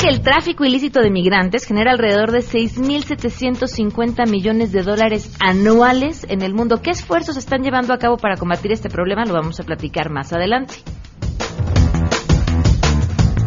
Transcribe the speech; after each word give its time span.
que 0.00 0.08
el 0.08 0.22
tráfico 0.22 0.64
ilícito 0.64 1.00
de 1.00 1.10
migrantes 1.10 1.66
genera 1.66 1.92
alrededor 1.92 2.32
de 2.32 2.40
6.750 2.40 4.28
millones 4.28 4.72
de 4.72 4.82
dólares 4.82 5.30
anuales 5.40 6.26
en 6.28 6.42
el 6.42 6.52
mundo. 6.52 6.80
¿Qué 6.82 6.90
esfuerzos 6.90 7.36
están 7.36 7.62
llevando 7.62 7.94
a 7.94 7.98
cabo 7.98 8.16
para 8.16 8.36
combatir 8.36 8.72
este 8.72 8.88
problema? 8.88 9.24
Lo 9.24 9.34
vamos 9.34 9.60
a 9.60 9.62
platicar 9.62 10.10
más 10.10 10.32
adelante. 10.32 10.74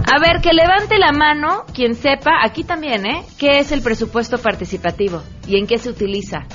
A 0.09 0.21
ver, 0.21 0.41
que 0.41 0.53
levante 0.53 0.97
la 0.97 1.11
mano 1.11 1.65
quien 1.73 1.95
sepa, 1.95 2.31
aquí 2.43 2.63
también, 2.63 3.05
¿eh? 3.05 3.23
¿Qué 3.37 3.59
es 3.59 3.71
el 3.71 3.81
presupuesto 3.81 4.37
participativo 4.37 5.21
y 5.47 5.57
en 5.57 5.67
qué 5.67 5.77
se 5.77 5.89
utiliza? 5.89 6.45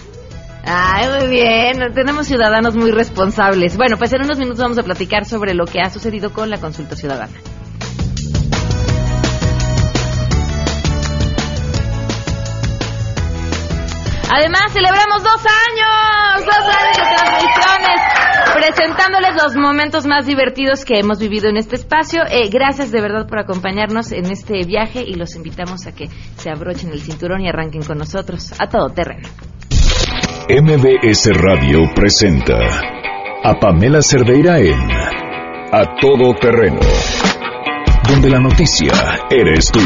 Ay, 0.64 1.06
muy 1.18 1.28
bien, 1.28 1.92
tenemos 1.92 2.26
ciudadanos 2.26 2.74
muy 2.76 2.92
responsables. 2.92 3.76
Bueno, 3.76 3.98
pues 3.98 4.12
en 4.12 4.22
unos 4.22 4.38
minutos 4.38 4.60
vamos 4.60 4.78
a 4.78 4.84
platicar 4.84 5.26
sobre 5.26 5.54
lo 5.54 5.66
que 5.66 5.80
ha 5.80 5.90
sucedido 5.90 6.32
con 6.32 6.48
la 6.48 6.58
consulta 6.58 6.96
ciudadana. 6.96 7.34
Además, 14.34 14.72
celebramos 14.72 15.22
dos 15.22 15.44
años, 15.44 16.46
dos 16.46 16.64
años 16.74 16.96
de 16.96 17.04
transmisiones, 17.16 18.00
presentándoles 18.54 19.42
los 19.42 19.56
momentos 19.56 20.06
más 20.06 20.26
divertidos 20.26 20.86
que 20.86 21.00
hemos 21.00 21.18
vivido 21.18 21.50
en 21.50 21.58
este 21.58 21.76
espacio. 21.76 22.22
Eh, 22.30 22.48
gracias 22.50 22.90
de 22.90 23.02
verdad 23.02 23.26
por 23.28 23.38
acompañarnos 23.38 24.10
en 24.10 24.30
este 24.30 24.64
viaje 24.64 25.04
y 25.06 25.16
los 25.16 25.36
invitamos 25.36 25.86
a 25.86 25.92
que 25.92 26.08
se 26.36 26.48
abrochen 26.48 26.92
el 26.92 27.00
cinturón 27.02 27.42
y 27.42 27.48
arranquen 27.50 27.82
con 27.82 27.98
nosotros 27.98 28.54
a 28.58 28.68
todo 28.70 28.88
terreno. 28.88 29.28
MBS 30.48 31.28
Radio 31.34 31.92
presenta 31.94 32.56
a 33.44 33.60
Pamela 33.60 34.00
Cerdeira 34.00 34.58
en 34.60 34.90
A 35.72 35.94
Todo 36.00 36.34
Terreno, 36.40 36.80
donde 38.08 38.30
la 38.30 38.40
noticia 38.40 38.92
eres 39.30 39.70
tú. 39.70 39.80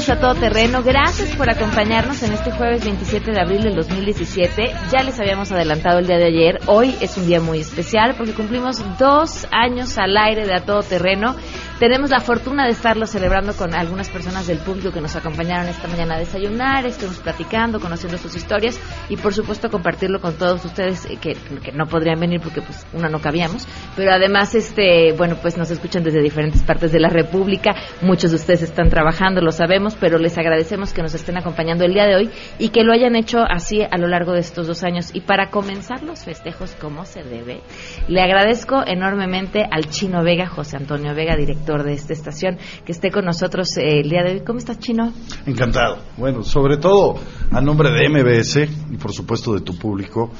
Bienvenidos 0.00 0.08
a 0.08 0.20
Todo 0.20 0.34
Terreno. 0.40 0.82
Gracias 0.82 1.36
por 1.36 1.50
acompañarnos 1.50 2.22
en 2.22 2.32
este 2.32 2.50
jueves 2.52 2.84
27 2.84 3.32
de 3.32 3.40
abril 3.40 3.62
del 3.62 3.74
2017. 3.74 4.72
Ya 4.90 5.02
les 5.02 5.20
habíamos 5.20 5.52
adelantado 5.52 5.98
el 5.98 6.06
día 6.06 6.16
de 6.16 6.26
ayer. 6.26 6.58
Hoy 6.66 6.96
es 7.00 7.18
un 7.18 7.26
día 7.26 7.40
muy 7.40 7.60
especial 7.60 8.14
porque 8.16 8.32
cumplimos 8.32 8.82
dos 8.98 9.46
años 9.50 9.98
al 9.98 10.16
aire 10.16 10.46
de 10.46 10.54
A 10.54 10.64
Todo 10.64 10.82
Terreno. 10.82 11.36
Tenemos 11.80 12.10
la 12.10 12.20
fortuna 12.20 12.66
de 12.66 12.72
estarlo 12.72 13.06
celebrando 13.06 13.54
con 13.54 13.74
algunas 13.74 14.10
personas 14.10 14.46
del 14.46 14.58
público 14.58 14.92
que 14.92 15.00
nos 15.00 15.16
acompañaron 15.16 15.66
esta 15.66 15.88
mañana 15.88 16.16
a 16.16 16.18
desayunar, 16.18 16.84
estuvimos 16.84 17.20
platicando, 17.20 17.80
conociendo 17.80 18.18
sus 18.18 18.36
historias 18.36 18.78
y 19.08 19.16
por 19.16 19.32
supuesto 19.32 19.70
compartirlo 19.70 20.20
con 20.20 20.34
todos 20.34 20.62
ustedes 20.62 21.06
eh, 21.06 21.16
que, 21.18 21.32
que 21.32 21.72
no 21.72 21.86
podrían 21.86 22.20
venir 22.20 22.42
porque 22.42 22.60
pues 22.60 22.86
uno 22.92 23.08
no 23.08 23.18
cabíamos, 23.22 23.66
pero 23.96 24.12
además 24.12 24.54
este, 24.54 25.14
bueno, 25.16 25.36
pues 25.40 25.56
nos 25.56 25.70
escuchan 25.70 26.04
desde 26.04 26.20
diferentes 26.20 26.62
partes 26.64 26.92
de 26.92 27.00
la 27.00 27.08
República, 27.08 27.74
muchos 28.02 28.30
de 28.30 28.36
ustedes 28.36 28.60
están 28.60 28.90
trabajando, 28.90 29.40
lo 29.40 29.50
sabemos, 29.50 29.96
pero 29.98 30.18
les 30.18 30.36
agradecemos 30.36 30.92
que 30.92 31.00
nos 31.00 31.14
estén 31.14 31.38
acompañando 31.38 31.86
el 31.86 31.94
día 31.94 32.04
de 32.04 32.14
hoy 32.14 32.30
y 32.58 32.68
que 32.68 32.84
lo 32.84 32.92
hayan 32.92 33.16
hecho 33.16 33.38
así 33.38 33.80
a 33.90 33.96
lo 33.96 34.06
largo 34.06 34.34
de 34.34 34.40
estos 34.40 34.66
dos 34.66 34.84
años. 34.84 35.14
Y 35.14 35.22
para 35.22 35.48
comenzar 35.48 36.02
los 36.02 36.26
festejos 36.26 36.76
como 36.78 37.06
se 37.06 37.22
debe, 37.22 37.62
le 38.06 38.20
agradezco 38.20 38.84
enormemente 38.86 39.64
al 39.70 39.88
Chino 39.88 40.22
Vega, 40.22 40.46
José 40.46 40.76
Antonio 40.76 41.14
Vega, 41.14 41.36
director 41.36 41.69
de 41.78 41.92
esta 41.92 42.12
estación, 42.12 42.58
que 42.84 42.92
esté 42.92 43.10
con 43.10 43.24
nosotros 43.24 43.76
eh, 43.76 44.00
el 44.00 44.10
día 44.10 44.22
de 44.24 44.32
hoy. 44.32 44.40
¿Cómo 44.44 44.58
estás, 44.58 44.78
Chino? 44.80 45.12
Encantado. 45.46 45.98
Bueno, 46.16 46.42
sobre 46.42 46.76
todo 46.78 47.14
a 47.52 47.60
nombre 47.60 47.90
de 47.90 48.08
MBS 48.08 48.68
y 48.90 48.96
por 48.96 49.12
supuesto 49.12 49.54
de 49.54 49.60
tu 49.60 49.78
público, 49.78 50.30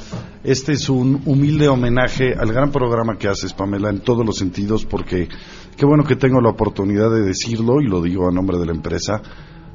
este 0.42 0.72
es 0.72 0.88
un 0.88 1.22
humilde 1.26 1.68
homenaje 1.68 2.34
al 2.34 2.52
gran 2.52 2.72
programa 2.72 3.16
que 3.16 3.28
haces, 3.28 3.52
Pamela, 3.52 3.90
en 3.90 4.00
todos 4.00 4.26
los 4.26 4.36
sentidos, 4.36 4.84
porque 4.84 5.28
qué 5.76 5.86
bueno 5.86 6.04
que 6.04 6.16
tengo 6.16 6.40
la 6.40 6.50
oportunidad 6.50 7.10
de 7.10 7.22
decirlo 7.22 7.80
y 7.80 7.86
lo 7.86 8.02
digo 8.02 8.28
a 8.28 8.32
nombre 8.32 8.58
de 8.58 8.66
la 8.66 8.72
empresa. 8.72 9.22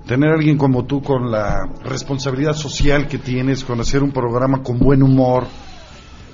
Tener 0.06 0.32
a 0.32 0.36
alguien 0.36 0.58
como 0.58 0.86
tú 0.86 1.02
con 1.02 1.32
la 1.32 1.68
responsabilidad 1.84 2.54
social 2.54 3.08
que 3.08 3.18
tienes, 3.18 3.64
con 3.64 3.80
hacer 3.80 4.04
un 4.04 4.12
programa 4.12 4.62
con 4.62 4.78
buen 4.78 5.02
humor, 5.02 5.46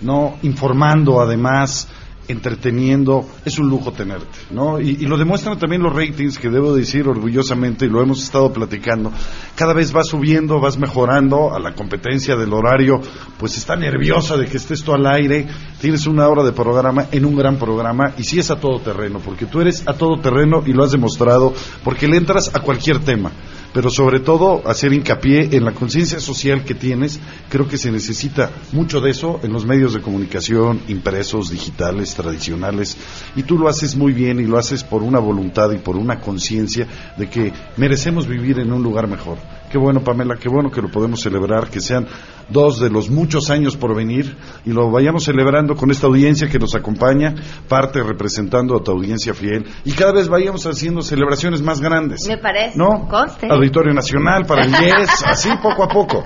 no 0.02 0.38
informando 0.42 1.22
además, 1.22 1.88
entreteniendo, 2.28 3.28
es 3.46 3.60
un 3.60 3.70
lujo 3.70 3.92
tenerte, 3.92 4.40
¿no? 4.52 4.80
Y, 4.80 4.98
lo 5.06 5.18
demuestran 5.18 5.60
también 5.60 5.82
los 5.82 5.94
ratings, 5.94 6.38
que 6.38 6.50
debo 6.50 6.74
decir 6.74 7.08
orgullosamente, 7.08 7.86
y 7.86 7.90
lo 7.90 8.02
hemos 8.02 8.24
estado 8.24 8.54
platicando, 8.54 9.12
cada 9.56 9.74
vez 9.74 9.92
vas 9.92 10.08
subiendo, 10.08 10.60
vas 10.60 10.78
mejorando, 10.78 11.54
a 11.54 11.60
la 11.60 11.74
competencia 11.74 12.36
del 12.36 12.54
horario, 12.54 13.02
pues 13.38 13.58
está 13.58 13.76
nerviosa 13.76 14.38
de 14.38 14.46
que 14.46 14.58
estés 14.58 14.84
tú 14.84 14.94
al 14.94 15.06
aire, 15.06 15.48
tienes 15.80 16.08
una 16.08 16.28
hora 16.28 16.44
de 16.44 16.52
programa 16.52 17.08
en 17.12 17.26
un 17.26 17.36
gran 17.36 17.58
programa, 17.58 18.14
y 18.18 18.24
sí 18.24 18.40
es 18.40 18.52
a 18.52 18.60
todo 18.60 18.80
terreno, 18.80 19.20
porque 19.20 19.46
tú 19.46 19.62
eres 19.62 19.88
a 19.88 19.94
todo 19.94 20.20
terreno 20.20 20.64
y 20.66 20.74
lo 20.74 20.84
has 20.84 20.92
demostrado, 20.92 21.54
porque 21.84 22.08
le 22.08 22.18
entras 22.18 22.54
a 22.56 22.60
cualquier 22.60 23.00
tema 23.00 23.32
pero 23.74 23.90
sobre 23.90 24.20
todo 24.20 24.62
hacer 24.68 24.94
hincapié 24.94 25.50
en 25.56 25.66
la 25.66 25.74
conciencia 25.74 26.20
social 26.20 26.64
que 26.64 26.76
tienes. 26.76 27.20
Creo 27.50 27.68
que 27.68 27.78
se 27.78 27.92
necesita 27.92 28.52
mucho 28.72 29.00
de 29.02 29.12
eso 29.12 29.40
en 29.44 29.54
los 29.54 29.66
medios 29.66 29.94
de 29.94 30.02
comunicación, 30.02 30.82
impresos, 30.88 31.50
digitales, 31.50 32.14
tradicionales, 32.16 32.98
y 33.36 33.44
tú 33.44 33.58
lo 33.58 33.68
haces 33.68 33.96
muy 33.96 34.14
bien 34.14 34.40
y 34.40 34.46
lo 34.46 34.58
haces 34.58 34.84
por 34.84 35.04
una 35.04 35.20
voluntad 35.20 35.72
y 35.72 35.78
por 35.78 35.96
una 35.96 36.20
conciencia 36.20 36.88
de 37.18 37.30
que 37.30 37.54
merecemos 37.78 38.28
vivir 38.28 38.60
en 38.60 38.72
un 38.72 38.84
lugar 38.84 39.08
mejor. 39.08 39.38
Qué 39.72 39.78
bueno, 39.78 40.04
Pamela, 40.04 40.36
qué 40.36 40.50
bueno 40.50 40.70
que 40.70 40.82
lo 40.82 40.92
podemos 40.92 41.22
celebrar, 41.22 41.70
que 41.70 41.80
sean 41.80 42.06
dos 42.52 42.80
de 42.80 42.90
los 42.90 43.10
muchos 43.10 43.50
años 43.50 43.76
por 43.78 43.96
venir 43.96 44.36
y 44.66 44.72
lo 44.72 44.92
vayamos 44.92 45.24
celebrando 45.24 45.76
con 45.76 45.92
esta 45.92 46.08
audiencia 46.08 46.50
que 46.50 46.60
nos 46.60 46.76
acompaña, 46.76 47.36
parte 47.68 48.04
representando 48.04 48.76
a 48.76 48.84
tu 48.84 48.92
audiencia 48.92 49.34
fiel 49.34 49.66
y 49.86 49.92
cada 49.94 50.14
vez 50.14 50.28
vayamos 50.28 50.66
haciendo 50.66 51.02
celebraciones 51.02 51.62
más 51.62 51.82
grandes. 51.82 52.28
Me 52.28 52.38
parece. 52.38 52.78
¿No? 52.78 53.08
Conste. 53.10 53.48
Auditorio 53.50 53.94
Nacional 53.94 54.46
para 54.46 54.66
el 54.66 54.72
10, 54.72 55.24
así 55.26 55.50
poco 55.62 55.84
a 55.84 55.88
poco. 55.88 56.24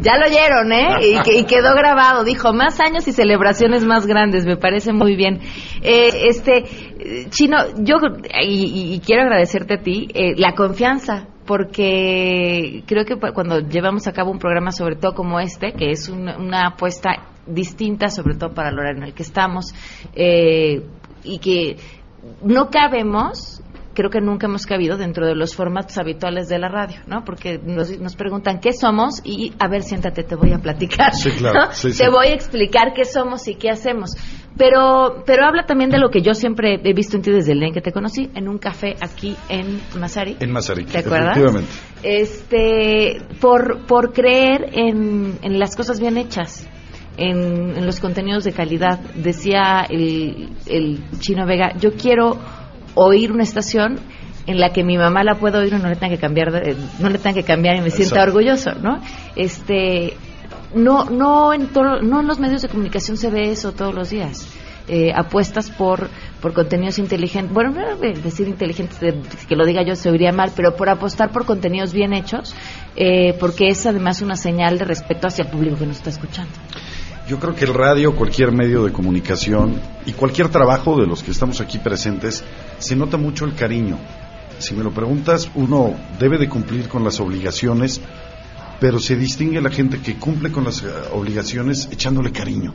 Ya 0.00 0.16
lo 0.16 0.26
oyeron, 0.26 0.72
¿eh? 0.72 0.96
Y, 1.00 1.38
y, 1.38 1.44
quedó 1.44 1.74
grabado. 1.74 2.24
Dijo, 2.24 2.52
más 2.52 2.80
años 2.80 3.06
y 3.06 3.12
celebraciones 3.12 3.84
más 3.84 4.06
grandes. 4.06 4.44
Me 4.44 4.56
parece 4.56 4.92
muy 4.92 5.16
bien. 5.16 5.40
Eh, 5.82 6.28
este, 6.28 6.64
Chino, 7.30 7.56
yo, 7.78 7.96
y, 8.42 8.94
y, 8.94 9.00
quiero 9.00 9.22
agradecerte 9.22 9.74
a 9.74 9.78
ti, 9.78 10.08
eh, 10.14 10.34
la 10.36 10.54
confianza 10.54 11.26
porque 11.46 12.84
creo 12.86 13.04
que 13.04 13.16
cuando 13.16 13.60
llevamos 13.60 14.06
a 14.06 14.12
cabo 14.12 14.30
un 14.30 14.38
programa 14.38 14.70
sobre 14.70 14.96
todo 14.96 15.14
como 15.14 15.40
este, 15.40 15.72
que 15.72 15.90
es 15.90 16.08
una, 16.08 16.38
una 16.38 16.68
apuesta 16.68 17.26
distinta 17.46 18.08
sobre 18.08 18.36
todo 18.36 18.54
para 18.54 18.70
el 18.70 18.78
horario 18.78 18.98
en 18.98 19.08
el 19.08 19.14
que 19.14 19.22
estamos, 19.22 19.74
eh, 20.14 20.82
y 21.24 21.38
que 21.38 21.76
no 22.42 22.70
cabemos 22.70 23.61
creo 23.94 24.10
que 24.10 24.20
nunca 24.20 24.46
hemos 24.46 24.66
cabido 24.66 24.96
dentro 24.96 25.26
de 25.26 25.34
los 25.34 25.54
formatos 25.54 25.98
habituales 25.98 26.48
de 26.48 26.58
la 26.58 26.68
radio, 26.68 27.00
¿no? 27.06 27.24
Porque 27.24 27.58
nos, 27.64 27.98
nos 27.98 28.16
preguntan 28.16 28.60
qué 28.60 28.72
somos 28.72 29.20
y, 29.24 29.52
a 29.58 29.68
ver, 29.68 29.82
siéntate, 29.82 30.22
te 30.22 30.34
voy 30.34 30.52
a 30.52 30.58
platicar. 30.58 31.14
Sí, 31.14 31.30
claro. 31.30 31.66
¿no? 31.66 31.72
Sí, 31.72 31.92
te 31.96 32.08
voy 32.08 32.28
a 32.28 32.34
explicar 32.34 32.92
qué 32.94 33.04
somos 33.04 33.46
y 33.48 33.54
qué 33.56 33.70
hacemos. 33.70 34.10
Pero, 34.56 35.22
pero 35.24 35.46
habla 35.46 35.64
también 35.64 35.90
de 35.90 35.98
lo 35.98 36.10
que 36.10 36.20
yo 36.20 36.34
siempre 36.34 36.80
he 36.82 36.92
visto 36.92 37.16
en 37.16 37.22
ti 37.22 37.30
desde 37.30 37.52
el 37.52 37.58
día 37.58 37.68
en 37.68 37.74
que 37.74 37.80
te 37.80 37.92
conocí, 37.92 38.30
en 38.34 38.48
un 38.48 38.58
café 38.58 38.94
aquí 39.00 39.34
en 39.48 39.80
Masari. 39.98 40.36
En 40.40 40.52
Mazarik, 40.52 40.88
¿Te 40.88 40.98
acuerdas? 40.98 41.36
efectivamente. 41.36 41.70
Este, 42.02 43.22
por, 43.40 43.86
por 43.86 44.12
creer 44.12 44.70
en, 44.72 45.38
en 45.42 45.58
las 45.58 45.76
cosas 45.76 46.00
bien 46.00 46.16
hechas. 46.18 46.68
En, 47.18 47.76
en 47.76 47.84
los 47.84 48.00
contenidos 48.00 48.44
de 48.44 48.52
calidad. 48.52 48.98
Decía 49.14 49.86
el, 49.88 50.48
el 50.66 50.98
chino 51.18 51.44
Vega, 51.46 51.76
yo 51.78 51.92
quiero 51.92 52.38
oír 52.94 53.32
una 53.32 53.42
estación 53.42 53.98
en 54.46 54.58
la 54.58 54.72
que 54.72 54.82
mi 54.82 54.98
mamá 54.98 55.22
la 55.24 55.36
pueda 55.36 55.58
oír 55.60 55.72
y 55.72 55.78
no 55.78 55.88
le 55.88 55.96
tenga 55.96 56.14
que 56.16 56.20
cambiar 56.20 56.50
de- 56.52 56.76
no 56.98 57.08
le 57.08 57.18
tenga 57.18 57.34
que 57.34 57.44
cambiar 57.44 57.76
y 57.76 57.80
me 57.80 57.90
sienta 57.90 58.22
orgulloso 58.22 58.72
no 58.82 59.00
este 59.36 60.16
no 60.74 61.04
no 61.04 61.52
en 61.54 61.68
todo- 61.68 62.02
no 62.02 62.20
en 62.20 62.26
los 62.26 62.38
medios 62.40 62.62
de 62.62 62.68
comunicación 62.68 63.16
se 63.16 63.30
ve 63.30 63.50
eso 63.50 63.72
todos 63.72 63.94
los 63.94 64.10
días. 64.10 64.46
Eh, 64.88 65.12
apuestas 65.14 65.70
por 65.70 66.08
por 66.40 66.52
contenidos 66.54 66.98
inteligentes 66.98 67.54
bueno 67.54 67.70
no, 67.70 67.96
decir 67.96 68.48
inteligentes 68.48 68.98
que 69.48 69.54
lo 69.54 69.64
diga 69.64 69.82
yo 69.82 69.94
se 69.94 70.10
oiría 70.10 70.32
mal 70.32 70.50
pero 70.56 70.74
por 70.74 70.88
apostar 70.88 71.30
por 71.30 71.44
contenidos 71.44 71.92
bien 71.92 72.12
hechos 72.12 72.52
eh, 72.96 73.32
porque 73.38 73.68
es 73.68 73.86
además 73.86 74.22
una 74.22 74.34
señal 74.34 74.78
de 74.78 74.84
respeto 74.84 75.28
hacia 75.28 75.44
el 75.44 75.50
público 75.52 75.76
que 75.76 75.86
nos 75.86 75.98
está 75.98 76.10
escuchando 76.10 76.50
Yo 77.32 77.38
creo 77.38 77.54
que 77.54 77.64
el 77.64 77.72
radio, 77.72 78.14
cualquier 78.14 78.52
medio 78.52 78.84
de 78.84 78.92
comunicación 78.92 79.80
y 80.04 80.12
cualquier 80.12 80.50
trabajo 80.50 81.00
de 81.00 81.06
los 81.06 81.22
que 81.22 81.30
estamos 81.30 81.62
aquí 81.62 81.78
presentes, 81.78 82.44
se 82.78 82.94
nota 82.94 83.16
mucho 83.16 83.46
el 83.46 83.54
cariño. 83.54 83.98
Si 84.58 84.74
me 84.74 84.84
lo 84.84 84.90
preguntas, 84.90 85.50
uno 85.54 85.94
debe 86.18 86.36
de 86.36 86.50
cumplir 86.50 86.88
con 86.88 87.04
las 87.04 87.20
obligaciones, 87.20 88.02
pero 88.80 88.98
se 88.98 89.16
distingue 89.16 89.62
la 89.62 89.70
gente 89.70 90.02
que 90.02 90.16
cumple 90.16 90.52
con 90.52 90.64
las 90.64 90.82
eh, 90.82 90.88
obligaciones 91.14 91.88
echándole 91.90 92.32
cariño. 92.32 92.74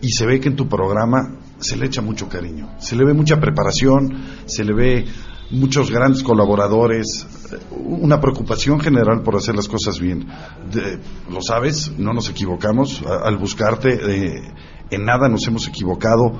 Y 0.00 0.12
se 0.12 0.24
ve 0.24 0.40
que 0.40 0.48
en 0.48 0.56
tu 0.56 0.66
programa 0.66 1.36
se 1.58 1.76
le 1.76 1.84
echa 1.84 2.00
mucho 2.00 2.26
cariño. 2.26 2.74
Se 2.78 2.96
le 2.96 3.04
ve 3.04 3.12
mucha 3.12 3.38
preparación, 3.38 4.16
se 4.46 4.64
le 4.64 4.72
ve 4.72 5.04
muchos 5.50 5.90
grandes 5.90 6.22
colaboradores, 6.22 7.26
una 7.70 8.20
preocupación 8.20 8.80
general 8.80 9.22
por 9.22 9.36
hacer 9.36 9.54
las 9.54 9.68
cosas 9.68 9.98
bien. 9.98 10.26
lo 11.30 11.40
sabes, 11.42 11.92
no 11.98 12.12
nos 12.12 12.28
equivocamos. 12.28 13.02
al 13.02 13.36
buscarte, 13.36 13.94
eh, 13.94 14.54
en 14.90 15.04
nada 15.04 15.28
nos 15.28 15.46
hemos 15.46 15.66
equivocado. 15.68 16.32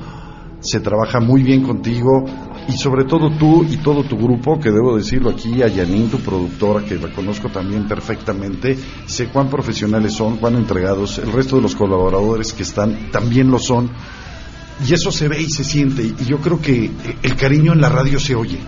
Se 0.61 0.81
trabaja 0.81 1.21
muy 1.21 1.43
bien 1.43 1.63
contigo 1.63 2.25
y 2.69 2.73
sobre 2.73 3.05
todo 3.05 3.31
tú 3.39 3.65
y 3.65 3.77
todo 3.79 4.03
tu 4.05 4.17
grupo, 4.17 4.59
que 4.59 4.71
debo 4.71 4.97
decirlo 4.97 5.31
aquí, 5.31 5.63
a 5.63 5.69
Yanin, 5.69 6.11
tu 6.11 6.19
productora, 6.19 6.85
que 6.85 6.97
la 6.97 7.13
conozco 7.13 7.49
también 7.49 7.87
perfectamente, 7.87 8.77
sé 9.07 9.29
cuán 9.29 9.49
profesionales 9.49 10.15
son, 10.15 10.37
cuán 10.37 10.57
entregados, 10.57 11.19
el 11.19 11.33
resto 11.33 11.57
de 11.57 11.63
los 11.63 11.77
colaboradores 11.77 12.53
que 12.53 12.65
están 12.65 13.11
también 13.13 13.51
lo 13.51 13.59
son 13.59 13.91
y 14.87 14.95
eso 14.95 15.11
se 15.11 15.29
ve 15.29 15.41
y 15.41 15.51
se 15.51 15.65
siente. 15.65 16.03
Y 16.03 16.25
yo 16.25 16.39
creo 16.39 16.61
que 16.61 16.91
el 17.23 17.37
cariño 17.37 17.73
en 17.73 17.81
la 17.81 17.89
radio 17.89 18.21
se 18.21 18.35
oye 18.35 18.59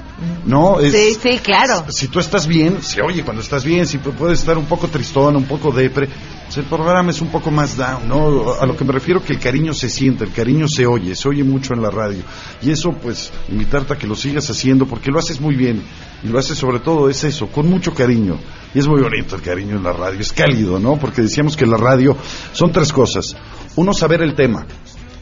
no 0.44 0.78
sí 0.80 1.14
sí 1.20 1.38
claro. 1.42 1.84
si 1.90 2.08
tú 2.08 2.18
estás 2.18 2.46
bien 2.46 2.82
se 2.82 3.02
oye 3.02 3.22
cuando 3.22 3.42
estás 3.42 3.64
bien. 3.64 3.86
Si 3.86 3.98
puedes 3.98 4.40
estar 4.40 4.56
un 4.58 4.66
poco 4.66 4.88
tristón 4.88 5.36
un 5.36 5.44
poco 5.44 5.70
depre 5.70 6.08
pues 6.46 6.58
el 6.58 6.64
programa 6.64 7.10
es 7.10 7.20
un 7.20 7.28
poco 7.28 7.50
más 7.50 7.76
down 7.76 8.08
no 8.08 8.54
a 8.54 8.66
lo 8.66 8.76
que 8.76 8.84
me 8.84 8.92
refiero 8.92 9.22
que 9.22 9.34
el 9.34 9.38
cariño 9.38 9.72
se 9.72 9.88
siente 9.88 10.24
el 10.24 10.32
cariño 10.32 10.66
se 10.66 10.86
oye 10.86 11.14
se 11.14 11.28
oye 11.28 11.44
mucho 11.44 11.74
en 11.74 11.82
la 11.82 11.90
radio. 11.90 12.22
Y 12.62 12.70
eso 12.70 12.92
pues 12.92 13.32
invitarte 13.48 13.94
a 13.94 13.98
que 13.98 14.06
lo 14.06 14.16
sigas 14.16 14.48
haciendo 14.50 14.86
porque 14.86 15.10
lo 15.10 15.18
haces 15.18 15.40
muy 15.40 15.54
bien. 15.54 15.82
Y 16.22 16.28
lo 16.28 16.38
haces 16.38 16.58
sobre 16.58 16.80
todo 16.80 17.08
es 17.08 17.22
eso 17.24 17.48
con 17.48 17.68
mucho 17.68 17.94
cariño. 17.94 18.38
Y 18.74 18.78
es 18.78 18.86
muy 18.86 19.00
bonito 19.00 19.36
el 19.36 19.42
cariño 19.42 19.76
en 19.76 19.82
la 19.82 19.92
radio 19.92 20.20
es 20.20 20.32
cálido 20.32 20.78
no 20.78 20.96
porque 20.96 21.22
decíamos 21.22 21.56
que 21.56 21.66
la 21.66 21.76
radio 21.76 22.16
son 22.52 22.72
tres 22.72 22.92
cosas. 22.92 23.36
Uno 23.76 23.92
saber 23.92 24.22
el 24.22 24.34
tema. 24.34 24.66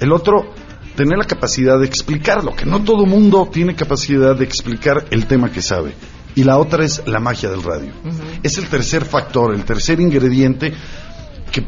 El 0.00 0.12
otro 0.12 0.55
tener 0.94 1.19
la 1.19 1.25
capacidad 1.25 1.79
de 1.79 1.87
explicarlo, 1.87 2.55
que 2.55 2.67
no 2.67 2.82
todo 2.82 3.06
mundo 3.06 3.49
tiene 3.52 3.75
capacidad 3.75 4.37
de 4.37 4.44
explicar 4.44 5.06
el 5.11 5.26
tema 5.26 5.50
que 5.50 5.62
sabe. 5.62 5.94
Y 6.35 6.44
la 6.44 6.58
otra 6.58 6.85
es 6.85 7.02
la 7.06 7.20
magia 7.20 7.50
del 7.50 7.62
radio. 7.62 7.93
Es 8.43 8.58
el 8.58 8.67
tercer 8.67 9.05
factor, 9.05 9.55
el 9.55 9.64
tercer 9.64 10.00
ingrediente 10.00 10.73
que 11.50 11.64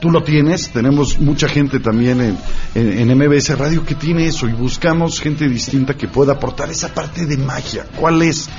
tú 0.00 0.10
lo 0.10 0.22
tienes, 0.22 0.70
tenemos 0.70 1.18
mucha 1.20 1.48
gente 1.48 1.78
también 1.78 2.20
en, 2.20 2.38
en, 2.74 3.16
MBS 3.16 3.56
Radio 3.56 3.86
que 3.86 3.94
tiene 3.94 4.26
eso 4.26 4.48
y 4.48 4.52
buscamos 4.52 5.20
gente 5.20 5.48
distinta 5.48 5.94
que 5.94 6.08
pueda 6.08 6.32
aportar 6.32 6.70
esa 6.70 6.92
parte 6.92 7.24
de 7.24 7.36
magia. 7.38 7.86
¿Cuál 7.96 8.20
es? 8.22 8.50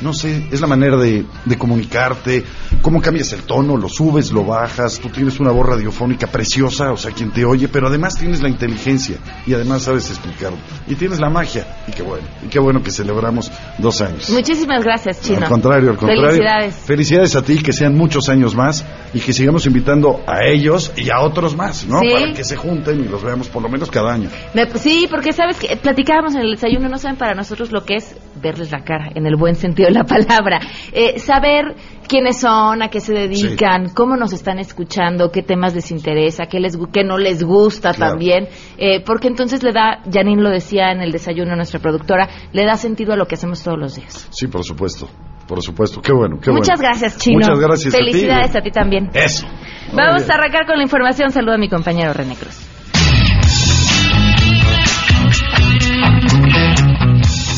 No 0.00 0.12
sé, 0.12 0.46
es 0.50 0.60
la 0.60 0.66
manera 0.66 0.96
de, 0.96 1.24
comunicarte, 1.56 2.44
cómo 2.82 3.00
cambias 3.00 3.32
el 3.32 3.42
tono, 3.42 3.76
lo 3.76 3.88
subes, 3.88 4.30
lo 4.32 4.44
bajas, 4.44 4.98
tú 5.00 5.08
tienes 5.08 5.40
una 5.40 5.50
voz 5.50 5.66
radiofónica 5.66 6.26
preciosa, 6.28 6.92
o 6.92 6.96
sea, 6.96 7.10
quien 7.10 7.30
te 7.30 7.44
oye, 7.44 7.68
pero 7.68 7.88
además 7.88 8.14
tienes 8.16 8.40
la 8.40 8.48
inteligencia 8.48 9.16
y 9.46 9.54
además 9.54 9.82
sabes 9.82 10.08
explicarlo. 10.10 10.58
Y 10.86 10.94
tienes 10.94 11.18
la 11.18 11.30
magia, 11.30 11.66
y 11.86 11.92
qué 11.92 12.02
bueno, 12.02 12.26
y 12.44 12.48
qué 12.48 12.60
bueno 12.60 12.82
que 12.82 12.90
celebramos 12.90 13.50
dos 13.78 14.00
años. 14.00 14.30
Muchísimas 14.30 14.84
gracias, 14.84 15.20
Chino. 15.20 15.42
Al 15.42 15.48
contrario, 15.48 15.90
al 15.90 15.96
contrario. 15.96 16.30
Felicidades. 16.30 16.74
Felicidades 16.74 17.36
a 17.36 17.42
ti, 17.42 17.58
que 17.58 17.72
sean 17.72 17.96
muchos 17.96 18.28
años 18.28 18.54
más 18.54 18.84
y 19.12 19.20
que 19.20 19.32
sigamos 19.32 19.66
invitando 19.66 20.22
a 20.26 20.44
ellos 20.44 20.92
y 20.96 21.10
a 21.10 21.20
otros 21.20 21.56
más, 21.56 21.86
¿no? 21.86 22.00
Para 22.00 22.32
que 22.32 22.44
se 22.44 22.56
junten 22.56 23.00
y 23.00 23.08
los 23.08 23.22
veamos 23.22 23.48
por 23.48 23.62
lo 23.62 23.68
menos 23.68 23.90
cada 23.90 24.12
año. 24.12 24.30
sí, 24.76 25.06
porque 25.10 25.32
sabes 25.32 25.58
que 25.58 25.76
platicábamos 25.76 26.34
en 26.34 26.42
el 26.42 26.50
desayuno, 26.52 26.88
no 26.88 26.98
saben 26.98 27.16
para 27.16 27.34
nosotros 27.34 27.72
lo 27.72 27.84
que 27.84 27.96
es 27.96 28.16
verles 28.40 28.70
la 28.70 28.84
cara, 28.84 29.10
en 29.14 29.26
el 29.26 29.36
buen 29.36 29.54
sentido 29.54 29.87
la 29.90 30.04
palabra. 30.04 30.60
Eh, 30.92 31.18
saber 31.18 31.74
quiénes 32.08 32.40
son, 32.40 32.82
a 32.82 32.88
qué 32.88 33.00
se 33.00 33.12
dedican, 33.12 33.90
cómo 33.94 34.16
nos 34.16 34.32
están 34.32 34.58
escuchando, 34.58 35.30
qué 35.30 35.42
temas 35.42 35.74
les 35.74 35.90
interesa, 35.90 36.46
qué, 36.46 36.58
les, 36.58 36.76
qué 36.92 37.04
no 37.04 37.18
les 37.18 37.44
gusta 37.44 37.92
también, 37.92 38.48
eh, 38.78 39.02
porque 39.04 39.28
entonces 39.28 39.62
le 39.62 39.72
da, 39.72 40.00
Janine 40.10 40.42
lo 40.42 40.50
decía 40.50 40.90
en 40.90 41.00
el 41.00 41.12
desayuno 41.12 41.54
nuestra 41.54 41.80
productora, 41.80 42.28
le 42.52 42.64
da 42.64 42.76
sentido 42.76 43.12
a 43.12 43.16
lo 43.16 43.26
que 43.26 43.34
hacemos 43.34 43.62
todos 43.62 43.78
los 43.78 43.94
días. 43.94 44.26
Sí, 44.30 44.46
por 44.46 44.64
supuesto. 44.64 45.08
Por 45.46 45.62
supuesto, 45.62 46.02
qué 46.02 46.12
bueno, 46.12 46.38
qué 46.42 46.50
Muchas 46.50 46.78
gracias, 46.78 47.16
Chino. 47.16 47.38
Muchas 47.38 47.58
gracias. 47.58 47.96
Felicidades 47.96 48.54
a 48.54 48.60
ti, 48.60 48.70
también. 48.70 49.08
Eso. 49.14 49.46
Vamos 49.94 50.28
a 50.28 50.34
arrancar 50.34 50.66
con 50.66 50.76
la 50.76 50.82
información. 50.82 51.30
Saludo 51.30 51.54
a 51.54 51.58
mi 51.58 51.70
compañero 51.70 52.12
René 52.12 52.34
Cruz. 52.34 52.67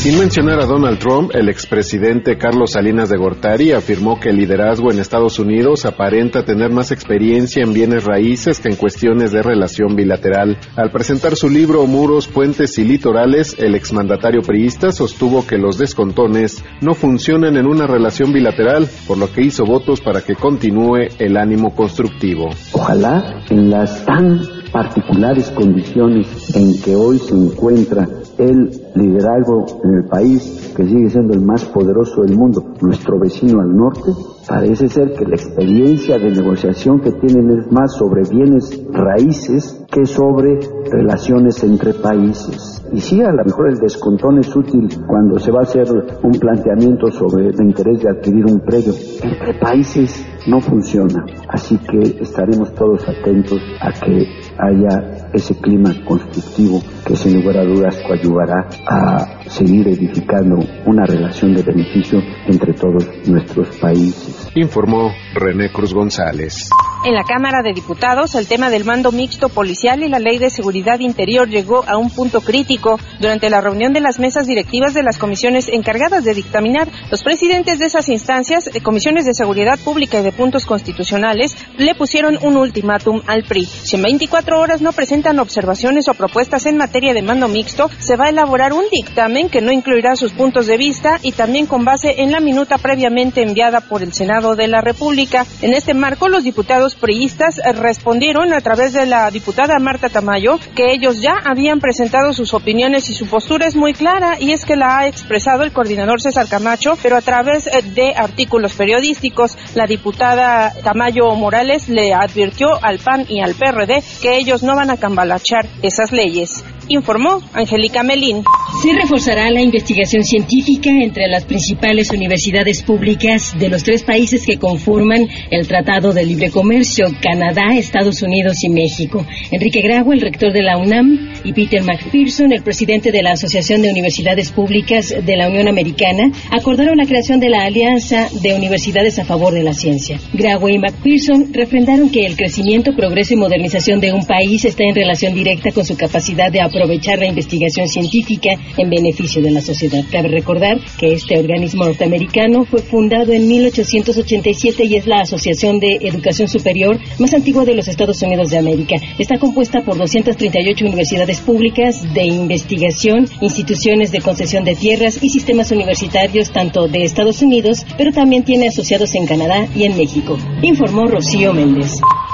Sin 0.01 0.17
mencionar 0.17 0.59
a 0.59 0.65
Donald 0.65 0.97
Trump, 0.97 1.29
el 1.35 1.47
expresidente 1.47 2.35
Carlos 2.35 2.71
Salinas 2.71 3.09
de 3.09 3.17
Gortari 3.17 3.71
afirmó 3.71 4.19
que 4.19 4.29
el 4.29 4.37
liderazgo 4.37 4.91
en 4.91 4.97
Estados 4.97 5.37
Unidos 5.37 5.85
aparenta 5.85 6.43
tener 6.43 6.71
más 6.71 6.91
experiencia 6.91 7.61
en 7.63 7.71
bienes 7.71 8.03
raíces 8.05 8.59
que 8.59 8.69
en 8.69 8.77
cuestiones 8.77 9.31
de 9.31 9.43
relación 9.43 9.95
bilateral. 9.95 10.57
Al 10.75 10.89
presentar 10.89 11.35
su 11.35 11.49
libro 11.49 11.85
Muros, 11.85 12.27
Puentes 12.27 12.79
y 12.79 12.83
Litorales, 12.83 13.55
el 13.59 13.75
exmandatario 13.75 14.41
priista 14.41 14.91
sostuvo 14.91 15.45
que 15.45 15.59
los 15.59 15.77
descontones 15.77 16.65
no 16.81 16.95
funcionan 16.95 17.55
en 17.57 17.67
una 17.67 17.85
relación 17.85 18.33
bilateral, 18.33 18.89
por 19.05 19.19
lo 19.19 19.31
que 19.31 19.43
hizo 19.43 19.65
votos 19.65 20.01
para 20.01 20.21
que 20.21 20.33
continúe 20.33 21.09
el 21.19 21.37
ánimo 21.37 21.75
constructivo. 21.75 22.49
Ojalá 22.71 23.43
en 23.51 23.69
las 23.69 24.03
tan 24.03 24.60
particulares 24.71 25.51
condiciones 25.51 26.55
en 26.55 26.81
que 26.81 26.95
hoy 26.95 27.19
se 27.19 27.35
encuentra 27.35 28.07
el 28.37 28.71
liderazgo 28.95 29.65
en 29.83 29.93
el 29.95 30.05
país 30.05 30.73
que 30.75 30.83
sigue 30.83 31.09
siendo 31.09 31.33
el 31.33 31.41
más 31.41 31.65
poderoso 31.65 32.21
del 32.21 32.35
mundo, 32.35 32.73
nuestro 32.81 33.19
vecino 33.19 33.61
al 33.61 33.75
norte, 33.75 34.11
parece 34.47 34.87
ser 34.87 35.13
que 35.13 35.25
la 35.25 35.35
experiencia 35.35 36.17
de 36.17 36.31
negociación 36.31 36.99
que 37.01 37.11
tienen 37.11 37.59
es 37.59 37.71
más 37.71 37.95
sobre 37.95 38.23
bienes 38.29 38.81
raíces 38.91 39.83
que 39.91 40.05
sobre 40.05 40.59
relaciones 40.89 41.63
entre 41.63 41.93
países. 41.93 42.81
Y 42.93 42.99
sí, 42.99 43.21
a 43.21 43.31
lo 43.31 43.43
mejor 43.45 43.69
el 43.69 43.77
descontón 43.77 44.39
es 44.39 44.53
útil 44.55 44.89
cuando 45.07 45.39
se 45.39 45.51
va 45.51 45.59
a 45.59 45.63
hacer 45.63 45.87
un 46.23 46.31
planteamiento 46.31 47.11
sobre 47.11 47.47
el 47.49 47.61
interés 47.61 48.01
de 48.01 48.09
adquirir 48.09 48.45
un 48.45 48.59
predio. 48.59 48.93
Entre 49.21 49.53
países 49.59 50.25
no 50.47 50.61
funciona. 50.61 51.25
Así 51.47 51.77
que 51.77 52.21
estaremos 52.21 52.73
todos 52.75 53.07
atentos 53.07 53.61
a 53.79 53.91
que 53.91 54.27
haya 54.57 55.29
ese 55.33 55.55
clima 55.55 55.93
constructivo 56.05 56.81
que 57.05 57.15
sin 57.15 57.41
lugar 57.41 57.57
a 57.57 57.65
dudas 57.65 57.97
coadyuvará 58.07 58.67
a 58.87 59.49
seguir 59.49 59.87
edificando 59.87 60.59
una 60.85 61.05
relación 61.05 61.53
de 61.53 61.63
beneficio 61.63 62.19
entre 62.47 62.73
todos 62.73 63.07
nuestros 63.27 63.77
países. 63.77 64.49
Informó 64.55 65.11
René 65.33 65.71
Cruz 65.71 65.93
González. 65.93 66.69
En 67.03 67.15
la 67.15 67.23
Cámara 67.23 67.63
de 67.63 67.73
Diputados, 67.73 68.35
el 68.35 68.45
tema 68.45 68.69
del 68.69 68.85
mando 68.85 69.11
mixto 69.11 69.49
policial 69.49 70.03
y 70.03 70.07
la 70.07 70.19
ley 70.19 70.37
de 70.37 70.51
seguridad 70.51 70.99
interior 70.99 71.49
llegó 71.49 71.83
a 71.87 71.97
un 71.97 72.11
punto 72.11 72.41
crítico. 72.41 72.99
Durante 73.19 73.49
la 73.49 73.59
reunión 73.59 73.91
de 73.91 74.01
las 74.01 74.19
mesas 74.19 74.45
directivas 74.45 74.93
de 74.93 75.01
las 75.01 75.17
comisiones 75.17 75.67
encargadas 75.67 76.23
de 76.23 76.35
dictaminar, 76.35 76.87
los 77.09 77.23
presidentes 77.23 77.79
de 77.79 77.87
esas 77.87 78.07
instancias, 78.07 78.65
de 78.65 78.81
comisiones 78.81 79.25
de 79.25 79.33
seguridad 79.33 79.79
pública 79.79 80.19
y 80.19 80.23
de 80.23 80.31
puntos 80.31 80.67
constitucionales, 80.67 81.57
le 81.75 81.95
pusieron 81.95 82.37
un 82.43 82.55
ultimátum 82.55 83.23
al 83.25 83.45
PRI. 83.45 83.65
Si 83.65 83.95
en 83.95 84.03
24 84.03 84.59
horas 84.59 84.83
no 84.83 84.91
presentan 84.91 85.39
observaciones 85.39 86.07
o 86.07 86.13
propuestas 86.13 86.67
en 86.67 86.77
materia 86.77 87.15
de 87.15 87.23
mando 87.23 87.47
mixto, 87.47 87.89
se 87.97 88.15
va 88.15 88.25
a 88.25 88.29
elaborar 88.29 88.73
un 88.73 88.85
dictamen 88.91 89.49
que 89.49 89.61
no 89.61 89.71
incluirá 89.71 90.15
sus 90.15 90.33
puntos 90.33 90.67
de 90.67 90.77
vista 90.77 91.17
y 91.23 91.31
también 91.31 91.65
con 91.65 91.83
base 91.83 92.21
en 92.21 92.31
la 92.31 92.41
minuta 92.41 92.77
previamente 92.77 93.41
enviada 93.41 93.81
por 93.81 94.03
el 94.03 94.13
Senado 94.13 94.55
de 94.55 94.67
la 94.67 94.81
República. 94.81 95.47
En 95.63 95.73
este 95.73 95.95
marco, 95.95 96.29
los 96.29 96.43
diputados 96.43 96.90
priistas 96.95 97.59
respondieron 97.75 98.53
a 98.53 98.61
través 98.61 98.93
de 98.93 99.05
la 99.05 99.29
diputada 99.31 99.79
Marta 99.79 100.09
Tamayo 100.09 100.59
que 100.75 100.91
ellos 100.91 101.21
ya 101.21 101.35
habían 101.43 101.79
presentado 101.79 102.33
sus 102.33 102.53
opiniones 102.53 103.09
y 103.09 103.13
su 103.13 103.27
postura 103.27 103.67
es 103.67 103.75
muy 103.75 103.93
clara 103.93 104.39
y 104.39 104.51
es 104.51 104.65
que 104.65 104.75
la 104.75 104.99
ha 104.99 105.07
expresado 105.07 105.63
el 105.63 105.71
coordinador 105.71 106.21
César 106.21 106.47
Camacho, 106.47 106.97
pero 107.01 107.17
a 107.17 107.21
través 107.21 107.67
eh, 107.67 107.81
de 107.81 108.13
artículos 108.15 108.73
periodísticos. 108.73 109.57
La 109.75 109.87
diputada 109.87 110.73
Tamayo 110.83 111.33
Morales 111.35 111.89
le 111.89 112.13
advirtió 112.13 112.83
al 112.83 112.99
PAN 112.99 113.25
y 113.27 113.41
al 113.41 113.55
PRD 113.55 114.03
que 114.21 114.37
ellos 114.37 114.63
no 114.63 114.75
van 114.75 114.89
a 114.89 114.97
cambalachar 114.97 115.67
esas 115.81 116.11
leyes 116.11 116.63
informó 116.91 117.41
Angélica 117.53 118.03
Melín. 118.03 118.43
Se 118.81 118.93
reforzará 118.93 119.49
la 119.49 119.61
investigación 119.61 120.23
científica 120.23 120.89
entre 120.89 121.27
las 121.27 121.45
principales 121.45 122.11
universidades 122.11 122.83
públicas 122.83 123.57
de 123.57 123.69
los 123.69 123.83
tres 123.83 124.03
países 124.03 124.45
que 124.45 124.57
conforman 124.57 125.27
el 125.49 125.67
Tratado 125.67 126.13
de 126.13 126.25
Libre 126.25 126.49
Comercio, 126.49 127.07
Canadá, 127.21 127.75
Estados 127.75 128.21
Unidos 128.21 128.63
y 128.63 128.69
México. 128.69 129.25
Enrique 129.51 129.81
Grau, 129.81 130.11
el 130.11 130.21
rector 130.21 130.51
de 130.51 130.63
la 130.63 130.77
UNAM, 130.77 131.31
y 131.43 131.53
Peter 131.53 131.83
McPherson, 131.83 132.51
el 132.51 132.61
presidente 132.61 133.11
de 133.11 133.23
la 133.23 133.31
Asociación 133.31 133.81
de 133.81 133.89
Universidades 133.89 134.51
Públicas 134.51 135.09
de 135.09 135.37
la 135.37 135.47
Unión 135.47 135.67
Americana, 135.67 136.31
acordaron 136.51 136.97
la 136.97 137.05
creación 137.05 137.39
de 137.39 137.49
la 137.49 137.63
Alianza 137.63 138.27
de 138.41 138.53
Universidades 138.53 139.17
a 139.19 139.25
favor 139.25 139.53
de 139.53 139.63
la 139.63 139.73
ciencia. 139.73 140.19
Grau 140.33 140.67
y 140.69 140.77
McPherson 140.77 141.53
refrendaron 141.53 142.09
que 142.09 142.25
el 142.25 142.35
crecimiento, 142.35 142.93
progreso 142.95 143.33
y 143.33 143.37
modernización 143.37 143.99
de 143.99 144.13
un 144.13 144.25
país 144.25 144.65
está 144.65 144.83
en 144.83 144.95
relación 144.95 145.33
directa 145.33 145.71
con 145.71 145.85
su 145.85 145.95
capacidad 145.95 146.51
de 146.51 146.61
aprovechar 146.81 147.19
la 147.19 147.27
investigación 147.27 147.87
científica 147.87 148.49
en 148.75 148.89
beneficio 148.89 149.41
de 149.41 149.51
la 149.51 149.61
sociedad. 149.61 150.03
Cabe 150.11 150.29
recordar 150.29 150.79
que 150.97 151.13
este 151.13 151.37
organismo 151.37 151.85
norteamericano 151.85 152.65
fue 152.65 152.81
fundado 152.81 153.31
en 153.33 153.47
1887 153.47 154.85
y 154.85 154.95
es 154.95 155.05
la 155.05 155.21
asociación 155.21 155.79
de 155.79 155.99
educación 156.01 156.47
superior 156.47 156.97
más 157.19 157.33
antigua 157.35 157.65
de 157.65 157.75
los 157.75 157.87
Estados 157.87 158.21
Unidos 158.23 158.49
de 158.49 158.57
América. 158.57 158.95
Está 159.19 159.37
compuesta 159.37 159.81
por 159.81 159.95
238 159.97 160.85
universidades 160.85 161.39
públicas 161.41 162.01
de 162.13 162.25
investigación, 162.25 163.27
instituciones 163.41 164.11
de 164.11 164.21
concesión 164.21 164.63
de 164.63 164.75
tierras 164.75 165.19
y 165.21 165.29
sistemas 165.29 165.71
universitarios 165.71 166.51
tanto 166.51 166.87
de 166.87 167.03
Estados 167.03 167.43
Unidos, 167.43 167.85
pero 167.95 168.11
también 168.11 168.43
tiene 168.43 168.69
asociados 168.69 169.13
en 169.13 169.27
Canadá 169.27 169.67
y 169.75 169.83
en 169.83 169.95
México, 169.95 170.35
informó 170.63 171.05
Rocío 171.05 171.53
Méndez. 171.53 171.91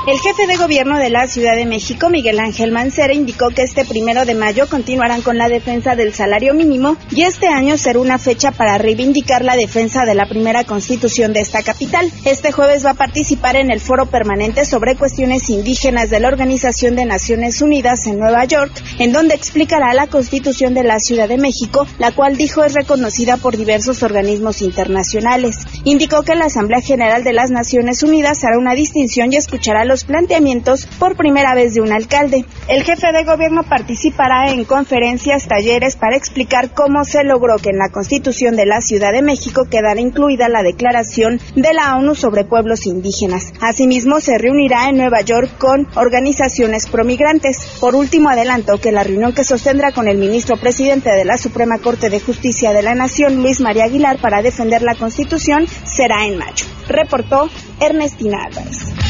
El 0.08 0.18
jefe 0.20 0.48
de 0.48 0.56
gobierno 0.56 0.98
de 1.00 1.10
la 1.10 1.28
Ciudad 1.28 1.58
de 1.58 1.66
México, 1.66 2.10
Miguel 2.10 2.40
Ángel 2.40 2.72
Mancera, 2.72 3.14
indicó 3.14 3.50
que 3.50 3.64
este 3.64 3.84
primero 3.84 4.24
de 4.24 4.36
mayo 4.38 4.68
continuarán 4.70 5.22
con 5.22 5.38
la 5.38 5.50
defensa 5.50 5.96
del 5.96 6.14
salario 6.14 6.54
mínimo 6.54 6.98
y 7.12 7.24
este 7.24 7.48
año 7.48 7.78
será 7.78 8.00
una 8.00 8.18
fecha 8.18 8.52
para 8.52 8.78
reivindicar 8.78 9.44
la 9.44 9.56
defensa 9.56 10.06
de 10.06 10.16
la 10.16 10.28
primera 10.28 10.64
constitución 10.64 11.34
de 11.34 11.42
esta 11.42 11.64
capital. 11.64 12.12
Este 12.26 12.52
jueves 12.52 12.86
va 12.86 12.92
a 12.92 12.96
participar 12.96 13.56
en 13.56 13.72
el 13.72 13.80
foro 13.80 14.06
permanente 14.06 14.66
sobre 14.66 14.96
cuestiones 14.96 15.50
indígenas 15.50 16.10
de 16.10 16.20
la 16.20 16.28
Organización 16.28 16.96
de 16.96 17.06
Naciones 17.06 17.62
Unidas 17.62 18.08
en 18.08 18.20
Nueva 18.20 18.46
York, 18.46 18.72
en 19.00 19.12
donde 19.12 19.36
explicará 19.36 19.94
la 19.94 20.08
constitución 20.08 20.74
de 20.74 20.84
la 20.84 21.00
Ciudad 21.00 21.28
de 21.28 21.38
México, 21.38 21.88
la 21.98 22.12
cual 22.12 22.38
dijo 22.38 22.64
es 22.64 22.74
reconocida 22.74 23.38
por 23.38 23.58
diversos 23.58 24.04
organismos 24.04 24.62
internacionales. 24.62 25.58
Indicó 25.84 26.24
que 26.24 26.36
la 26.36 26.46
Asamblea 26.46 26.82
General 26.82 27.24
de 27.24 27.34
las 27.34 27.52
Naciones 27.52 28.04
Unidas 28.04 28.44
hará 28.44 28.58
una 28.58 28.74
distinción 28.74 29.34
y 29.34 29.38
escuchará 29.38 29.86
los 29.86 30.04
planteamientos 30.04 30.86
por 31.00 31.16
primera 31.16 31.56
vez 31.56 31.74
de 31.74 31.82
un 31.82 31.92
alcalde. 31.92 32.46
El 32.68 32.84
jefe 32.84 33.08
de 33.12 33.24
gobierno 33.24 33.64
participará 34.18 34.52
en 34.52 34.66
conferencias, 34.66 35.48
talleres 35.48 35.96
para 35.96 36.18
explicar 36.18 36.72
cómo 36.74 37.04
se 37.06 37.24
logró 37.24 37.58
que 37.58 37.70
en 37.70 37.78
la 37.78 37.90
Constitución 37.90 38.56
de 38.56 38.66
la 38.66 38.82
Ciudad 38.82 39.12
de 39.12 39.22
México 39.22 39.68
quedara 39.70 40.02
incluida 40.02 40.50
la 40.50 40.64
Declaración 40.64 41.40
de 41.56 41.74
la 41.74 41.96
ONU 41.96 42.16
sobre 42.16 42.44
pueblos 42.44 42.88
indígenas. 42.88 43.54
Asimismo, 43.62 44.20
se 44.20 44.38
reunirá 44.40 44.90
en 44.90 44.98
Nueva 44.98 45.22
York 45.22 45.52
con 45.60 45.88
organizaciones 45.96 46.88
promigrantes. 46.88 47.78
Por 47.80 47.94
último, 47.96 48.30
adelantó 48.30 48.80
que 48.80 48.92
la 48.92 49.04
reunión 49.04 49.34
que 49.34 49.44
sostendrá 49.44 49.92
con 49.92 50.08
el 50.08 50.18
ministro 50.18 50.58
presidente 50.58 51.12
de 51.12 51.26
la 51.26 51.38
Suprema 51.38 51.78
Corte 51.78 52.10
de 52.10 52.20
Justicia 52.20 52.74
de 52.74 52.82
la 52.82 52.96
Nación, 52.96 53.44
Luis 53.44 53.60
María 53.60 53.86
Aguilar, 53.86 54.20
para 54.20 54.42
defender 54.42 54.82
la 54.82 54.96
Constitución, 54.96 55.68
será 55.86 56.26
en 56.26 56.38
mayo. 56.38 56.66
Reportó 56.88 57.50
Ernestina 57.80 58.40
Álvarez. 58.46 59.07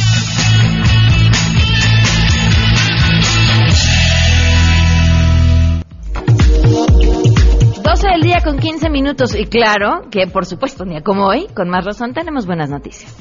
12 7.88 8.06
del 8.06 8.22
día 8.22 8.42
con 8.44 8.60
15 8.60 8.90
minutos 8.90 9.34
y 9.34 9.46
claro 9.46 10.10
que 10.12 10.28
por 10.28 10.46
supuesto, 10.46 10.84
ni 10.84 11.02
como 11.02 11.26
hoy, 11.26 11.48
con 11.56 11.70
más 11.70 11.86
razón 11.86 12.14
tenemos 12.14 12.46
buenas 12.46 12.70
noticias. 12.70 13.16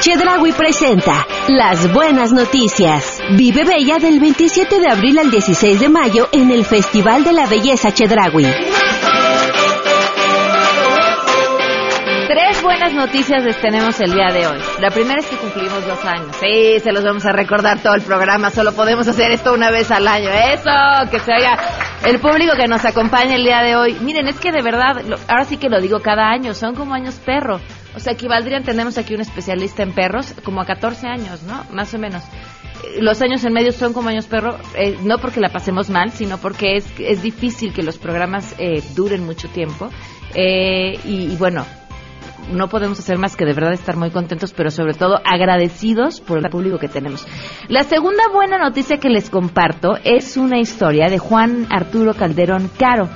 Chedragui 0.00 0.50
presenta 0.50 1.24
Las 1.46 1.92
Buenas 1.92 2.32
Noticias. 2.32 3.20
Vive 3.36 3.64
Bella 3.64 3.98
del 3.98 4.18
27 4.18 4.80
de 4.80 4.90
abril 4.90 5.16
al 5.20 5.30
16 5.30 5.78
de 5.78 5.88
mayo 5.88 6.28
en 6.32 6.50
el 6.50 6.64
Festival 6.64 7.22
de 7.22 7.34
la 7.34 7.46
Belleza 7.46 7.92
Chedragui. 7.92 8.44
Buenas 12.64 12.94
noticias 12.94 13.44
les 13.44 13.60
tenemos 13.60 14.00
el 14.00 14.12
día 14.12 14.28
de 14.32 14.46
hoy. 14.46 14.58
La 14.80 14.90
primera 14.90 15.20
es 15.20 15.26
que 15.26 15.36
cumplimos 15.36 15.86
dos 15.86 16.02
años. 16.04 16.34
Sí, 16.40 16.80
se 16.80 16.92
los 16.92 17.04
vamos 17.04 17.24
a 17.26 17.32
recordar 17.32 17.78
todo 17.80 17.94
el 17.94 18.00
programa. 18.00 18.50
Solo 18.50 18.72
podemos 18.72 19.06
hacer 19.06 19.30
esto 19.32 19.52
una 19.52 19.70
vez 19.70 19.90
al 19.90 20.08
año. 20.08 20.30
Eso, 20.30 20.70
que 21.10 21.20
se 21.20 21.32
oiga 21.32 21.58
el 22.06 22.18
público 22.20 22.54
que 22.56 22.66
nos 22.66 22.82
acompaña 22.86 23.36
el 23.36 23.44
día 23.44 23.62
de 23.62 23.76
hoy. 23.76 23.98
Miren, 24.00 24.28
es 24.28 24.40
que 24.40 24.50
de 24.50 24.62
verdad, 24.62 25.02
ahora 25.28 25.44
sí 25.44 25.58
que 25.58 25.68
lo 25.68 25.78
digo 25.80 26.00
cada 26.00 26.30
año, 26.30 26.54
son 26.54 26.74
como 26.74 26.94
años 26.94 27.16
perro. 27.16 27.60
O 27.94 28.00
sea, 28.00 28.14
equivaldrían, 28.14 28.64
tenemos 28.64 28.96
aquí 28.96 29.14
un 29.14 29.20
especialista 29.20 29.82
en 29.82 29.92
perros, 29.92 30.34
como 30.42 30.62
a 30.62 30.64
14 30.64 31.06
años, 31.06 31.42
¿no? 31.42 31.64
Más 31.70 31.92
o 31.92 31.98
menos 31.98 32.22
los 33.00 33.20
años 33.22 33.42
en 33.44 33.52
medio 33.52 33.72
son 33.72 33.92
como 33.92 34.10
años 34.10 34.26
perro, 34.26 34.58
eh, 34.76 34.98
no 35.02 35.18
porque 35.18 35.40
la 35.40 35.48
pasemos 35.48 35.88
mal, 35.90 36.12
sino 36.12 36.38
porque 36.38 36.76
es, 36.76 36.86
es 36.98 37.22
difícil 37.22 37.72
que 37.72 37.82
los 37.82 37.96
programas 37.98 38.54
eh, 38.58 38.82
duren 38.94 39.24
mucho 39.24 39.48
tiempo. 39.48 39.90
Eh, 40.34 40.98
y, 41.04 41.36
bueno, 41.36 41.64
no 42.52 42.68
podemos 42.68 42.98
hacer 42.98 43.18
más 43.18 43.36
que 43.36 43.44
de 43.44 43.52
verdad 43.52 43.72
estar 43.72 43.96
muy 43.96 44.10
contentos, 44.10 44.52
pero 44.52 44.70
sobre 44.70 44.94
todo 44.94 45.20
agradecidos 45.24 46.20
por 46.20 46.38
el 46.38 46.50
público 46.50 46.78
que 46.78 46.88
tenemos. 46.88 47.26
La 47.68 47.82
segunda 47.82 48.24
buena 48.32 48.58
noticia 48.58 48.98
que 48.98 49.08
les 49.08 49.30
comparto 49.30 49.96
es 50.04 50.36
una 50.36 50.58
historia 50.58 51.08
de 51.08 51.18
Juan 51.18 51.66
Arturo 51.70 52.14
Calderón 52.14 52.70
Caro. 52.78 53.08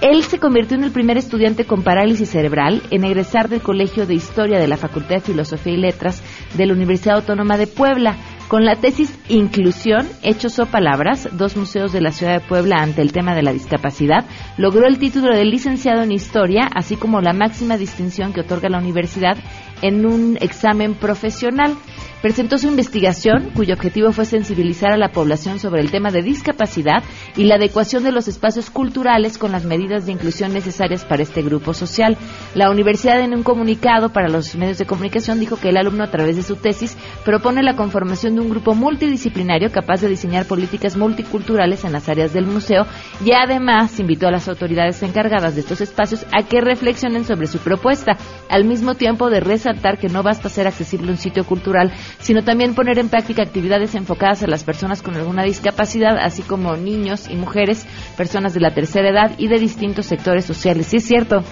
Él 0.00 0.22
se 0.22 0.38
convirtió 0.38 0.76
en 0.76 0.84
el 0.84 0.92
primer 0.92 1.18
estudiante 1.18 1.64
con 1.64 1.82
parálisis 1.82 2.30
cerebral 2.30 2.82
en 2.90 3.02
egresar 3.02 3.48
del 3.48 3.62
Colegio 3.62 4.06
de 4.06 4.14
Historia 4.14 4.60
de 4.60 4.68
la 4.68 4.76
Facultad 4.76 5.16
de 5.16 5.20
Filosofía 5.20 5.72
y 5.72 5.76
Letras 5.76 6.22
de 6.54 6.66
la 6.66 6.74
Universidad 6.74 7.16
Autónoma 7.16 7.56
de 7.58 7.66
Puebla. 7.66 8.16
Con 8.48 8.64
la 8.64 8.76
tesis 8.76 9.14
Inclusión, 9.28 10.08
Hechos 10.22 10.58
o 10.58 10.64
Palabras, 10.64 11.28
dos 11.32 11.54
museos 11.54 11.92
de 11.92 12.00
la 12.00 12.12
ciudad 12.12 12.40
de 12.40 12.48
Puebla 12.48 12.76
ante 12.76 13.02
el 13.02 13.12
tema 13.12 13.34
de 13.34 13.42
la 13.42 13.52
discapacidad, 13.52 14.24
logró 14.56 14.86
el 14.86 14.98
título 14.98 15.36
de 15.36 15.44
licenciado 15.44 16.02
en 16.02 16.12
Historia, 16.12 16.66
así 16.74 16.96
como 16.96 17.20
la 17.20 17.34
máxima 17.34 17.76
distinción 17.76 18.32
que 18.32 18.40
otorga 18.40 18.70
la 18.70 18.78
universidad 18.78 19.36
en 19.82 20.06
un 20.06 20.38
examen 20.40 20.94
profesional. 20.94 21.76
Presentó 22.22 22.58
su 22.58 22.66
investigación, 22.66 23.50
cuyo 23.54 23.74
objetivo 23.74 24.10
fue 24.10 24.24
sensibilizar 24.24 24.90
a 24.90 24.96
la 24.96 25.12
población 25.12 25.60
sobre 25.60 25.82
el 25.82 25.92
tema 25.92 26.10
de 26.10 26.22
discapacidad 26.22 27.04
y 27.36 27.44
la 27.44 27.54
adecuación 27.54 28.02
de 28.02 28.10
los 28.10 28.26
espacios 28.26 28.70
culturales 28.70 29.38
con 29.38 29.52
las 29.52 29.64
medidas 29.64 30.04
de 30.04 30.12
inclusión 30.12 30.52
necesarias 30.52 31.04
para 31.04 31.22
este 31.22 31.42
grupo 31.42 31.74
social. 31.74 32.16
La 32.56 32.72
universidad, 32.72 33.20
en 33.20 33.34
un 33.34 33.44
comunicado 33.44 34.12
para 34.12 34.28
los 34.28 34.56
medios 34.56 34.78
de 34.78 34.86
comunicación, 34.86 35.38
dijo 35.38 35.60
que 35.60 35.68
el 35.68 35.76
alumno, 35.76 36.02
a 36.02 36.10
través 36.10 36.34
de 36.34 36.42
su 36.42 36.56
tesis, 36.56 36.96
propone 37.24 37.62
la 37.62 37.76
conformación 37.76 38.34
de 38.34 38.40
un 38.40 38.50
grupo 38.50 38.74
multidisciplinario 38.74 39.70
capaz 39.70 40.00
de 40.00 40.08
diseñar 40.08 40.46
políticas 40.46 40.96
multiculturales 40.96 41.84
en 41.84 41.92
las 41.92 42.08
áreas 42.08 42.32
del 42.32 42.46
museo 42.46 42.84
y 43.24 43.30
además 43.30 44.00
invitó 44.00 44.26
a 44.26 44.32
las 44.32 44.48
autoridades 44.48 45.00
encargadas 45.04 45.54
de 45.54 45.60
estos 45.60 45.80
espacios 45.80 46.26
a 46.32 46.42
que 46.42 46.60
reflexionen 46.60 47.24
sobre 47.24 47.46
su 47.46 47.58
propuesta, 47.58 48.16
al 48.50 48.64
mismo 48.64 48.96
tiempo 48.96 49.30
de 49.30 49.38
resaltar 49.38 49.98
que 49.98 50.08
no 50.08 50.24
basta 50.24 50.48
ser 50.48 50.66
accesible 50.66 51.12
un 51.12 51.16
sitio 51.16 51.44
cultural, 51.44 51.92
sino 52.18 52.42
también 52.42 52.74
poner 52.74 52.98
en 52.98 53.08
práctica 53.08 53.42
actividades 53.42 53.94
enfocadas 53.94 54.42
a 54.42 54.46
las 54.46 54.64
personas 54.64 55.02
con 55.02 55.16
alguna 55.16 55.42
discapacidad, 55.42 56.18
así 56.18 56.42
como 56.42 56.76
niños 56.76 57.28
y 57.28 57.36
mujeres, 57.36 57.86
personas 58.16 58.54
de 58.54 58.60
la 58.60 58.74
tercera 58.74 59.08
edad 59.10 59.32
y 59.38 59.48
de 59.48 59.58
distintos 59.58 60.06
sectores 60.06 60.44
sociales. 60.44 60.86
Sí 60.86 60.98
es 60.98 61.04
cierto. 61.04 61.42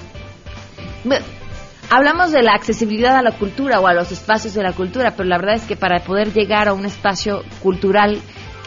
Hablamos 1.89 2.33
de 2.33 2.43
la 2.43 2.55
accesibilidad 2.55 3.17
a 3.17 3.23
la 3.23 3.33
cultura 3.33 3.79
o 3.81 3.87
a 3.87 3.95
los 3.95 4.11
espacios 4.11 4.55
de 4.55 4.63
la 4.63 4.73
cultura, 4.73 5.13
pero 5.17 5.29
la 5.29 5.39
verdad 5.39 5.55
es 5.55 5.63
que 5.63 5.77
para 5.77 6.01
poder 6.01 6.33
llegar 6.33 6.67
a 6.69 6.73
un 6.73 6.85
espacio 6.85 7.43
cultural 7.63 8.21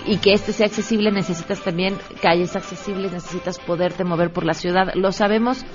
y 0.05 0.17
que 0.17 0.31
este 0.31 0.53
sea 0.53 0.67
accesible 0.67 1.12
necesitas 1.12 1.60
también 1.60 1.98
calles 2.22 2.55
accesibles, 2.55 3.12
necesitas 3.12 3.60
poderte 3.60 4.05
mover 4.05 4.31
por 4.31 4.46
la 4.46 4.53
ciudad. 4.53 4.93
Lo 4.96 5.12
sabemos 5.12 5.65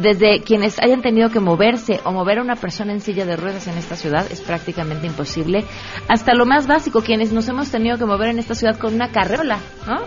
desde 0.00 0.40
quienes 0.42 0.78
hayan 0.82 1.02
tenido 1.02 1.30
que 1.30 1.40
moverse 1.40 2.00
o 2.04 2.12
mover 2.12 2.38
a 2.38 2.42
una 2.42 2.56
persona 2.56 2.92
en 2.92 3.00
silla 3.00 3.24
de 3.26 3.36
ruedas 3.36 3.66
en 3.66 3.76
esta 3.76 3.96
ciudad 3.96 4.26
es 4.30 4.40
prácticamente 4.40 5.06
imposible, 5.06 5.64
hasta 6.08 6.34
lo 6.34 6.46
más 6.46 6.66
básico, 6.66 7.02
quienes 7.02 7.32
nos 7.32 7.48
hemos 7.48 7.70
tenido 7.70 7.98
que 7.98 8.06
mover 8.06 8.30
en 8.30 8.38
esta 8.38 8.54
ciudad 8.54 8.78
con 8.78 8.94
una 8.94 9.10
carreola, 9.10 9.58
¿no? 9.86 9.98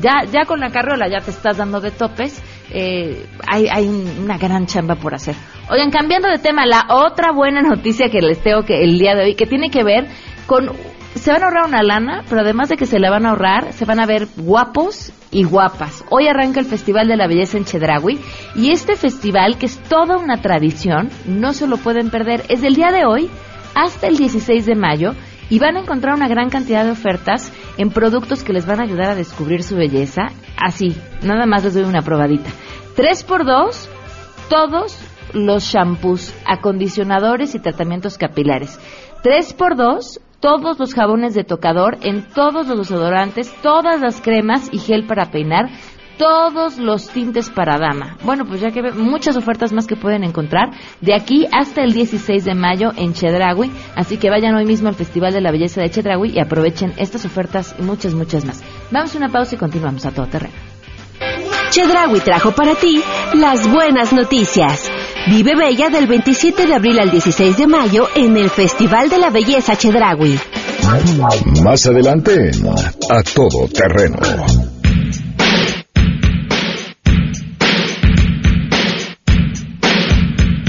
Ya, 0.00 0.24
ya 0.30 0.44
con 0.46 0.60
la 0.60 0.70
carreola 0.70 1.08
ya 1.08 1.24
te 1.24 1.30
estás 1.30 1.56
dando 1.56 1.80
de 1.80 1.90
topes, 1.90 2.40
eh, 2.70 3.26
hay, 3.46 3.66
hay 3.68 3.88
una 3.88 4.38
gran 4.38 4.66
chamba 4.66 4.94
por 4.94 5.14
hacer. 5.14 5.34
Oigan, 5.68 5.90
cambiando 5.90 6.28
de 6.28 6.38
tema, 6.38 6.64
la 6.64 6.86
otra 6.88 7.32
buena 7.32 7.60
noticia 7.60 8.08
que 8.08 8.20
les 8.20 8.40
tengo 8.40 8.62
que 8.62 8.82
el 8.82 8.98
día 8.98 9.14
de 9.14 9.24
hoy, 9.24 9.34
que 9.34 9.46
tiene 9.46 9.70
que 9.70 9.82
ver 9.82 10.06
con 10.46 10.70
se 11.14 11.32
van 11.32 11.42
a 11.42 11.46
ahorrar 11.46 11.66
una 11.66 11.82
lana, 11.82 12.24
pero 12.28 12.42
además 12.42 12.68
de 12.68 12.76
que 12.76 12.86
se 12.86 12.98
la 12.98 13.10
van 13.10 13.26
a 13.26 13.30
ahorrar, 13.30 13.72
se 13.72 13.84
van 13.84 14.00
a 14.00 14.06
ver 14.06 14.28
guapos 14.36 15.12
y 15.30 15.44
guapas. 15.44 16.04
Hoy 16.10 16.28
arranca 16.28 16.60
el 16.60 16.66
Festival 16.66 17.08
de 17.08 17.16
la 17.16 17.26
Belleza 17.26 17.58
en 17.58 17.64
Chedraui 17.64 18.20
y 18.54 18.70
este 18.70 18.96
festival, 18.96 19.58
que 19.58 19.66
es 19.66 19.78
toda 19.78 20.18
una 20.18 20.40
tradición, 20.40 21.10
no 21.26 21.52
se 21.52 21.66
lo 21.66 21.76
pueden 21.78 22.10
perder. 22.10 22.44
Es 22.48 22.60
del 22.62 22.74
día 22.74 22.92
de 22.92 23.06
hoy 23.06 23.30
hasta 23.74 24.06
el 24.06 24.16
16 24.16 24.66
de 24.66 24.74
mayo 24.74 25.12
y 25.48 25.58
van 25.58 25.76
a 25.76 25.80
encontrar 25.80 26.14
una 26.14 26.28
gran 26.28 26.48
cantidad 26.48 26.84
de 26.84 26.92
ofertas 26.92 27.52
en 27.76 27.90
productos 27.90 28.44
que 28.44 28.52
les 28.52 28.66
van 28.66 28.80
a 28.80 28.84
ayudar 28.84 29.10
a 29.10 29.14
descubrir 29.14 29.62
su 29.62 29.76
belleza. 29.76 30.28
Así, 30.56 30.96
nada 31.22 31.46
más 31.46 31.64
les 31.64 31.74
doy 31.74 31.84
una 31.84 32.02
probadita. 32.02 32.50
3 32.96 33.24
por 33.24 33.44
2 33.44 33.88
todos 34.48 34.98
los 35.32 35.64
shampoos, 35.64 36.34
acondicionadores 36.44 37.54
y 37.54 37.60
tratamientos 37.60 38.18
capilares. 38.18 38.78
3 39.22 39.52
por 39.54 39.76
2 39.76 40.20
todos 40.40 40.78
los 40.78 40.94
jabones 40.94 41.34
de 41.34 41.44
tocador, 41.44 41.98
en 42.02 42.22
todos 42.22 42.66
los 42.66 42.78
desodorantes, 42.78 43.52
todas 43.62 44.00
las 44.00 44.20
cremas 44.20 44.68
y 44.72 44.78
gel 44.78 45.06
para 45.06 45.30
peinar, 45.30 45.70
todos 46.20 46.76
los 46.78 47.08
tintes 47.08 47.48
para 47.48 47.78
dama. 47.78 48.18
Bueno, 48.24 48.44
pues 48.44 48.60
ya 48.60 48.70
que 48.70 48.82
muchas 48.92 49.36
ofertas 49.38 49.72
más 49.72 49.86
que 49.86 49.96
pueden 49.96 50.22
encontrar 50.22 50.70
de 51.00 51.14
aquí 51.14 51.46
hasta 51.50 51.82
el 51.82 51.94
16 51.94 52.44
de 52.44 52.54
mayo 52.54 52.90
en 52.94 53.14
Chedraui, 53.14 53.70
así 53.96 54.18
que 54.18 54.28
vayan 54.28 54.54
hoy 54.54 54.66
mismo 54.66 54.88
al 54.88 54.94
Festival 54.94 55.32
de 55.32 55.40
la 55.40 55.50
Belleza 55.50 55.80
de 55.80 55.90
Chedraui 55.90 56.32
y 56.32 56.38
aprovechen 56.38 56.92
estas 56.98 57.24
ofertas 57.24 57.74
y 57.78 57.82
muchas, 57.82 58.14
muchas 58.14 58.44
más. 58.44 58.62
Vamos 58.90 59.14
a 59.14 59.18
una 59.18 59.28
pausa 59.30 59.54
y 59.54 59.58
continuamos 59.58 60.04
a 60.04 60.10
todo 60.10 60.26
terreno. 60.26 60.54
Chedraui 61.70 62.20
trajo 62.20 62.50
para 62.52 62.74
ti 62.74 63.00
las 63.34 63.70
buenas 63.70 64.12
noticias. 64.12 64.90
Vive 65.28 65.54
Bella 65.54 65.90
del 65.90 66.06
27 66.06 66.66
de 66.66 66.74
abril 66.74 66.98
al 66.98 67.10
16 67.10 67.56
de 67.56 67.66
mayo 67.66 68.08
en 68.14 68.36
el 68.36 68.48
Festival 68.48 69.10
de 69.10 69.18
la 69.18 69.30
Belleza 69.30 69.76
Chedraui. 69.76 70.38
Más 71.62 71.86
adelante 71.86 72.50
en 72.50 72.66
A 72.66 73.22
Todo 73.22 73.68
Terreno. 73.68 74.18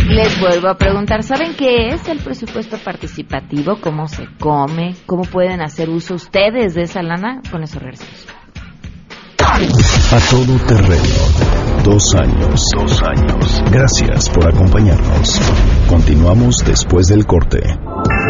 Les 0.10 0.40
vuelvo 0.42 0.68
a 0.68 0.78
preguntar, 0.78 1.24
¿saben 1.24 1.56
qué 1.56 1.88
es 1.88 2.08
el 2.10 2.20
presupuesto 2.20 2.78
participativo? 2.78 3.80
¿Cómo 3.80 4.10
se 4.10 4.28
come? 4.40 4.94
¿Cómo 5.06 5.24
pueden 5.24 5.62
hacer 5.62 5.90
uso 5.90 6.16
ustedes 6.16 6.76
de 6.76 6.84
esa 6.84 7.02
lana? 7.02 7.42
Con 7.50 7.64
eso 7.64 7.80
regresamos. 7.80 8.28
A 9.44 10.20
todo 10.30 10.56
terreno. 10.68 11.84
Dos 11.84 12.14
años. 12.14 12.64
Dos 12.78 13.02
años. 13.02 13.64
Gracias 13.72 14.30
por 14.30 14.48
acompañarnos. 14.48 15.42
Continuamos 15.90 16.58
después 16.64 17.08
del 17.08 17.26
corte. 17.26 17.60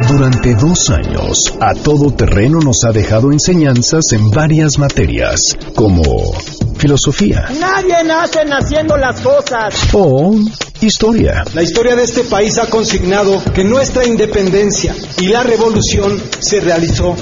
Durante 0.08 0.56
dos 0.56 0.90
años, 0.90 1.54
A 1.60 1.74
todo 1.74 2.12
terreno 2.14 2.60
nos 2.60 2.86
ha 2.86 2.92
dejado 2.94 3.30
enseñanzas 3.34 4.14
en 4.14 4.30
varias 4.32 4.78
materias, 4.80 5.42
como 5.76 6.02
filosofía 6.78 7.46
Nadie 7.60 8.04
nace 8.06 8.40
haciendo 8.50 8.96
las 8.96 9.20
cosas. 9.20 9.76
o 9.94 10.34
historia. 10.80 11.44
La 11.54 11.62
historia 11.62 11.96
de 11.98 12.04
este 12.04 12.24
país 12.24 12.58
ha 12.58 12.68
consignado 12.70 13.44
que 13.54 13.66
nuestra 13.66 14.06
independencia 14.08 14.96
y 15.20 15.28
la 15.28 15.44
revolución 15.44 16.18
se 16.40 16.62
realizó 16.62 17.16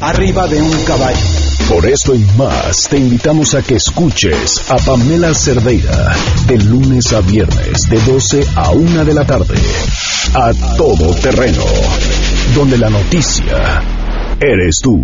arriba 0.00 0.48
de 0.48 0.60
un 0.60 0.84
caballo. 0.84 1.31
Por 1.72 1.86
esto 1.86 2.14
y 2.14 2.22
más, 2.36 2.86
te 2.90 2.98
invitamos 2.98 3.54
a 3.54 3.62
que 3.62 3.76
escuches 3.76 4.62
a 4.70 4.76
Pamela 4.76 5.32
Cerdeira 5.32 6.14
de 6.46 6.58
lunes 6.58 7.14
a 7.14 7.22
viernes 7.22 7.88
de 7.88 7.98
12 8.12 8.46
a 8.56 8.72
1 8.72 9.04
de 9.06 9.14
la 9.14 9.24
tarde. 9.24 9.54
A 10.34 10.52
todo 10.76 11.14
terreno, 11.14 11.64
donde 12.54 12.76
la 12.76 12.90
noticia 12.90 13.82
eres 14.42 14.76
tú. 14.82 14.98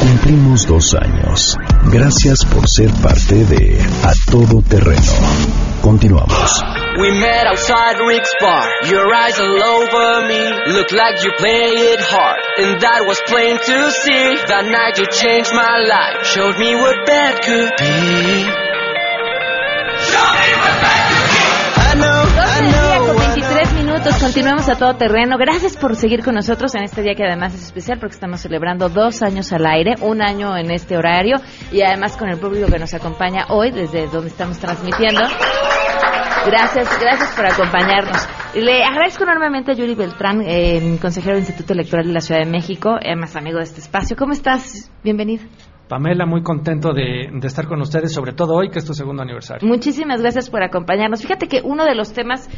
Cumplimos 0.00 0.66
dos 0.66 0.94
años. 0.94 1.56
Gracias 1.92 2.44
por 2.44 2.68
ser 2.68 2.90
parte 3.02 3.44
de 3.46 3.80
A 4.04 4.12
todo 4.30 4.62
terreno. 4.62 5.12
Continuamos. 5.82 6.62
We 6.98 7.10
met 7.20 7.46
outside 7.46 7.98
Rick's 8.00 8.34
bar. 8.40 8.66
Your 8.90 9.14
eyes 9.14 9.38
all 9.38 9.62
over 9.62 10.28
me. 10.28 10.72
Look 10.74 10.90
like 10.92 11.22
you 11.24 11.32
play 11.38 11.70
it 11.94 12.00
hard. 12.00 12.38
And 12.58 12.80
that 12.80 13.04
was 13.06 13.20
plain 13.26 13.56
to 13.56 13.90
see. 13.90 14.36
That 14.48 14.66
night 14.66 14.98
you 14.98 15.06
changed 15.06 15.52
my 15.54 15.78
life. 15.78 16.26
Showed 16.26 16.58
me 16.58 16.74
what 16.74 17.06
bad 17.06 17.40
could 17.42 17.70
be. 17.78 18.37
Minutos, 23.98 24.22
continuamos 24.22 24.68
a 24.68 24.76
todo 24.76 24.94
terreno. 24.94 25.36
Gracias 25.38 25.76
por 25.76 25.96
seguir 25.96 26.22
con 26.22 26.34
nosotros 26.34 26.72
en 26.76 26.84
este 26.84 27.02
día 27.02 27.14
que 27.16 27.24
además 27.24 27.54
es 27.54 27.64
especial 27.64 27.98
porque 27.98 28.14
estamos 28.14 28.40
celebrando 28.40 28.88
dos 28.88 29.22
años 29.22 29.52
al 29.52 29.66
aire, 29.66 29.94
un 30.00 30.22
año 30.22 30.56
en 30.56 30.70
este 30.70 30.96
horario 30.96 31.38
y 31.72 31.82
además 31.82 32.16
con 32.16 32.28
el 32.28 32.38
público 32.38 32.68
que 32.70 32.78
nos 32.78 32.94
acompaña 32.94 33.46
hoy 33.48 33.72
desde 33.72 34.06
donde 34.06 34.28
estamos 34.28 34.58
transmitiendo. 34.58 35.22
Gracias, 36.46 36.88
gracias 37.00 37.34
por 37.34 37.46
acompañarnos. 37.46 38.28
Le 38.54 38.84
agradezco 38.84 39.24
enormemente 39.24 39.72
a 39.72 39.74
Yuri 39.74 39.96
Beltrán, 39.96 40.42
eh, 40.46 40.98
consejero 41.00 41.34
del 41.34 41.44
Instituto 41.44 41.72
Electoral 41.72 42.06
de 42.06 42.12
la 42.12 42.20
Ciudad 42.20 42.40
de 42.40 42.50
México, 42.50 42.90
además 43.04 43.34
amigo 43.34 43.58
de 43.58 43.64
este 43.64 43.80
espacio. 43.80 44.16
¿Cómo 44.16 44.32
estás? 44.32 44.92
Bienvenido. 45.02 45.44
Pamela, 45.88 46.26
muy 46.26 46.42
contento 46.42 46.92
de, 46.92 47.30
de 47.32 47.46
estar 47.46 47.66
con 47.66 47.80
ustedes, 47.80 48.12
sobre 48.12 48.32
todo 48.32 48.54
hoy, 48.54 48.70
que 48.70 48.78
es 48.78 48.84
tu 48.84 48.94
segundo 48.94 49.22
aniversario. 49.22 49.66
Muchísimas 49.66 50.20
gracias 50.20 50.50
por 50.50 50.62
acompañarnos. 50.62 51.22
Fíjate 51.22 51.48
que 51.48 51.62
uno 51.64 51.84
de 51.84 51.94
los 51.94 52.12
temas 52.12 52.48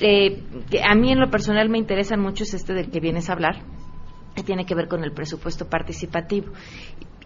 eh, 0.00 0.42
que 0.70 0.80
a 0.82 0.94
mí 0.94 1.12
en 1.12 1.20
lo 1.20 1.30
personal 1.30 1.68
me 1.68 1.78
interesan 1.78 2.20
mucho 2.20 2.44
es 2.44 2.54
este 2.54 2.74
del 2.74 2.90
que 2.90 3.00
vienes 3.00 3.30
a 3.30 3.32
hablar, 3.32 3.56
que 4.34 4.42
tiene 4.42 4.66
que 4.66 4.74
ver 4.74 4.88
con 4.88 5.02
el 5.04 5.12
presupuesto 5.12 5.68
participativo. 5.68 6.52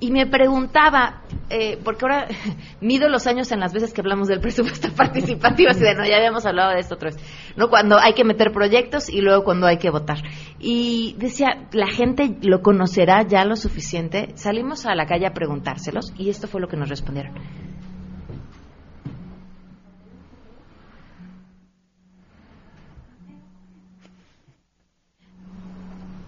Y 0.02 0.11
me 0.11 0.26
preguntaba, 0.26 1.21
eh, 1.50 1.78
porque 1.85 2.07
ahora 2.07 2.26
mido 2.80 3.11
los 3.11 3.26
años 3.26 3.52
en 3.52 3.61
las 3.61 3.75
veces 3.75 3.92
que 3.92 4.00
hablamos 4.00 4.28
del 4.28 4.40
presupuesto 4.40 4.88
participativo, 4.97 5.69
así 5.71 5.80
de 5.80 5.95
no, 5.95 6.07
ya 6.07 6.16
habíamos 6.16 6.47
hablado 6.47 6.73
de 6.73 6.80
esto 6.80 6.95
otra 6.95 7.11
vez, 7.11 7.19
¿no? 7.54 7.69
Cuando 7.69 7.99
hay 7.99 8.14
que 8.14 8.25
meter 8.25 8.50
proyectos 8.50 9.11
y 9.11 9.21
luego 9.21 9.45
cuando 9.45 9.66
hay 9.66 9.76
que 9.76 9.90
votar. 9.90 10.23
Y 10.58 11.17
decía, 11.19 11.69
la 11.73 11.89
gente 11.89 12.39
lo 12.41 12.63
conocerá 12.63 13.26
ya 13.26 13.45
lo 13.45 13.56
suficiente. 13.56 14.30
Salimos 14.36 14.86
a 14.86 14.95
la 14.95 15.04
calle 15.04 15.26
a 15.26 15.34
preguntárselos 15.34 16.15
y 16.17 16.30
esto 16.30 16.49
fue 16.49 16.63
lo 16.63 16.69
que 16.69 16.78
nos 16.78 16.89
respondieron. 16.89 17.34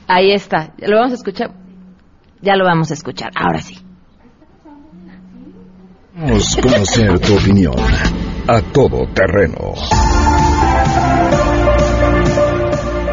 Ahí 0.07 0.31
está, 0.33 0.75
lo 0.79 0.97
vamos 0.97 1.13
a 1.13 1.15
escuchar. 1.15 1.62
Ya 2.43 2.57
lo 2.57 2.65
vamos 2.65 2.91
a 2.91 2.95
escuchar, 2.95 3.31
ahora 3.37 3.61
sí. 3.61 3.79
Vamos 6.15 6.59
a 6.59 6.61
conocer 6.61 7.19
tu 7.21 7.37
opinión. 7.37 7.75
A 8.49 8.61
todo 8.73 9.07
terreno. 9.15 9.75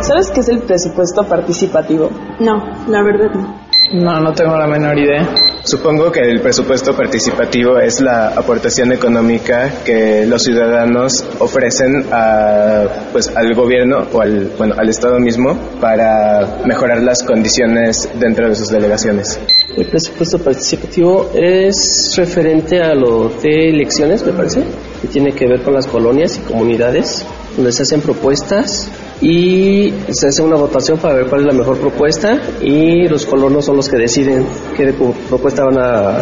¿Sabes 0.01 0.31
qué 0.31 0.39
es 0.39 0.49
el 0.49 0.63
presupuesto 0.63 1.23
participativo? 1.27 2.09
No, 2.39 2.87
la 2.87 3.03
verdad 3.03 3.31
no. 3.35 3.58
No, 3.91 4.19
no 4.19 4.33
tengo 4.33 4.55
la 4.55 4.67
menor 4.67 4.97
idea. 4.99 5.27
Supongo 5.63 6.11
que 6.11 6.21
el 6.21 6.41
presupuesto 6.41 6.95
participativo 6.95 7.79
es 7.79 7.99
la 8.01 8.29
aportación 8.29 8.91
económica 8.91 9.71
que 9.83 10.25
los 10.27 10.43
ciudadanos 10.43 11.25
ofrecen 11.39 12.05
a, 12.11 12.85
pues, 13.11 13.35
al 13.35 13.53
gobierno 13.55 14.07
o 14.13 14.21
al, 14.21 14.51
bueno, 14.57 14.75
al 14.77 14.89
Estado 14.89 15.19
mismo 15.19 15.57
para 15.81 16.61
mejorar 16.65 17.01
las 17.01 17.23
condiciones 17.23 18.07
dentro 18.19 18.47
de 18.47 18.55
sus 18.55 18.69
delegaciones. 18.69 19.39
El 19.75 19.87
presupuesto 19.87 20.39
participativo 20.39 21.31
es 21.33 22.13
referente 22.15 22.81
a 22.81 22.93
lo 22.93 23.29
de 23.29 23.69
elecciones, 23.69 24.25
me 24.25 24.33
parece, 24.33 24.63
que 25.01 25.07
tiene 25.07 25.31
que 25.33 25.47
ver 25.47 25.63
con 25.63 25.73
las 25.73 25.87
colonias 25.87 26.37
y 26.37 26.41
comunidades, 26.41 27.25
donde 27.55 27.71
se 27.71 27.83
hacen 27.83 28.01
propuestas 28.01 28.89
y 29.21 29.93
se 30.11 30.27
hace 30.27 30.41
una 30.41 30.55
votación 30.55 30.97
para 30.97 31.15
ver 31.15 31.25
cuál 31.27 31.41
es 31.41 31.47
la 31.47 31.53
mejor 31.53 31.77
propuesta 31.77 32.39
y 32.61 33.07
los 33.09 33.25
colonos 33.25 33.65
son 33.65 33.75
los 33.75 33.89
que 33.89 33.97
deciden 33.97 34.45
qué 34.77 34.93
pro- 34.93 35.13
propuesta 35.27 35.65
van 35.65 35.77
a 35.77 36.19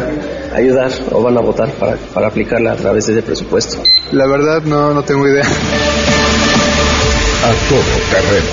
ayudar 0.56 0.90
o 1.12 1.22
van 1.22 1.38
a 1.38 1.42
votar 1.42 1.70
para, 1.74 1.96
para 2.14 2.28
aplicarla 2.28 2.72
a 2.72 2.76
través 2.76 3.06
de 3.08 3.14
ese 3.14 3.22
presupuesto. 3.22 3.84
La 4.12 4.26
verdad 4.28 4.64
no, 4.64 4.94
no 4.94 5.04
tengo 5.04 5.28
idea. 5.28 5.46
A 7.44 7.52
todo 7.70 7.82
terreno. 8.12 8.48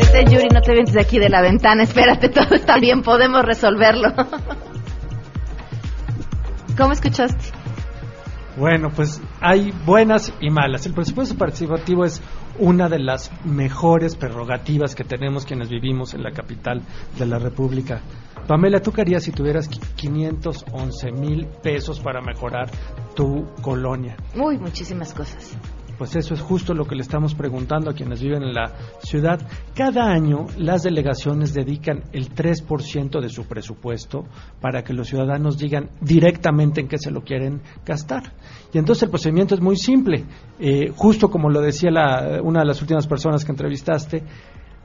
Este 0.00 0.24
Yuri, 0.24 0.48
no 0.52 0.60
te 0.62 0.72
vientes 0.72 0.94
de 0.94 1.00
aquí 1.00 1.18
de 1.20 1.28
la 1.28 1.40
ventana, 1.42 1.84
espérate, 1.84 2.28
todo 2.30 2.54
está 2.56 2.78
bien, 2.78 3.02
podemos 3.02 3.44
resolverlo. 3.44 4.12
¿Cómo 6.76 6.92
escuchaste? 6.92 7.59
Bueno, 8.56 8.88
pues 8.94 9.20
hay 9.40 9.72
buenas 9.86 10.32
y 10.40 10.50
malas. 10.50 10.84
El 10.86 10.92
presupuesto 10.92 11.36
participativo 11.36 12.04
es 12.04 12.20
una 12.58 12.88
de 12.88 12.98
las 12.98 13.30
mejores 13.44 14.16
prerrogativas 14.16 14.94
que 14.94 15.04
tenemos 15.04 15.46
quienes 15.46 15.68
vivimos 15.70 16.14
en 16.14 16.22
la 16.22 16.32
capital 16.32 16.82
de 17.18 17.26
la 17.26 17.38
República. 17.38 18.00
Pamela, 18.46 18.80
¿tú 18.80 18.90
qué 18.92 19.02
harías 19.02 19.22
si 19.22 19.30
tuvieras 19.32 19.70
qui- 19.70 19.80
511 19.94 21.12
mil 21.12 21.46
pesos 21.62 22.00
para 22.00 22.20
mejorar 22.20 22.68
tu 23.14 23.46
colonia? 23.62 24.16
Uy, 24.34 24.58
muchísimas 24.58 25.14
cosas. 25.14 25.56
Pues 26.00 26.16
eso 26.16 26.32
es 26.32 26.40
justo 26.40 26.72
lo 26.72 26.86
que 26.86 26.94
le 26.94 27.02
estamos 27.02 27.34
preguntando 27.34 27.90
a 27.90 27.92
quienes 27.92 28.22
viven 28.22 28.42
en 28.42 28.54
la 28.54 28.72
ciudad. 29.02 29.38
Cada 29.74 30.10
año 30.10 30.46
las 30.56 30.82
delegaciones 30.82 31.52
dedican 31.52 32.04
el 32.14 32.30
3% 32.34 33.20
de 33.20 33.28
su 33.28 33.44
presupuesto 33.44 34.24
para 34.62 34.82
que 34.82 34.94
los 34.94 35.08
ciudadanos 35.08 35.58
digan 35.58 35.90
directamente 36.00 36.80
en 36.80 36.88
qué 36.88 36.96
se 36.96 37.10
lo 37.10 37.20
quieren 37.22 37.60
gastar. 37.84 38.32
Y 38.72 38.78
entonces 38.78 39.02
el 39.02 39.10
procedimiento 39.10 39.54
es 39.54 39.60
muy 39.60 39.76
simple. 39.76 40.24
Eh, 40.58 40.90
justo 40.96 41.28
como 41.28 41.50
lo 41.50 41.60
decía 41.60 41.90
la- 41.90 42.40
una 42.42 42.60
de 42.60 42.66
las 42.68 42.80
últimas 42.80 43.06
personas 43.06 43.44
que 43.44 43.52
entrevistaste, 43.52 44.22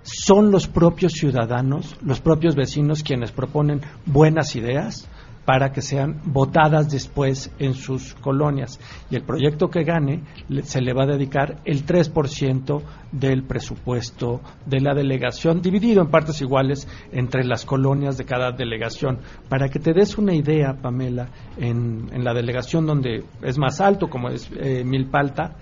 son 0.04 0.52
los 0.52 0.68
propios 0.68 1.14
ciudadanos, 1.14 1.96
los 2.04 2.20
propios 2.20 2.58
vecinos 2.58 3.04
quienes 3.04 3.32
proponen 3.32 3.80
buenas 4.06 4.54
ideas 4.58 5.10
para 5.46 5.72
que 5.72 5.82
sean 5.82 6.22
votadas 6.26 6.90
después 6.92 7.52
en 7.60 7.76
sus 7.76 8.16
colonias. 8.16 8.80
Y 9.10 9.16
el 9.16 9.24
proyecto 9.24 9.70
que 9.70 9.84
gane 9.84 10.24
se 10.64 10.82
le 10.82 10.94
va 10.94 11.04
a 11.04 11.08
dedicar 11.08 11.62
el 11.66 11.86
3% 11.86 12.82
del 13.12 13.44
presupuesto 13.44 14.42
de 14.66 14.82
la 14.82 14.94
delegación, 14.94 15.62
dividido 15.62 16.02
en 16.02 16.10
partes 16.10 16.42
iguales 16.42 16.88
entre 17.12 17.46
las 17.46 17.64
colonias 17.66 18.18
de 18.18 18.26
cada 18.26 18.52
delegación. 18.52 19.20
Para 19.48 19.70
que 19.70 19.80
te 19.80 19.94
des 19.94 20.18
una 20.18 20.34
idea, 20.34 20.74
Pamela, 20.82 21.30
en, 21.58 22.10
en 22.12 22.24
la 22.24 22.34
delegación 22.34 22.86
donde 22.86 23.24
es 23.42 23.58
más 23.58 23.80
alto, 23.80 24.10
como 24.10 24.30
es 24.30 24.50
eh, 24.58 24.84
Milpalta, 24.84 25.56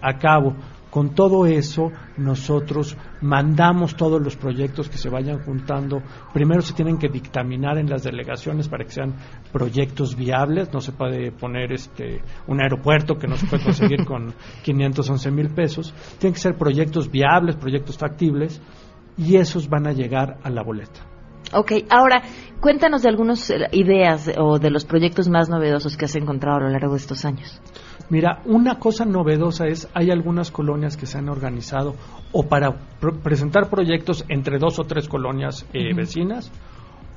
a 0.01 0.17
cabo 0.19 0.53
con 0.91 1.15
todo 1.15 1.45
eso, 1.45 1.89
nosotros 2.17 2.97
mandamos 3.21 3.95
todos 3.95 4.21
los 4.21 4.35
proyectos 4.35 4.89
que 4.89 4.97
se 4.97 5.09
vayan 5.09 5.39
juntando. 5.39 6.03
Primero 6.33 6.61
se 6.61 6.73
tienen 6.73 6.97
que 6.97 7.07
dictaminar 7.07 7.77
en 7.77 7.89
las 7.89 8.03
delegaciones 8.03 8.67
para 8.67 8.83
que 8.83 8.91
sean 8.91 9.15
proyectos 9.53 10.17
viables. 10.17 10.71
No 10.73 10.81
se 10.81 10.91
puede 10.91 11.31
poner 11.31 11.71
este 11.71 12.21
un 12.45 12.61
aeropuerto 12.61 13.15
que 13.15 13.27
no 13.27 13.37
se 13.37 13.47
puede 13.47 13.63
conseguir 13.63 14.05
con 14.05 14.33
511 14.63 15.31
mil 15.31 15.49
pesos. 15.51 15.93
Tienen 16.19 16.33
que 16.33 16.41
ser 16.41 16.57
proyectos 16.57 17.09
viables, 17.09 17.55
proyectos 17.55 17.97
factibles, 17.97 18.61
y 19.17 19.37
esos 19.37 19.69
van 19.69 19.87
a 19.87 19.93
llegar 19.93 20.39
a 20.43 20.49
la 20.49 20.61
boleta. 20.61 21.07
Ok, 21.53 21.71
ahora 21.89 22.21
cuéntanos 22.59 23.01
de 23.01 23.09
algunas 23.09 23.49
eh, 23.49 23.67
ideas 23.71 24.29
o 24.37 24.59
de 24.59 24.69
los 24.69 24.85
proyectos 24.85 25.29
más 25.29 25.49
novedosos 25.49 25.95
que 25.95 26.05
has 26.05 26.15
encontrado 26.15 26.57
a 26.57 26.61
lo 26.63 26.69
largo 26.69 26.91
de 26.91 26.99
estos 26.99 27.23
años. 27.25 27.61
Mira, 28.11 28.41
una 28.43 28.77
cosa 28.77 29.05
novedosa 29.05 29.67
es, 29.67 29.87
hay 29.93 30.11
algunas 30.11 30.51
colonias 30.51 30.97
que 30.97 31.05
se 31.05 31.17
han 31.17 31.29
organizado 31.29 31.95
o 32.33 32.43
para 32.43 32.69
presentar 33.23 33.69
proyectos 33.69 34.25
entre 34.27 34.59
dos 34.59 34.79
o 34.79 34.83
tres 34.83 35.07
colonias 35.07 35.65
eh, 35.71 35.95
vecinas 35.95 36.51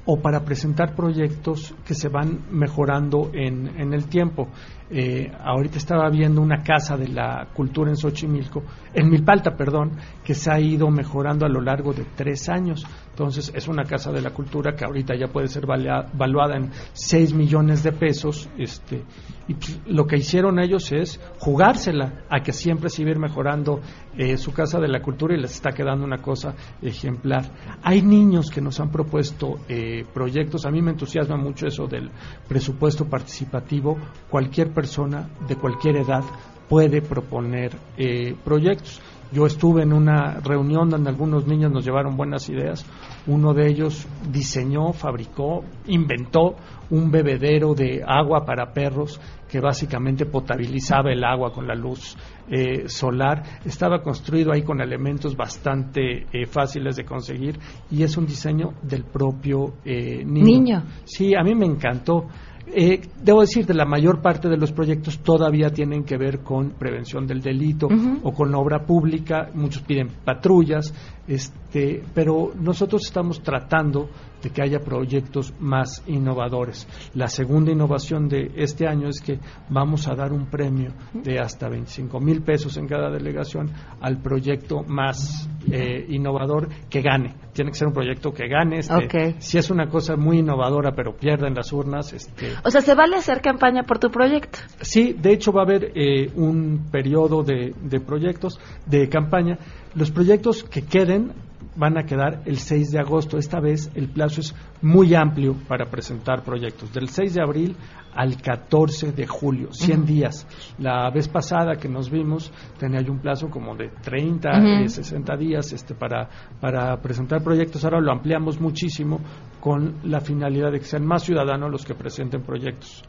o 0.07 0.21
para 0.21 0.45
presentar 0.45 0.95
proyectos 0.95 1.75
que 1.85 1.95
se 1.95 2.09
van 2.09 2.45
mejorando 2.53 3.31
en, 3.33 3.81
en 3.81 3.93
el 3.93 4.07
tiempo. 4.07 4.49
Eh, 4.89 5.33
ahorita 5.37 5.79
estaba 5.79 6.09
viendo 6.11 6.41
una 6.41 6.63
casa 6.63 6.97
de 6.97 7.09
la 7.09 7.49
cultura 7.53 7.91
en 7.91 7.97
Xochimilco, 7.97 8.63
en 8.93 9.09
Milpalta, 9.11 9.57
perdón, 9.57 9.99
que 10.23 10.35
se 10.35 10.53
ha 10.53 10.61
ido 10.61 10.91
mejorando 10.91 11.45
a 11.45 11.49
lo 11.49 11.61
largo 11.61 11.93
de 11.93 12.05
tres 12.15 12.49
años. 12.49 12.87
Entonces, 13.15 13.53
es 13.55 13.69
una 13.69 13.85
casa 13.85 14.11
de 14.11 14.21
la 14.21 14.31
cultura 14.31 14.75
que 14.75 14.85
ahorita 14.85 15.15
ya 15.15 15.29
puede 15.29 15.47
ser 15.47 15.67
valuada 15.67 16.57
en 16.57 16.73
seis 16.95 17.33
millones 17.33 17.85
de 17.85 17.93
pesos. 17.93 18.49
Este, 18.59 19.05
y 19.47 19.55
pues, 19.55 19.79
lo 19.87 20.05
que 20.05 20.17
hicieron 20.17 20.59
ellos 20.59 20.91
es 20.91 21.21
jugársela 21.39 22.25
a 22.29 22.41
que 22.41 22.53
siempre 22.53 22.91
se 22.91 23.03
ir 23.03 23.21
mejorando 23.21 23.81
eh, 24.19 24.37
su 24.37 24.53
casa 24.53 24.81
de 24.81 24.89
la 24.89 25.01
cultura 25.01 25.37
y 25.37 25.41
les 25.41 25.53
está 25.53 25.71
quedando 25.71 26.05
una 26.05 26.21
cosa 26.21 26.57
ejemplar. 26.83 27.45
Hay 27.85 28.03
niños 28.03 28.51
que 28.51 28.61
nos 28.61 28.81
han 28.81 28.91
propuesto 28.91 29.61
eh, 29.69 30.05
proyectos. 30.13 30.67
A 30.67 30.73
mí 30.73 30.83
me 30.83 30.91
entusiasma 30.91 31.37
mucho 31.37 31.69
eso 31.69 31.87
del 31.87 32.11
presupuesto 32.49 33.05
participativo. 33.05 33.97
Cualquier 34.29 34.73
persona 34.73 35.31
de 35.47 35.55
cualquier 35.55 35.99
edad 35.99 36.25
puede 36.69 37.01
proponer 37.01 37.77
eh, 37.97 38.35
proyectos. 38.45 39.01
Yo 39.33 39.47
estuve 39.47 39.83
en 39.83 39.93
una 39.93 40.41
reunión 40.41 40.89
donde 40.89 41.11
algunos 41.11 41.47
niños 41.47 41.73
nos 41.73 41.85
llevaron 41.85 42.17
buenas 42.17 42.49
ideas. 42.49 42.85
Uno 43.27 43.53
de 43.53 43.69
ellos 43.69 44.07
diseñó, 44.31 44.93
fabricó, 44.93 45.65
inventó 45.87 46.57
un 46.91 47.11
bebedero 47.11 47.75
de 47.75 48.03
agua 48.07 48.45
para 48.45 48.73
perros 48.73 49.21
que 49.49 49.61
básicamente 49.61 50.27
potabilizaba 50.27 51.13
el 51.13 51.25
agua 51.25 51.53
con 51.53 51.67
la 51.67 51.75
luz 51.75 52.17
eh, 52.49 52.89
solar. 52.89 53.43
Estaba 53.65 54.03
construido 54.03 54.53
ahí 54.53 54.63
con 54.63 54.81
elementos 54.81 55.37
bastante 55.37 56.27
eh, 56.33 56.47
fáciles 56.47 56.97
de 56.97 57.05
conseguir 57.05 57.59
y 57.91 58.03
es 58.03 58.17
un 58.17 58.27
diseño 58.27 58.75
del 58.83 59.05
propio 59.05 59.75
niño. 59.85 60.45
niño. 60.45 60.83
Sí, 61.05 61.35
a 61.35 61.43
mí 61.43 61.55
me 61.55 61.67
encantó. 61.67 62.27
Eh, 62.67 63.01
debo 63.23 63.43
decir, 63.43 63.67
de 63.67 63.75
la 63.75 63.85
mayor 63.85 64.21
parte 64.23 64.49
de 64.49 64.57
los 64.57 64.73
proyectos 64.73 65.19
todavía 65.19 65.71
tienen 65.71 66.05
que 66.05 66.17
ver 66.17 66.41
con 66.41 66.71
prevención 66.71 67.27
del 67.27 67.41
delito 67.41 67.89
o 68.23 68.33
con 68.33 68.55
obra 68.55 68.85
pública. 68.85 69.51
Muchos 69.55 69.83
piden 69.83 70.09
patrullas, 70.25 70.93
este, 71.27 72.03
pero 72.15 72.53
nosotros 72.55 73.05
estamos 73.05 73.43
tratando 73.43 74.09
de 74.43 74.51
que 74.51 74.63
haya 74.63 74.81
proyectos 74.81 75.55
más 75.59 76.03
innovadores. 76.07 76.87
La 77.15 77.29
segunda 77.29 77.73
innovación 77.73 78.29
de 78.29 78.53
este 78.57 78.87
año 78.87 79.09
es 79.09 79.21
que 79.21 79.39
vamos 79.71 80.07
a 80.07 80.15
dar 80.15 80.33
un 80.33 80.47
premio 80.47 80.93
de 81.15 81.39
hasta 81.39 81.69
25 81.69 82.21
mil 82.21 82.43
pesos 82.43 82.77
en 82.77 82.87
cada 82.87 83.11
delegación 83.11 83.73
al 84.01 84.21
proyecto 84.21 84.83
más 84.87 85.49
eh, 85.71 86.05
innovador 86.11 86.69
que 86.91 87.01
gane. 87.01 87.35
Tiene 87.55 87.71
que 87.71 87.79
ser 87.79 87.89
un 87.89 87.95
proyecto 87.95 88.33
que 88.33 88.47
gane. 88.47 88.81
Este, 88.81 89.37
Si 89.39 89.57
es 89.57 89.71
una 89.71 89.89
cosa 89.89 90.17
muy 90.17 90.41
innovadora 90.41 90.93
pero 90.95 91.17
pierden 91.17 91.55
las 91.55 91.73
urnas. 91.73 92.13
Este, 92.13 92.53
o 92.65 92.71
sea, 92.71 92.83
¿se 92.83 92.95
vale 92.95 93.17
hacer 93.17 93.41
campaña 93.41 93.85
por 93.85 93.99
tu 93.99 94.11
proyecto? 94.11 94.59
Sí, 94.83 95.15
de 95.15 95.33
hecho 95.33 95.53
va 95.53 95.63
a 95.63 95.65
haber 95.65 95.93
eh, 95.95 96.31
un 96.35 96.89
periodo 96.91 97.43
de 97.43 98.01
proyectos 98.05 98.61
de 98.87 99.09
campaña. 99.09 99.59
Los 99.95 100.11
proyectos 100.11 100.65
que 100.65 100.83
queden 100.83 101.33
van 101.77 101.99
a 101.99 102.05
quedar 102.05 102.43
el 102.47 102.59
6 102.59 102.91
de 102.91 102.99
agosto. 102.99 103.39
Esta 103.39 103.61
vez 103.61 103.91
el 103.95 104.09
plazo 104.09 104.41
es 104.41 104.55
muy 104.83 105.15
amplio 105.15 105.55
para 105.69 105.87
presentar 105.87 106.43
proyectos. 106.43 106.93
Del 106.93 107.09
6 107.09 107.35
de 107.35 107.43
abril 107.43 107.77
al 108.15 108.41
14 108.41 109.13
de 109.13 109.27
julio, 109.27 109.73
100 109.73 110.05
días. 110.07 110.47
La 110.79 111.11
vez 111.11 111.29
pasada 111.29 111.77
que 111.77 111.89
nos 111.89 112.11
vimos 112.11 112.53
tenía 112.79 113.01
yo 113.01 113.13
un 113.13 113.19
plazo 113.19 113.49
como 113.51 113.75
de 113.75 113.89
30, 114.03 114.89
60 114.89 115.37
días 115.37 115.73
este, 115.73 115.95
para, 115.95 116.29
para 116.61 116.97
presentar 117.01 117.43
proyectos. 117.43 117.85
Ahora 117.85 118.01
lo 118.01 118.13
ampliamos 118.13 118.61
muchísimo 118.61 119.21
con 119.61 119.97
la 120.05 120.21
finalidad 120.21 120.71
de 120.71 120.79
que 120.79 120.87
sean 120.87 121.07
más 121.07 121.25
ciudadanos 121.25 121.71
los 121.71 121.85
que 121.85 121.95
presenten 121.95 122.43
proyectos. 122.43 123.05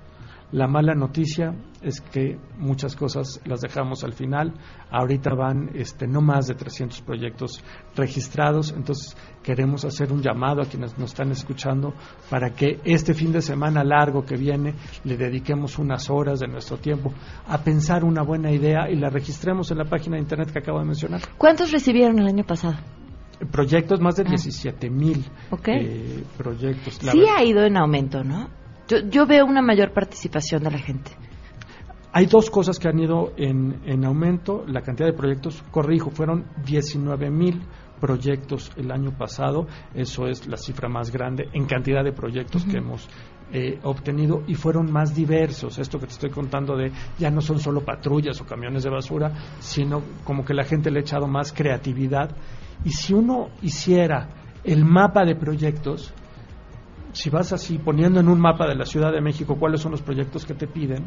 La 0.56 0.68
mala 0.68 0.96
noticia 0.96 1.54
es 1.82 2.00
que 2.00 2.39
muchas 2.58 2.96
cosas 2.96 3.41
las 3.44 3.60
dejamos 3.60 4.06
al 4.06 4.13
final. 4.13 4.54
Ahorita 4.89 5.34
van 5.36 5.72
este, 5.74 6.08
no 6.08 6.22
más 6.22 6.48
de 6.48 6.56
300 6.56 7.02
proyectos 7.02 7.62
registrados, 7.94 8.72
entonces 8.72 9.18
queremos 9.44 9.84
hacer 9.84 10.13
un 10.13 10.22
llamado 10.22 10.62
a 10.62 10.65
quienes 10.65 10.98
nos 10.98 11.10
están 11.10 11.32
escuchando 11.32 11.94
para 12.30 12.52
que 12.52 12.80
este 12.86 13.13
fin 13.13 13.34
de 13.34 13.41
semana 13.41 13.84
largo 13.84 14.24
que 14.24 14.38
viene 14.38 14.76
le 15.04 15.18
dediquemos 15.18 15.78
unas 15.78 16.10
horas 16.10 16.39
de 16.39 16.48
nuestro 16.48 16.78
tiempo 16.78 17.12
a 17.50 17.58
pensar 17.58 18.06
una 18.06 18.24
buena 18.24 18.50
idea 18.50 18.89
y 18.89 18.96
la 18.96 19.10
registremos 19.10 19.70
en 19.72 19.80
la 19.80 19.84
página 19.84 20.15
de 20.15 20.22
internet 20.22 20.54
que 20.54 20.60
acabo 20.60 20.80
de 20.80 20.86
mencionar. 20.86 21.20
¿Cuántos 21.38 21.74
recibieron 21.74 22.18
el 22.20 22.28
año 22.28 22.46
pasado? 22.46 22.78
Proyectos, 23.52 24.00
más 24.00 24.15
de 24.15 24.24
17 24.24 24.88
ah. 24.88 24.89
mil 24.89 25.26
eh, 25.68 26.24
proyectos. 26.38 26.94
sí 26.94 27.26
ha 27.28 27.44
ido 27.44 27.65
en 27.65 27.76
aumento, 27.76 28.24
¿no? 28.24 28.63
Yo, 28.88 29.26
veo 29.26 29.45
una 29.45 29.62
mayor 29.62 29.93
participación 29.93 30.63
de 30.63 30.71
la 30.71 30.78
gente. 30.78 31.12
Hay 32.12 32.28
dos 32.28 32.50
cosas 32.50 32.78
que 32.78 32.88
han 32.88 33.00
ido 33.00 33.34
en, 33.36 34.06
aumento. 34.06 34.63
La 34.67 34.82
cantidad 34.82 35.08
de 35.08 35.13
proyectos, 35.13 35.63
corrijo, 35.71 36.12
fueron 36.12 36.45
19 36.65 37.30
mil 37.30 37.62
proyectos 38.00 38.71
el 38.76 38.91
año 38.91 39.17
pasado, 39.17 39.67
eso 39.93 40.28
es 40.28 40.48
la 40.48 40.58
cifra 40.58 40.89
más 40.89 41.12
grande 41.12 41.45
en 41.54 41.65
cantidad 41.65 42.04
de 42.04 42.12
proyectos 42.12 42.65
que 42.65 42.78
hemos 42.78 43.08
eh, 43.54 43.80
obtenido 43.84 44.43
y 44.48 44.56
fueron 44.56 44.91
más 44.91 45.15
diversos. 45.15 45.80
Esto 45.80 45.98
que 45.98 46.08
te 46.08 46.13
estoy 46.13 46.30
contando 46.30 46.76
de 46.76 46.91
ya 47.17 47.32
no 47.32 47.41
son 47.41 47.60
solo 47.60 47.84
patrullas 47.84 48.39
o 48.41 48.45
camiones 48.45 48.84
de 48.84 48.89
basura, 48.89 49.32
sino 49.60 50.02
como 50.24 50.43
que 50.43 50.54
la 50.54 50.65
gente 50.65 50.91
le 50.91 51.00
ha 51.00 51.02
echado 51.02 51.28
más 51.28 51.54
creatividad. 51.54 52.36
Y 52.84 52.91
si 52.91 53.13
uno 53.13 53.50
hiciera 53.62 54.30
el 54.63 54.84
mapa 54.84 55.26
de 55.26 55.36
proyectos, 55.36 56.13
si 57.15 57.30
vas 57.30 57.54
así 57.54 57.78
poniendo 57.78 58.19
en 58.19 58.28
un 58.28 58.39
mapa 58.41 58.67
de 58.67 58.75
la 58.75 58.86
Ciudad 58.86 59.12
de 59.12 59.21
México 59.21 59.56
cuáles 59.58 59.80
son 59.80 59.91
los 59.91 60.01
proyectos 60.01 60.45
que 60.45 60.54
te 60.54 60.67
piden, 60.67 61.06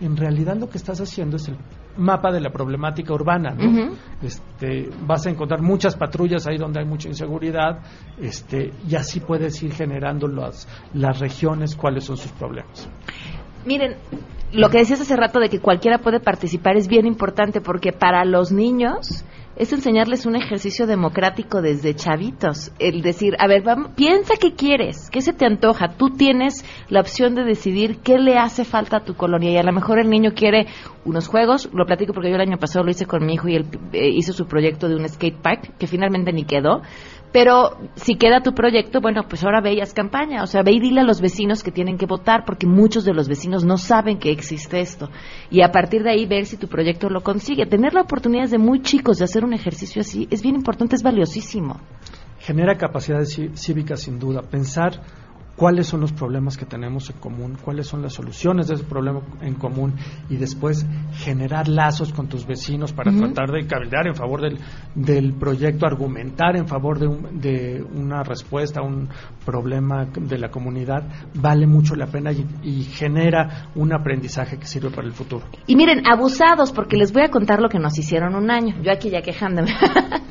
en 0.00 0.16
realidad 0.16 0.56
lo 0.56 0.70
que 0.70 0.78
estás 0.78 1.00
haciendo 1.02 1.36
es 1.36 1.48
el 1.48 1.58
mapa 1.98 2.32
de 2.32 2.40
la 2.40 2.50
problemática 2.50 3.12
urbana. 3.12 3.50
¿no? 3.50 3.92
este, 4.22 4.88
vas 5.06 5.26
a 5.26 5.30
encontrar 5.30 5.60
muchas 5.60 5.96
patrullas 5.96 6.46
ahí 6.46 6.56
donde 6.56 6.80
hay 6.80 6.86
mucha 6.86 7.08
inseguridad 7.08 7.80
este, 8.18 8.72
y 8.88 8.94
así 8.94 9.20
puedes 9.20 9.62
ir 9.62 9.74
generando 9.74 10.26
las, 10.26 10.66
las 10.94 11.20
regiones 11.20 11.76
cuáles 11.76 12.04
son 12.04 12.16
sus 12.16 12.32
problemas. 12.32 12.88
Miren, 13.66 13.96
lo 14.52 14.70
que 14.70 14.78
decías 14.78 15.02
hace 15.02 15.14
rato 15.14 15.40
de 15.40 15.50
que 15.50 15.60
cualquiera 15.60 15.98
puede 15.98 16.20
participar 16.20 16.78
es 16.78 16.88
bien 16.88 17.04
importante 17.06 17.60
porque 17.60 17.92
para 17.92 18.24
los 18.24 18.50
niños 18.50 19.26
es 19.60 19.74
enseñarles 19.74 20.24
un 20.24 20.36
ejercicio 20.36 20.86
democrático 20.86 21.60
desde 21.60 21.94
chavitos. 21.94 22.72
El 22.78 23.02
decir, 23.02 23.36
a 23.38 23.46
ver, 23.46 23.62
piensa 23.94 24.32
qué 24.40 24.54
quieres, 24.54 25.10
qué 25.10 25.20
se 25.20 25.34
te 25.34 25.44
antoja. 25.44 25.96
Tú 25.98 26.08
tienes 26.16 26.64
la 26.88 27.00
opción 27.00 27.34
de 27.34 27.44
decidir 27.44 27.98
qué 27.98 28.18
le 28.18 28.38
hace 28.38 28.64
falta 28.64 28.96
a 28.96 29.04
tu 29.04 29.16
colonia. 29.16 29.50
Y 29.50 29.58
a 29.58 29.62
lo 29.62 29.72
mejor 29.72 29.98
el 29.98 30.08
niño 30.08 30.30
quiere 30.34 30.66
unos 31.04 31.28
juegos, 31.28 31.68
lo 31.74 31.84
platico 31.84 32.14
porque 32.14 32.30
yo 32.30 32.36
el 32.36 32.40
año 32.40 32.56
pasado 32.56 32.86
lo 32.86 32.90
hice 32.90 33.04
con 33.04 33.26
mi 33.26 33.34
hijo 33.34 33.48
y 33.48 33.56
él 33.56 33.66
eh, 33.92 34.08
hizo 34.08 34.32
su 34.32 34.46
proyecto 34.46 34.88
de 34.88 34.96
un 34.96 35.06
skate 35.06 35.42
park, 35.42 35.76
que 35.78 35.86
finalmente 35.86 36.32
ni 36.32 36.44
quedó. 36.44 36.80
Pero 37.32 37.78
si 37.94 38.16
queda 38.16 38.42
tu 38.42 38.54
proyecto, 38.54 39.00
bueno, 39.00 39.22
pues 39.28 39.44
ahora 39.44 39.60
ve 39.60 39.74
y 39.74 39.80
haz 39.80 39.94
campaña. 39.94 40.42
O 40.42 40.46
sea, 40.46 40.62
ve 40.62 40.72
y 40.72 40.80
dile 40.80 41.00
a 41.00 41.04
los 41.04 41.20
vecinos 41.20 41.62
que 41.62 41.70
tienen 41.70 41.96
que 41.96 42.06
votar, 42.06 42.44
porque 42.44 42.66
muchos 42.66 43.04
de 43.04 43.14
los 43.14 43.28
vecinos 43.28 43.64
no 43.64 43.76
saben 43.76 44.18
que 44.18 44.32
existe 44.32 44.80
esto. 44.80 45.08
Y 45.48 45.62
a 45.62 45.70
partir 45.70 46.02
de 46.02 46.10
ahí 46.10 46.26
ver 46.26 46.46
si 46.46 46.56
tu 46.56 46.66
proyecto 46.66 47.08
lo 47.08 47.20
consigue. 47.20 47.66
Tener 47.66 47.94
la 47.94 48.02
oportunidad 48.02 48.44
desde 48.44 48.58
muy 48.58 48.82
chicos 48.82 49.18
de 49.18 49.24
hacer 49.24 49.44
un 49.44 49.49
ejercicio 49.52 50.00
así 50.00 50.28
es 50.30 50.42
bien 50.42 50.54
importante, 50.54 50.96
es 50.96 51.02
valiosísimo. 51.02 51.80
Genera 52.38 52.76
capacidad 52.76 53.22
cívica 53.24 53.96
sin 53.96 54.18
duda. 54.18 54.42
Pensar 54.42 55.02
cuáles 55.60 55.88
son 55.88 56.00
los 56.00 56.12
problemas 56.14 56.56
que 56.56 56.64
tenemos 56.64 57.10
en 57.10 57.18
común, 57.18 57.58
cuáles 57.62 57.86
son 57.86 58.00
las 58.00 58.14
soluciones 58.14 58.68
de 58.68 58.76
ese 58.76 58.84
problema 58.84 59.20
en 59.42 59.56
común 59.56 59.94
y 60.30 60.36
después 60.36 60.86
generar 61.16 61.68
lazos 61.68 62.14
con 62.14 62.28
tus 62.28 62.46
vecinos 62.46 62.94
para 62.94 63.12
tratar 63.12 63.50
de 63.50 63.66
cabildear 63.66 64.06
en 64.06 64.14
favor 64.14 64.40
del, 64.40 64.58
del 64.94 65.34
proyecto, 65.34 65.84
argumentar 65.84 66.56
en 66.56 66.66
favor 66.66 66.98
de, 66.98 67.08
de, 67.32 67.82
una 67.82 68.22
respuesta 68.22 68.80
a 68.80 68.84
un 68.84 69.10
problema 69.44 70.06
de 70.06 70.38
la 70.38 70.48
comunidad, 70.48 71.02
vale 71.34 71.66
mucho 71.66 71.94
la 71.94 72.06
pena 72.06 72.32
y, 72.32 72.46
y, 72.62 72.84
genera 72.84 73.68
un 73.74 73.92
aprendizaje 73.92 74.56
que 74.56 74.64
sirve 74.64 74.88
para 74.88 75.06
el 75.06 75.12
futuro. 75.12 75.44
Y 75.66 75.76
miren, 75.76 76.06
abusados, 76.10 76.72
porque 76.72 76.96
les 76.96 77.12
voy 77.12 77.24
a 77.24 77.28
contar 77.28 77.60
lo 77.60 77.68
que 77.68 77.78
nos 77.78 77.98
hicieron 77.98 78.34
un 78.34 78.50
año, 78.50 78.76
yo 78.82 78.90
aquí 78.90 79.10
ya 79.10 79.20
quejándome. 79.20 79.74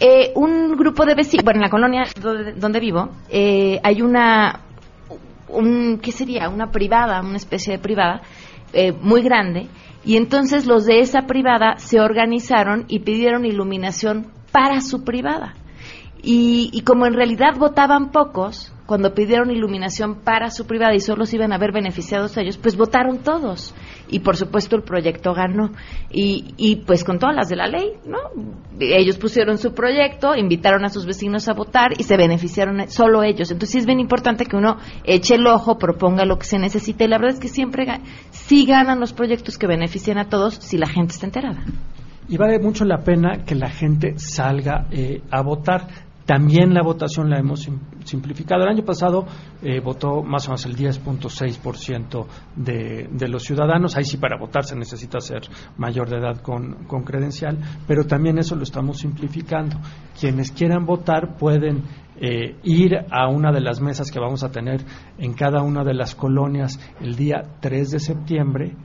Eh, 0.00 0.32
un 0.36 0.76
grupo 0.76 1.04
de 1.04 1.14
vecinos, 1.14 1.44
bueno, 1.44 1.58
en 1.58 1.62
la 1.64 1.70
colonia 1.70 2.04
donde, 2.20 2.52
donde 2.52 2.78
vivo, 2.78 3.08
eh, 3.30 3.80
hay 3.82 4.00
una, 4.00 4.60
un, 5.48 5.98
¿qué 6.00 6.12
sería? 6.12 6.48
Una 6.48 6.70
privada, 6.70 7.20
una 7.20 7.36
especie 7.36 7.72
de 7.72 7.78
privada 7.80 8.22
eh, 8.72 8.92
muy 8.92 9.22
grande, 9.22 9.68
y 10.04 10.16
entonces 10.16 10.66
los 10.66 10.86
de 10.86 11.00
esa 11.00 11.22
privada 11.22 11.78
se 11.78 12.00
organizaron 12.00 12.84
y 12.86 13.00
pidieron 13.00 13.44
iluminación 13.44 14.28
para 14.52 14.80
su 14.80 15.02
privada. 15.02 15.54
Y, 16.22 16.70
y 16.72 16.82
como 16.82 17.06
en 17.06 17.14
realidad 17.14 17.56
votaban 17.58 18.10
pocos, 18.12 18.72
cuando 18.88 19.12
pidieron 19.12 19.50
iluminación 19.50 20.22
para 20.24 20.50
su 20.50 20.66
privada 20.66 20.94
y 20.94 21.00
solo 21.00 21.26
se 21.26 21.36
iban 21.36 21.52
a 21.52 21.58
ver 21.58 21.72
beneficiados 21.72 22.34
ellos, 22.38 22.56
pues 22.56 22.74
votaron 22.74 23.18
todos. 23.18 23.74
Y 24.08 24.20
por 24.20 24.38
supuesto 24.38 24.76
el 24.76 24.82
proyecto 24.82 25.34
ganó. 25.34 25.72
Y, 26.10 26.54
y 26.56 26.76
pues 26.86 27.04
con 27.04 27.18
todas 27.18 27.36
las 27.36 27.50
de 27.50 27.56
la 27.56 27.66
ley, 27.66 27.92
¿no? 28.06 28.16
Ellos 28.80 29.18
pusieron 29.18 29.58
su 29.58 29.74
proyecto, 29.74 30.34
invitaron 30.34 30.86
a 30.86 30.88
sus 30.88 31.04
vecinos 31.04 31.50
a 31.50 31.52
votar 31.52 31.90
y 31.98 32.04
se 32.04 32.16
beneficiaron 32.16 32.88
solo 32.88 33.22
ellos. 33.22 33.50
Entonces 33.50 33.72
sí 33.72 33.78
es 33.78 33.84
bien 33.84 34.00
importante 34.00 34.46
que 34.46 34.56
uno 34.56 34.78
eche 35.04 35.34
el 35.34 35.46
ojo, 35.46 35.76
proponga 35.76 36.24
lo 36.24 36.38
que 36.38 36.46
se 36.46 36.58
necesite. 36.58 37.04
Y 37.04 37.08
la 37.08 37.18
verdad 37.18 37.34
es 37.34 37.40
que 37.40 37.48
siempre 37.48 37.86
sí 38.30 38.64
ganan 38.64 39.00
los 39.00 39.12
proyectos 39.12 39.58
que 39.58 39.66
benefician 39.66 40.16
a 40.16 40.30
todos 40.30 40.54
si 40.54 40.78
la 40.78 40.88
gente 40.88 41.12
está 41.12 41.26
enterada. 41.26 41.62
Y 42.26 42.36
vale 42.36 42.58
mucho 42.58 42.84
la 42.84 42.98
pena 42.98 43.44
que 43.44 43.54
la 43.54 43.70
gente 43.70 44.18
salga 44.18 44.86
eh, 44.90 45.22
a 45.30 45.42
votar. 45.42 46.07
También 46.28 46.74
la 46.74 46.82
votación 46.82 47.30
la 47.30 47.38
hemos 47.38 47.66
simplificado. 48.04 48.62
El 48.62 48.68
año 48.68 48.84
pasado 48.84 49.24
eh, 49.62 49.80
votó 49.80 50.22
más 50.22 50.46
o 50.46 50.50
menos 50.50 50.66
el 50.66 50.76
10.6% 50.76 52.26
de, 52.54 53.08
de 53.10 53.28
los 53.28 53.44
ciudadanos. 53.44 53.96
Ahí 53.96 54.04
sí 54.04 54.18
para 54.18 54.36
votar 54.38 54.62
se 54.64 54.76
necesita 54.76 55.20
ser 55.20 55.40
mayor 55.78 56.10
de 56.10 56.18
edad 56.18 56.42
con, 56.42 56.84
con 56.84 57.02
credencial, 57.02 57.56
pero 57.86 58.04
también 58.04 58.36
eso 58.36 58.56
lo 58.56 58.64
estamos 58.64 58.98
simplificando. 58.98 59.78
Quienes 60.20 60.52
quieran 60.52 60.84
votar 60.84 61.38
pueden 61.38 61.84
eh, 62.20 62.56
ir 62.62 63.06
a 63.10 63.28
una 63.30 63.50
de 63.50 63.62
las 63.62 63.80
mesas 63.80 64.10
que 64.10 64.20
vamos 64.20 64.44
a 64.44 64.50
tener 64.50 64.84
en 65.16 65.32
cada 65.32 65.62
una 65.62 65.82
de 65.82 65.94
las 65.94 66.14
colonias 66.14 66.78
el 67.00 67.16
día 67.16 67.42
3 67.60 67.90
de 67.90 68.00
septiembre 68.00 68.76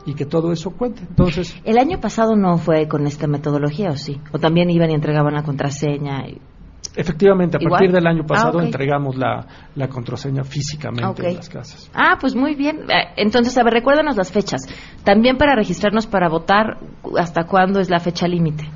y 0.06 0.16
que 0.16 0.26
todo 0.26 0.52
eso 0.52 0.72
cuente. 0.72 1.04
Entonces, 1.08 1.56
El 1.64 1.78
año 1.78 2.02
pasado 2.02 2.36
no 2.36 2.58
fue 2.58 2.90
con 2.90 3.08
esta 3.08 3.28
metodología, 3.28 3.92
¿o 3.92 3.96
sí? 3.96 4.20
¿O 4.34 4.40
también 4.40 4.70
iban 4.70 4.92
y 4.92 4.96
entregaban 4.96 5.34
la 5.34 5.44
contraseña? 5.44 6.28
y- 6.28 6.42
efectivamente, 6.96 7.58
a 7.58 7.62
¿Igual? 7.62 7.80
partir 7.80 7.92
del 7.96 8.08
año 8.08 8.24
pasado 8.26 8.60
Ah, 8.60 8.64
entregamos 8.64 9.16
la, 9.16 9.46
la 9.76 9.88
contraseña 9.88 10.44
físicamente 10.44 11.28
en 11.28 11.36
las 11.36 11.50
casas. 11.50 11.90
Ah, 11.94 12.18
pues 12.20 12.36
muy 12.36 12.56
bien. 12.56 12.82
Eh, 12.90 13.14
Entonces, 13.18 13.58
a 13.58 13.64
ver, 13.64 13.74
recuérdanos 13.74 14.16
las 14.16 14.32
fechas. 14.32 14.62
También 15.04 15.38
para 15.38 15.56
registrarnos 15.56 16.08
para 16.08 16.30
votar, 16.30 16.78
¿hasta 17.18 17.46
cuándo 17.46 17.80
es 17.80 17.90
la 17.90 18.00
fecha 18.00 18.28
límite? 18.28 18.70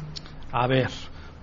A 0.52 0.68
ver, 0.68 0.90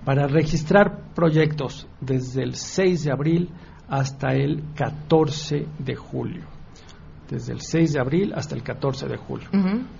para 0.03 0.27
registrar 0.27 1.13
proyectos 1.15 1.87
desde 2.01 2.43
el 2.43 2.55
6 2.55 3.05
de 3.05 3.11
abril 3.11 3.49
hasta 3.87 4.33
el 4.33 4.63
14 4.75 5.67
de 5.79 5.95
julio. 5.95 6.43
Desde 7.29 7.53
el 7.53 7.61
6 7.61 7.93
de 7.93 7.99
abril 7.99 8.33
hasta 8.35 8.55
el 8.55 8.61
14 8.63 9.07
de 9.07 9.17
julio. 9.17 9.47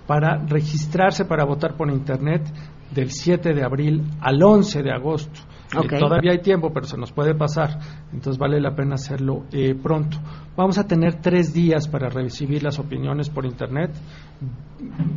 Para 0.05 0.37
registrarse 0.45 1.25
para 1.25 1.43
votar 1.45 1.75
por 1.75 1.89
Internet 1.89 2.43
del 2.91 3.09
7 3.09 3.53
de 3.53 3.63
abril 3.63 4.03
al 4.21 4.41
11 4.43 4.83
de 4.83 4.91
agosto. 4.91 5.39
Eh, 5.83 5.99
todavía 5.99 6.31
hay 6.31 6.39
tiempo, 6.39 6.71
pero 6.73 6.85
se 6.85 6.97
nos 6.97 7.11
puede 7.11 7.35
pasar, 7.35 7.79
entonces 8.13 8.37
vale 8.37 8.59
la 8.59 8.75
pena 8.75 8.95
hacerlo 8.95 9.45
eh, 9.51 9.75
pronto. 9.75 10.17
Vamos 10.55 10.77
a 10.77 10.87
tener 10.87 11.21
tres 11.21 11.53
días 11.53 11.87
para 11.87 12.09
recibir 12.09 12.63
las 12.63 12.79
opiniones 12.79 13.29
por 13.29 13.45
Internet, 13.45 13.91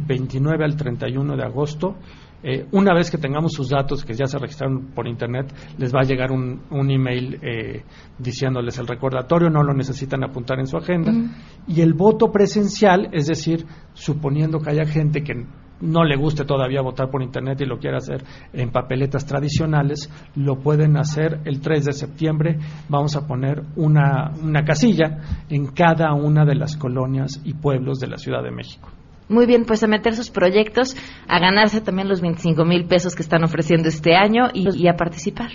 29 0.07 0.65
al 0.65 0.77
31 0.77 1.37
de 1.37 1.45
agosto. 1.45 1.97
Eh, 2.41 2.67
una 2.71 2.95
vez 2.95 3.11
que 3.11 3.19
tengamos 3.19 3.53
sus 3.53 3.69
datos, 3.69 4.05
que 4.05 4.15
ya 4.15 4.27
se 4.27 4.39
registraron 4.39 4.93
por 4.95 5.09
Internet, 5.09 5.53
les 5.77 5.93
va 5.93 6.01
a 6.01 6.05
llegar 6.05 6.31
un, 6.31 6.63
un 6.71 6.91
email 6.91 7.39
eh, 7.43 7.83
diciéndoles 8.17 8.79
el 8.79 8.87
recordatorio, 8.87 9.51
no 9.51 9.65
lo 9.65 9.75
necesitan 9.75 10.23
apuntar 10.23 10.61
en 10.61 10.69
su 10.69 10.77
agenda. 10.77 11.11
Ujú. 11.11 11.31
Y 11.67 11.81
el 11.81 11.95
voto 11.95 12.31
presencial, 12.31 13.09
es 13.13 13.27
decir, 13.27 13.67
suponiendo 13.93 14.61
que 14.61 14.71
haya 14.71 14.87
gente 14.87 15.25
que 15.25 15.47
no 15.81 16.05
le 16.05 16.17
guste 16.17 16.45
todavía 16.45 16.83
votar 16.83 17.11
por 17.11 17.23
Internet 17.23 17.61
y 17.61 17.67
lo 17.67 17.79
quiera 17.79 17.99
hacer 17.99 18.25
en 18.53 18.71
papeletas 18.71 19.27
tradicionales, 19.27 20.11
lo 20.35 20.57
pueden 20.57 20.97
hacer 20.97 21.41
el 21.45 21.61
3 21.61 21.85
de 21.85 21.93
septiembre. 21.93 22.59
Vamos 22.89 23.17
a 23.17 23.27
poner 23.27 23.63
una, 23.77 24.33
una 24.43 24.65
casilla 24.65 25.19
en 25.49 25.67
cada 25.69 26.13
una 26.15 26.45
de 26.45 26.55
las 26.55 26.77
colonias 26.77 27.41
y 27.45 27.55
pueblos 27.55 27.99
de 27.99 28.09
la 28.09 28.17
Ciudad 28.17 28.43
de 28.43 28.51
México. 28.51 28.89
Muy 29.29 29.47
bien, 29.47 29.65
pues 29.67 29.83
a 29.83 29.87
meter 29.87 30.15
sus 30.15 30.31
proyectos, 30.31 30.97
a 31.29 31.39
ganarse 31.39 31.83
también 31.83 32.09
los 32.09 32.23
25 32.23 32.65
mil 32.65 32.87
pesos 32.87 33.15
que 33.15 33.23
están 33.23 33.45
ofreciendo 33.45 33.89
este 33.89 34.17
año 34.17 34.49
y, 34.55 34.75
y 34.75 34.89
a 34.89 34.95
participar. 34.95 35.51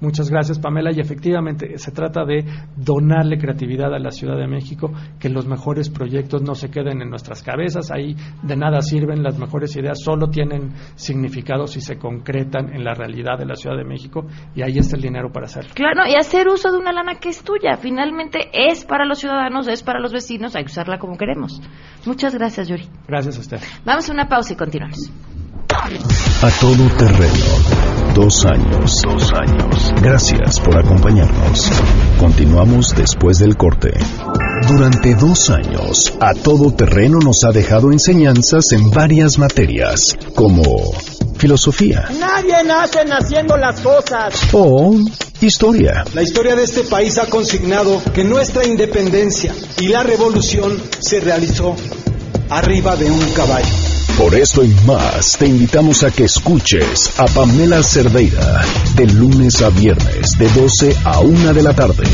Muchas 0.00 0.30
gracias, 0.30 0.58
Pamela. 0.58 0.90
Y 0.92 1.00
efectivamente, 1.00 1.78
se 1.78 1.92
trata 1.92 2.24
de 2.24 2.44
donarle 2.76 3.38
creatividad 3.38 3.94
a 3.94 3.98
la 3.98 4.10
Ciudad 4.10 4.36
de 4.36 4.46
México, 4.46 4.92
que 5.18 5.28
los 5.28 5.46
mejores 5.46 5.90
proyectos 5.90 6.42
no 6.42 6.54
se 6.54 6.70
queden 6.70 7.02
en 7.02 7.10
nuestras 7.10 7.42
cabezas. 7.42 7.90
Ahí 7.90 8.14
de 8.42 8.56
nada 8.56 8.80
sirven 8.80 9.22
las 9.22 9.38
mejores 9.38 9.74
ideas, 9.76 9.98
solo 10.02 10.28
tienen 10.28 10.72
significado 10.94 11.66
si 11.66 11.80
se 11.80 11.98
concretan 11.98 12.74
en 12.74 12.84
la 12.84 12.94
realidad 12.94 13.38
de 13.38 13.46
la 13.46 13.54
Ciudad 13.54 13.76
de 13.76 13.84
México 13.84 14.26
y 14.54 14.62
ahí 14.62 14.78
está 14.78 14.96
el 14.96 15.02
dinero 15.02 15.30
para 15.32 15.46
hacerlo. 15.46 15.70
Claro, 15.74 16.02
y 16.08 16.14
hacer 16.14 16.48
uso 16.48 16.70
de 16.70 16.78
una 16.78 16.92
lana 16.92 17.14
que 17.20 17.28
es 17.28 17.42
tuya. 17.42 17.76
Finalmente 17.76 18.50
es 18.52 18.84
para 18.84 19.04
los 19.04 19.18
ciudadanos, 19.18 19.68
es 19.68 19.82
para 19.82 20.00
los 20.00 20.12
vecinos, 20.12 20.56
hay 20.56 20.64
que 20.64 20.70
usarla 20.70 20.98
como 20.98 21.16
queremos. 21.16 21.60
Muchas 22.06 22.34
gracias, 22.34 22.68
Yuri. 22.68 22.88
Gracias 23.06 23.36
a 23.36 23.40
usted. 23.40 23.60
Vamos 23.84 24.08
a 24.08 24.12
una 24.12 24.28
pausa 24.28 24.52
y 24.52 24.56
continuamos. 24.56 25.10
A 25.74 26.50
todo 26.60 26.86
terreno. 26.98 28.12
Dos 28.14 28.44
años. 28.44 29.00
Dos 29.02 29.32
años. 29.32 29.94
Gracias 30.02 30.60
por 30.60 30.76
acompañarnos. 30.76 31.70
Continuamos 32.18 32.94
después 32.94 33.38
del 33.38 33.56
corte. 33.56 33.90
Durante 34.68 35.14
dos 35.14 35.48
años, 35.48 36.12
A 36.20 36.34
todo 36.34 36.72
terreno 36.74 37.20
nos 37.20 37.42
ha 37.44 37.52
dejado 37.52 37.90
enseñanzas 37.90 38.72
en 38.72 38.90
varias 38.90 39.38
materias, 39.38 40.14
como 40.34 40.62
filosofía 41.38 42.04
Nadie 42.20 42.62
nace 42.64 43.00
haciendo 43.10 43.56
las 43.56 43.80
cosas. 43.80 44.34
o 44.52 44.94
historia. 45.40 46.04
La 46.12 46.22
historia 46.22 46.54
de 46.54 46.64
este 46.64 46.82
país 46.84 47.16
ha 47.18 47.26
consignado 47.26 48.00
que 48.14 48.24
nuestra 48.24 48.66
independencia 48.66 49.54
y 49.80 49.88
la 49.88 50.02
revolución 50.02 50.78
se 51.00 51.18
realizó 51.20 51.74
arriba 52.50 52.94
de 52.94 53.10
un 53.10 53.26
caballo. 53.34 53.91
Por 54.18 54.34
esto 54.34 54.62
y 54.62 54.68
más, 54.86 55.36
te 55.38 55.46
invitamos 55.46 56.04
a 56.04 56.10
que 56.10 56.24
escuches 56.24 57.18
a 57.18 57.24
Pamela 57.26 57.82
Cerdeira 57.82 58.62
de 58.94 59.06
lunes 59.06 59.62
a 59.62 59.70
viernes 59.70 60.32
de 60.38 60.48
12 60.48 60.96
a 61.04 61.20
1 61.20 61.54
de 61.54 61.62
la 61.62 61.72
tarde. 61.72 62.04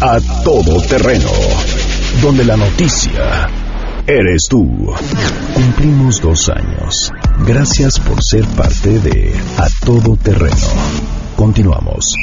A 0.00 0.20
todo 0.42 0.80
terreno, 0.82 1.30
donde 2.20 2.44
la 2.44 2.56
noticia 2.56 3.48
eres 4.06 4.46
tú. 4.48 4.92
Cumplimos 5.54 6.20
dos 6.20 6.48
años. 6.48 7.12
Gracias 7.46 7.98
por 8.00 8.22
ser 8.22 8.44
parte 8.46 8.98
de 8.98 9.32
A 9.56 9.66
todo 9.84 10.16
terreno. 10.16 10.56
Continuamos. 11.36 12.14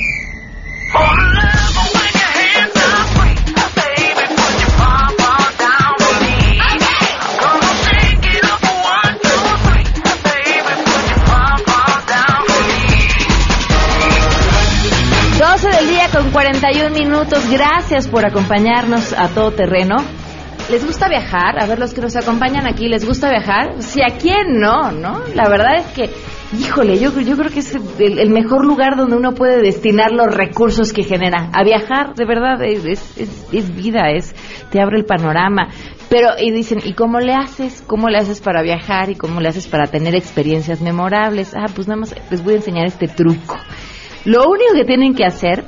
41 16.48 16.92
minutos. 16.92 17.52
Gracias 17.52 18.08
por 18.08 18.26
acompañarnos 18.26 19.12
a 19.12 19.28
todo 19.28 19.52
terreno. 19.52 19.98
¿Les 20.72 20.86
gusta 20.86 21.10
viajar? 21.10 21.62
A 21.62 21.66
ver, 21.66 21.78
los 21.78 21.94
que 21.94 22.00
nos 22.00 22.16
acompañan 22.16 22.66
aquí, 22.66 22.88
¿les 22.88 23.06
gusta 23.06 23.30
viajar? 23.30 23.82
Si 23.82 24.02
a 24.02 24.18
quién 24.18 24.58
no, 24.58 24.94
¿no? 24.94 25.24
La 25.36 25.50
verdad 25.50 25.76
es 25.76 25.88
que, 25.88 26.10
híjole, 26.58 27.00
yo, 27.00 27.12
yo 27.20 27.36
creo 27.36 27.52
que 27.52 27.60
es 27.60 27.76
el, 27.76 28.18
el 28.18 28.30
mejor 28.30 28.64
lugar 28.64 28.96
donde 28.96 29.18
uno 29.18 29.34
puede 29.34 29.62
destinar 29.62 30.14
los 30.14 30.34
recursos 30.34 30.94
que 30.94 31.04
genera. 31.04 31.50
A 31.54 31.66
viajar, 31.66 32.14
de 32.16 32.26
verdad, 32.26 32.64
es, 32.64 32.86
es, 32.86 33.18
es, 33.18 33.48
es 33.52 33.76
vida, 33.76 34.12
es, 34.12 34.34
te 34.72 34.80
abre 34.82 35.00
el 35.00 35.06
panorama. 35.06 35.68
Pero, 36.08 36.30
y 36.40 36.52
dicen, 36.52 36.80
¿y 36.82 36.94
cómo 36.94 37.20
le 37.20 37.34
haces? 37.34 37.84
¿Cómo 37.86 38.08
le 38.08 38.20
haces 38.20 38.40
para 38.40 38.62
viajar? 38.62 39.10
¿Y 39.10 39.16
cómo 39.16 39.42
le 39.42 39.50
haces 39.50 39.68
para 39.68 39.88
tener 39.88 40.16
experiencias 40.16 40.80
memorables? 40.80 41.54
Ah, 41.54 41.66
pues 41.76 41.90
nada 41.90 42.00
más 42.00 42.16
les 42.32 42.42
voy 42.42 42.54
a 42.54 42.58
enseñar 42.58 42.86
este 42.86 43.10
truco. 43.10 43.58
Lo 44.24 44.50
único 44.50 44.74
que 44.76 44.84
tienen 44.84 45.14
que 45.14 45.24
hacer, 45.24 45.64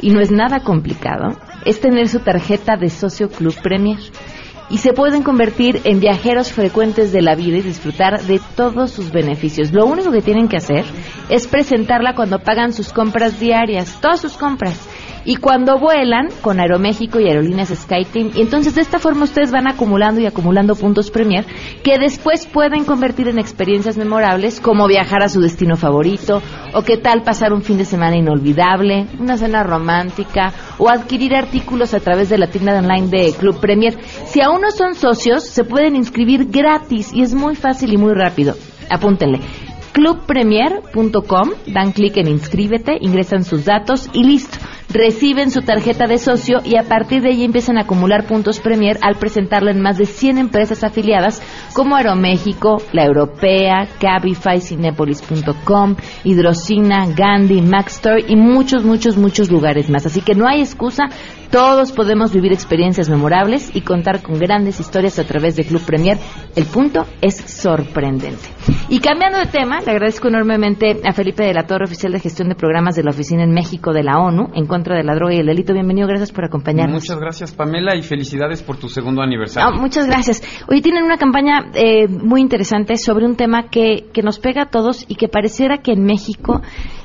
y 0.00 0.10
no 0.10 0.20
es 0.20 0.30
nada 0.30 0.60
complicado, 0.60 1.36
es 1.64 1.80
tener 1.80 2.08
su 2.08 2.20
tarjeta 2.20 2.76
de 2.76 2.88
socio 2.88 3.28
Club 3.28 3.54
Premier. 3.62 3.98
Y 4.70 4.78
se 4.78 4.94
pueden 4.94 5.22
convertir 5.22 5.82
en 5.84 6.00
viajeros 6.00 6.52
frecuentes 6.52 7.12
de 7.12 7.20
la 7.20 7.34
vida 7.34 7.58
y 7.58 7.62
disfrutar 7.62 8.22
de 8.22 8.40
todos 8.56 8.90
sus 8.90 9.12
beneficios. 9.12 9.70
Lo 9.72 9.84
único 9.84 10.10
que 10.10 10.22
tienen 10.22 10.48
que 10.48 10.56
hacer 10.56 10.84
es 11.28 11.46
presentarla 11.46 12.14
cuando 12.14 12.38
pagan 12.38 12.72
sus 12.72 12.90
compras 12.92 13.38
diarias, 13.38 13.98
todas 14.00 14.20
sus 14.20 14.38
compras. 14.38 14.88
Y 15.24 15.36
cuando 15.36 15.78
vuelan 15.78 16.28
con 16.40 16.58
Aeroméxico 16.58 17.20
y 17.20 17.28
Aerolíneas 17.28 17.68
SkyTeam. 17.68 18.32
Y 18.34 18.40
entonces 18.40 18.74
de 18.74 18.82
esta 18.82 18.98
forma 18.98 19.24
ustedes 19.24 19.50
van 19.50 19.68
acumulando 19.68 20.20
y 20.20 20.26
acumulando 20.26 20.74
puntos 20.74 21.10
Premier 21.10 21.44
que 21.82 21.98
después 21.98 22.46
pueden 22.46 22.84
convertir 22.84 23.28
en 23.28 23.38
experiencias 23.38 23.96
memorables 23.96 24.60
como 24.60 24.88
viajar 24.88 25.22
a 25.22 25.28
su 25.28 25.40
destino 25.40 25.76
favorito 25.76 26.42
o 26.74 26.82
qué 26.82 26.96
tal 26.96 27.22
pasar 27.22 27.52
un 27.52 27.62
fin 27.62 27.78
de 27.78 27.84
semana 27.84 28.16
inolvidable, 28.16 29.06
una 29.18 29.36
cena 29.36 29.62
romántica 29.62 30.52
o 30.78 30.88
adquirir 30.88 31.34
artículos 31.34 31.94
a 31.94 32.00
través 32.00 32.28
de 32.28 32.38
la 32.38 32.48
tienda 32.48 32.78
online 32.78 33.08
de 33.08 33.32
Club 33.38 33.60
Premier. 33.60 33.96
Si 34.26 34.40
aún 34.40 34.60
no 34.60 34.70
son 34.70 34.94
socios, 34.94 35.44
se 35.44 35.64
pueden 35.64 35.96
inscribir 35.96 36.46
gratis 36.46 37.12
y 37.12 37.22
es 37.22 37.34
muy 37.34 37.54
fácil 37.54 37.92
y 37.92 37.96
muy 37.96 38.14
rápido. 38.14 38.54
Apúntenle 38.90 39.40
clubpremier.com, 39.92 41.50
dan 41.66 41.92
clic 41.92 42.16
en 42.16 42.28
inscríbete, 42.28 42.96
ingresan 43.00 43.44
sus 43.44 43.64
datos 43.64 44.08
y 44.12 44.24
listo. 44.24 44.58
Reciben 44.92 45.50
su 45.50 45.62
tarjeta 45.62 46.06
de 46.06 46.18
socio 46.18 46.58
y 46.64 46.76
a 46.76 46.82
partir 46.82 47.22
de 47.22 47.30
ahí 47.30 47.44
empiezan 47.44 47.78
a 47.78 47.82
acumular 47.82 48.26
puntos 48.26 48.60
Premier 48.60 48.98
al 49.00 49.16
presentarla 49.16 49.70
en 49.70 49.80
más 49.80 49.96
de 49.96 50.04
100 50.04 50.36
empresas 50.36 50.84
afiliadas 50.84 51.40
como 51.72 51.96
Aeroméxico, 51.96 52.76
La 52.92 53.06
Europea, 53.06 53.88
Cabify, 53.98 54.60
Cinepolis.com, 54.60 55.96
Hidrocina, 56.24 57.06
Gandhi, 57.06 57.62
Maxstore 57.62 58.24
y 58.28 58.36
muchos, 58.36 58.84
muchos, 58.84 59.16
muchos 59.16 59.50
lugares 59.50 59.88
más. 59.88 60.04
Así 60.04 60.20
que 60.20 60.34
no 60.34 60.46
hay 60.46 60.60
excusa, 60.60 61.04
todos 61.50 61.92
podemos 61.92 62.32
vivir 62.32 62.52
experiencias 62.52 63.08
memorables 63.08 63.74
y 63.74 63.80
contar 63.80 64.22
con 64.22 64.38
grandes 64.38 64.78
historias 64.78 65.18
a 65.18 65.24
través 65.24 65.56
de 65.56 65.64
Club 65.64 65.82
Premier. 65.86 66.18
El 66.54 66.66
punto 66.66 67.06
es 67.22 67.36
sorprendente. 67.36 68.48
Y 68.88 69.00
cambiando 69.00 69.38
de 69.38 69.46
tema, 69.46 69.80
le 69.80 69.90
agradezco 69.90 70.28
enormemente 70.28 71.00
a 71.04 71.12
Felipe 71.12 71.44
de 71.44 71.54
la 71.54 71.64
Torre, 71.64 71.84
oficial 71.84 72.12
de 72.12 72.20
gestión 72.20 72.48
de 72.48 72.54
programas 72.54 72.94
de 72.94 73.02
la 73.02 73.10
Oficina 73.10 73.42
en 73.42 73.52
México 73.52 73.92
de 73.92 74.02
la 74.02 74.18
ONU 74.18 74.50
en 74.54 74.66
contra 74.66 74.96
de 74.96 75.04
la 75.04 75.14
droga 75.14 75.34
y 75.34 75.38
el 75.38 75.46
delito. 75.46 75.72
Bienvenido, 75.72 76.06
gracias 76.08 76.32
por 76.32 76.44
acompañarnos. 76.44 77.02
Muchas 77.02 77.18
gracias, 77.18 77.52
Pamela, 77.52 77.96
y 77.96 78.02
felicidades 78.02 78.62
por 78.62 78.76
tu 78.76 78.88
segundo 78.88 79.22
aniversario. 79.22 79.68
Ah, 79.68 79.80
muchas 79.80 80.06
gracias. 80.06 80.42
Hoy 80.68 80.80
tienen 80.82 81.04
una 81.04 81.16
campaña 81.16 81.70
eh, 81.74 82.08
muy 82.08 82.40
interesante 82.40 82.96
sobre 82.96 83.26
un 83.26 83.36
tema 83.36 83.68
que, 83.70 84.06
que 84.12 84.22
nos 84.22 84.38
pega 84.38 84.62
a 84.62 84.70
todos 84.70 85.04
y 85.08 85.14
que 85.14 85.28
pareciera 85.28 85.78
que 85.78 85.92
en 85.92 86.04
México 86.04 86.60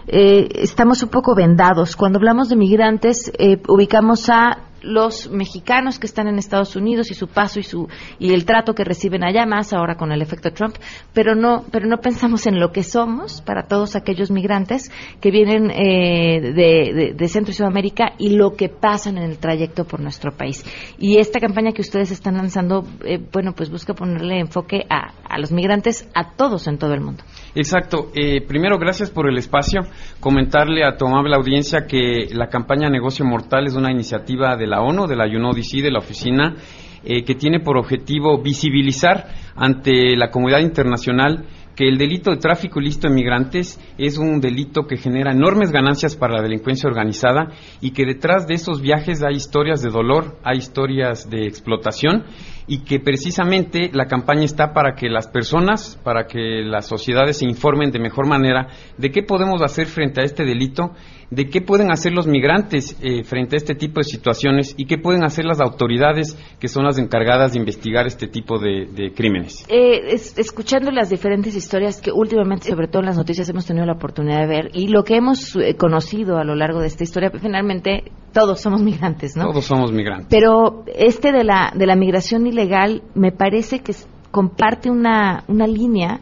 eh, 0.08 0.48
estamos 0.56 1.04
un 1.04 1.10
poco 1.10 1.36
vendados. 1.36 1.96
Cuando 1.96 2.18
hablamos 2.18 2.50
de 2.50 2.56
migrantes, 2.56 3.32
eh, 3.38 3.62
ubicamos 3.68 4.30
a 4.30 4.64
los 4.82 5.30
mexicanos 5.30 6.00
que 6.00 6.08
están 6.08 6.28
en 6.28 6.38
Estados 6.38 6.76
Unidos 6.76 7.12
y 7.12 7.14
su 7.14 7.28
paso 7.28 7.60
y 7.60 7.64
su 7.64 7.88
y 8.20 8.34
el 8.34 8.46
trato 8.46 8.74
que 8.74 8.84
reciben 8.84 9.24
allá 9.24 9.46
más 9.46 9.74
ahora 9.74 9.96
con 9.96 10.12
el 10.12 10.22
efecto 10.22 10.52
Trump, 10.52 10.76
pero 11.14 11.36
no 11.36 11.64
pero 11.72 11.88
no 11.88 11.98
pensamos 11.98 12.46
en 12.48 12.60
lo 12.60 12.72
que 12.72 12.84
somos 12.84 13.42
para 13.42 13.68
todos 13.68 13.96
aquellos 13.96 14.32
migrantes 14.32 14.92
que 15.22 15.32
vienen 15.32 15.72
eh, 15.72 16.42
de, 16.42 17.14
de- 17.16 17.28
Centro 17.28 17.52
y 17.52 17.56
Sudamérica 17.56 18.14
y 18.18 18.38
lo 18.38 18.52
que 18.56 18.70
pasan 18.70 19.18
en 19.18 19.24
el 19.24 19.38
trayecto 19.38 19.84
por 19.86 20.00
nuestro 20.00 20.32
país. 20.32 20.64
Y 20.98 21.18
esta 21.18 21.40
campaña 21.42 21.74
que 21.74 21.82
ustedes 21.82 22.10
están 22.12 22.36
lanzando, 22.38 22.86
eh, 23.04 23.20
bueno, 23.34 23.52
pues 23.54 23.70
busca 23.70 23.94
ponerle 23.94 24.40
enfoque 24.40 24.86
a, 24.90 25.12
a 25.28 25.38
los 25.40 25.52
migrantes, 25.52 26.10
a 26.16 26.32
todos 26.36 26.68
en 26.68 26.78
todo 26.78 26.94
el 26.94 27.02
mundo. 27.02 27.24
Exacto. 27.54 28.12
Eh, 28.16 28.42
primero, 28.48 28.78
gracias 28.78 29.10
por 29.12 29.28
el 29.30 29.38
espacio. 29.38 29.82
Comentarle 30.22 30.86
a 30.86 30.96
tu 30.96 31.06
amable 31.06 31.36
audiencia 31.36 31.86
que 31.86 32.28
la 32.32 32.48
campaña 32.48 32.90
Negocio 32.90 33.26
Mortal 33.26 33.68
es 33.68 33.76
una 33.76 33.92
iniciativa 33.92 34.56
de 34.56 34.67
la 34.68 34.82
ONU, 34.82 35.08
de 35.08 35.16
la 35.16 35.26
UNODC, 35.26 35.82
de 35.82 35.92
la 35.92 36.00
oficina, 36.00 36.56
eh, 37.04 37.24
que 37.24 37.36
tiene 37.36 37.60
por 37.60 37.78
objetivo 37.78 38.42
visibilizar 38.42 39.28
ante 39.56 40.16
la 40.16 40.30
comunidad 40.30 40.60
internacional 40.60 41.46
que 41.78 41.88
el 41.88 42.00
delito 42.00 42.32
de 42.32 42.38
tráfico 42.38 42.82
ilícito 42.82 43.08
de 43.08 43.14
migrantes 43.14 43.80
es 44.00 44.18
un 44.18 44.42
delito 44.42 44.88
que 44.88 44.98
genera 44.98 45.32
enormes 45.32 45.72
ganancias 45.72 46.16
para 46.16 46.34
la 46.34 46.42
delincuencia 46.42 46.90
organizada 46.90 47.54
y 47.82 47.92
que 47.92 48.04
detrás 48.04 48.48
de 48.48 48.56
esos 48.56 48.82
viajes 48.82 49.22
hay 49.24 49.36
historias 49.36 49.84
de 49.84 49.92
dolor, 49.92 50.40
hay 50.44 50.58
historias 50.58 51.30
de 51.30 51.46
explotación 51.46 52.26
y 52.66 52.80
que 52.80 53.00
precisamente 53.00 53.92
la 53.94 54.08
campaña 54.08 54.44
está 54.44 54.74
para 54.74 54.96
que 54.96 55.08
las 55.08 55.28
personas, 55.28 56.02
para 56.04 56.26
que 56.26 56.64
las 56.66 56.88
sociedades 56.88 57.38
se 57.38 57.46
informen 57.46 57.92
de 57.92 58.00
mejor 58.00 58.28
manera 58.28 58.70
de 58.98 59.12
qué 59.12 59.22
podemos 59.22 59.62
hacer 59.62 59.86
frente 59.86 60.22
a 60.22 60.26
este 60.26 60.44
delito 60.44 60.94
de 61.30 61.50
qué 61.50 61.60
pueden 61.60 61.92
hacer 61.92 62.14
los 62.14 62.26
migrantes 62.26 62.96
eh, 63.02 63.24
frente 63.26 63.56
a 63.56 63.58
este 63.58 63.76
tipo 63.76 64.00
de 64.00 64.06
situaciones 64.06 64.74
y 64.78 64.86
qué 64.86 64.98
pueden 64.98 65.26
hacer 65.26 65.44
las 65.44 65.60
autoridades 65.60 66.38
que 66.58 66.70
son 66.70 66.86
las 66.86 66.98
encargadas 66.98 67.52
de 67.52 67.60
investigar 67.60 68.08
este 68.08 68.28
tipo 68.28 68.60
de, 68.60 69.12
crímenes. 69.14 69.66
Eh, 69.68 70.14
escuchando 70.38 70.90
las 70.90 71.10
diferentes 71.10 71.54
historias 71.54 71.67
que 72.02 72.12
últimamente, 72.12 72.70
sobre 72.70 72.88
todo 72.88 73.02
en 73.02 73.08
las 73.08 73.18
noticias, 73.18 73.48
hemos 73.50 73.66
tenido 73.66 73.86
la 73.86 73.94
oportunidad 73.94 74.42
de 74.42 74.48
ver 74.48 74.70
y 74.74 74.88
lo 74.88 75.04
que 75.04 75.16
hemos 75.16 75.56
eh, 75.56 75.76
conocido 75.76 76.38
a 76.38 76.44
lo 76.44 76.56
largo 76.56 76.80
de 76.80 76.88
esta 76.88 77.04
historia, 77.04 77.32
finalmente 77.32 78.12
todos 78.34 78.60
somos 78.60 78.82
migrantes, 78.82 79.36
¿no? 79.36 79.46
Todos 79.50 79.66
somos 79.66 79.92
migrantes. 79.92 80.28
Pero 80.30 80.84
este 80.96 81.32
de 81.32 81.44
la, 81.44 81.72
de 81.76 81.86
la 81.86 81.96
migración 81.96 82.48
ilegal 82.48 83.04
me 83.16 83.32
parece 83.32 83.80
que 83.80 83.94
comparte 84.32 84.90
una, 84.90 85.44
una 85.48 85.68
línea 85.68 86.22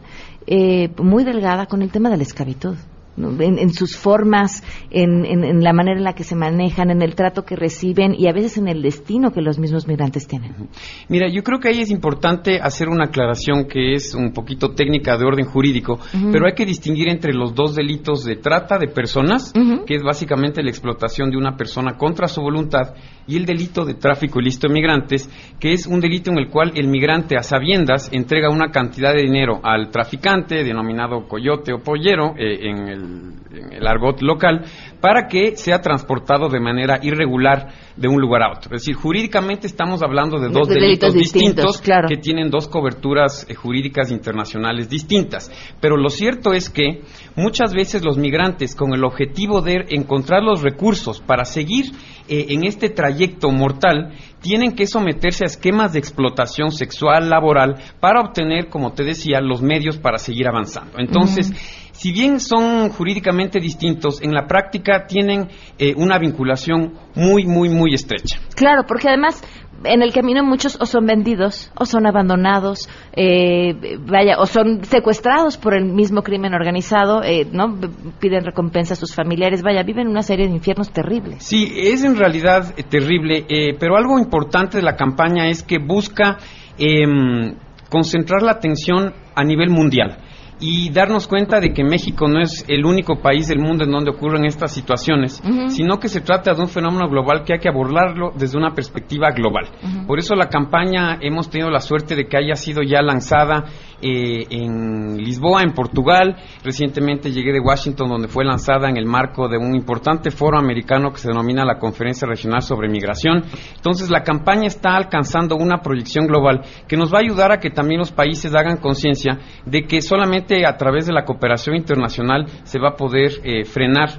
muy 0.98 1.24
delgada 1.24 1.66
con 1.66 1.82
el 1.82 1.90
tema 1.90 2.08
de 2.08 2.16
la 2.18 2.22
esclavitud 2.22 2.76
en, 3.16 3.72
sus 3.72 3.96
formas, 3.96 4.62
en, 4.90 5.62
la 5.62 5.72
manera 5.72 5.98
en 5.98 6.04
la 6.04 6.14
que 6.14 6.24
se 6.24 6.36
manejan, 6.36 6.90
en 6.90 7.02
el 7.02 7.14
trato 7.14 7.44
que 7.44 7.56
reciben 7.56 8.14
y 8.14 8.28
a 8.28 8.32
veces 8.32 8.58
en 8.58 8.68
el 8.68 8.82
destino 8.82 9.30
que 9.30 9.40
los 9.40 9.58
mismos 9.58 9.86
migrantes 9.86 10.26
tienen. 10.26 10.68
Mira, 11.08 11.28
yo 11.28 11.42
creo 11.42 11.58
que 11.58 11.68
ahí 11.68 11.80
es 11.80 11.90
importante 11.90 12.60
hacer 12.60 12.88
una 12.88 13.04
aclaración 13.06 13.66
que 13.66 13.94
es 13.94 14.14
un 14.14 14.32
poquito 14.32 14.72
técnica 14.72 15.16
de 15.16 15.24
orden 15.24 15.46
jurídico, 15.46 15.98
pero 16.32 16.46
hay 16.46 16.54
que 16.54 16.66
distinguir 16.66 17.08
entre 17.08 17.32
los 17.32 17.54
dos 17.54 17.74
delitos 17.74 18.24
de 18.24 18.36
trata 18.36 18.78
de 18.78 18.88
personas, 18.88 19.52
que 19.86 19.94
es 19.94 20.02
básicamente 20.02 20.62
la 20.62 20.70
explotación 20.70 21.30
de 21.30 21.36
una 21.36 21.56
persona 21.56 21.96
contra 21.96 22.28
su 22.28 22.40
voluntad, 22.40 22.94
y 23.26 23.36
el 23.36 23.44
delito 23.44 23.84
de 23.84 23.94
tráfico 23.94 24.40
ilícito 24.40 24.68
de 24.68 24.74
migrantes, 24.74 25.28
que 25.58 25.72
es 25.72 25.86
un 25.86 26.00
delito 26.00 26.30
en 26.30 26.38
el 26.38 26.48
cual 26.48 26.72
el 26.74 26.88
migrante 26.88 27.36
a 27.36 27.42
sabiendas 27.42 28.08
entrega 28.12 28.50
una 28.50 28.70
cantidad 28.70 29.12
de 29.12 29.22
dinero 29.22 29.60
al 29.62 29.90
traficante, 29.90 30.62
denominado 30.62 31.26
coyote 31.26 31.72
o 31.72 31.78
pollero, 31.78 32.34
eh, 32.38 32.68
en 32.68 32.88
el 32.88 33.05
en 33.06 33.72
el 33.72 33.86
argot 33.86 34.20
local, 34.22 34.64
para 35.00 35.26
que 35.28 35.56
sea 35.56 35.80
transportado 35.80 36.48
de 36.48 36.60
manera 36.60 36.98
irregular 37.02 37.68
de 37.96 38.08
un 38.08 38.20
lugar 38.20 38.42
a 38.42 38.50
otro. 38.50 38.76
Es 38.76 38.82
decir, 38.82 38.94
jurídicamente 38.94 39.66
estamos 39.66 40.02
hablando 40.02 40.38
de 40.38 40.48
dos 40.48 40.68
delitos, 40.68 41.14
distintos, 41.14 41.80
que 41.80 42.16
tienen 42.16 42.50
dos 42.50 42.68
coberturas 42.68 43.46
eh, 43.48 43.54
jurídicas 43.54 44.10
internacionales 44.10 44.88
distintas. 44.88 45.50
Pero 45.80 45.96
lo 45.96 46.10
cierto 46.10 46.52
es 46.52 46.68
que 46.68 47.02
muchas 47.36 47.72
veces 47.72 48.04
los 48.04 48.18
migrantes, 48.18 48.74
con 48.74 48.92
el 48.92 49.04
objetivo 49.04 49.62
de 49.62 49.86
encontrar 49.90 50.42
los 50.42 50.62
recursos 50.62 51.20
para 51.20 51.44
seguir 51.44 51.86
eh, 52.28 52.46
en 52.50 52.64
este 52.64 52.90
trayecto 52.90 53.50
mortal, 53.50 54.12
tienen 54.40 54.74
que 54.74 54.86
someterse 54.86 55.44
a 55.44 55.46
esquemas 55.46 55.92
de 55.92 55.98
explotación 55.98 56.70
sexual, 56.70 57.30
laboral, 57.30 57.76
para 58.00 58.20
obtener, 58.20 58.68
como 58.68 58.92
te 58.92 59.02
decía, 59.04 59.40
los 59.40 59.62
medios 59.62 59.98
para 59.98 60.18
seguir 60.18 60.46
avanzando. 60.46 60.98
Entonces, 60.98 61.52
si 61.96 62.12
bien 62.12 62.40
son 62.40 62.90
jurídicamente 62.90 63.58
distintos, 63.58 64.22
en 64.22 64.34
la 64.34 64.46
práctica 64.46 65.06
tienen 65.06 65.48
eh, 65.78 65.94
una 65.96 66.18
vinculación 66.18 66.92
muy, 67.14 67.46
muy, 67.46 67.70
muy 67.70 67.94
estrecha. 67.94 68.38
Claro, 68.54 68.82
porque 68.86 69.08
además 69.08 69.42
en 69.84 70.02
el 70.02 70.12
camino 70.12 70.42
muchos 70.42 70.78
o 70.80 70.84
son 70.84 71.06
vendidos 71.06 71.72
o 71.74 71.86
son 71.86 72.06
abandonados, 72.06 72.88
eh, 73.14 73.98
vaya, 74.00 74.38
o 74.38 74.44
son 74.44 74.84
secuestrados 74.84 75.56
por 75.56 75.74
el 75.74 75.86
mismo 75.86 76.22
crimen 76.22 76.52
organizado, 76.52 77.22
eh, 77.22 77.46
¿no? 77.50 77.78
Piden 78.20 78.44
recompensa 78.44 78.92
a 78.92 78.96
sus 78.96 79.14
familiares, 79.14 79.62
vaya, 79.62 79.82
viven 79.82 80.08
una 80.08 80.22
serie 80.22 80.46
de 80.46 80.52
infiernos 80.52 80.92
terribles. 80.92 81.44
Sí, 81.44 81.72
es 81.76 82.04
en 82.04 82.16
realidad 82.16 82.74
terrible, 82.90 83.46
pero 83.78 83.96
algo 83.96 84.18
importante 84.18 84.78
de 84.78 84.82
la 84.82 84.96
campaña 84.96 85.48
es 85.48 85.62
que 85.62 85.78
busca 85.78 86.38
em, 86.78 87.54
concentrar 87.88 88.42
la 88.42 88.52
atención 88.52 89.14
a 89.34 89.44
nivel 89.44 89.70
mundial 89.70 90.18
y 90.58 90.90
darnos 90.90 91.26
cuenta 91.26 91.60
de 91.60 91.72
que 91.72 91.84
México 91.84 92.28
no 92.28 92.40
es 92.40 92.64
el 92.68 92.84
único 92.84 93.20
país 93.20 93.48
del 93.48 93.58
mundo 93.58 93.84
en 93.84 93.90
donde 93.90 94.10
ocurren 94.10 94.44
estas 94.44 94.72
situaciones, 94.72 95.42
sino 95.68 95.98
que 95.98 96.08
se 96.08 96.20
trata 96.20 96.54
de 96.54 96.60
un 96.60 96.68
fenómeno 96.68 97.08
global 97.08 97.44
que 97.44 97.54
hay 97.54 97.58
que 97.58 97.68
abordarlo 97.68 98.32
desde 98.36 98.56
una 98.56 98.74
perspectiva 98.74 99.30
global. 99.32 99.68
Por 100.06 100.18
eso 100.18 100.34
la 100.34 100.48
campaña 100.48 101.18
hemos 101.20 101.50
tenido 101.50 101.70
la 101.70 101.80
suerte 101.80 102.14
de 102.14 102.26
que 102.26 102.38
haya 102.38 102.54
sido 102.54 102.82
ya 102.82 103.02
lanzada 103.02 103.64
eh, 104.02 104.46
en 104.50 105.16
Lisboa, 105.16 105.62
en 105.62 105.72
Portugal. 105.72 106.36
Recientemente 106.62 107.30
llegué 107.30 107.52
de 107.52 107.60
Washington, 107.60 108.08
donde 108.08 108.28
fue 108.28 108.44
lanzada 108.44 108.88
en 108.88 108.96
el 108.96 109.06
marco 109.06 109.48
de 109.48 109.58
un 109.58 109.74
importante 109.74 110.30
foro 110.30 110.58
americano 110.58 111.12
que 111.12 111.18
se 111.18 111.28
denomina 111.28 111.64
la 111.64 111.78
Conferencia 111.78 112.28
Regional 112.28 112.62
sobre 112.62 112.88
Migración. 112.88 113.44
Entonces, 113.74 114.10
la 114.10 114.22
campaña 114.22 114.66
está 114.66 114.96
alcanzando 114.96 115.56
una 115.56 115.78
proyección 115.78 116.26
global 116.26 116.62
que 116.86 116.96
nos 116.96 117.12
va 117.12 117.18
a 117.18 117.22
ayudar 117.22 117.52
a 117.52 117.60
que 117.60 117.70
también 117.70 118.00
los 118.00 118.12
países 118.12 118.54
hagan 118.54 118.78
conciencia 118.78 119.38
de 119.64 119.84
que 119.84 120.00
solamente 120.00 120.66
a 120.66 120.76
través 120.76 121.06
de 121.06 121.12
la 121.12 121.24
cooperación 121.24 121.76
internacional 121.76 122.46
se 122.64 122.78
va 122.78 122.90
a 122.90 122.96
poder 122.96 123.32
eh, 123.44 123.64
frenar 123.64 124.10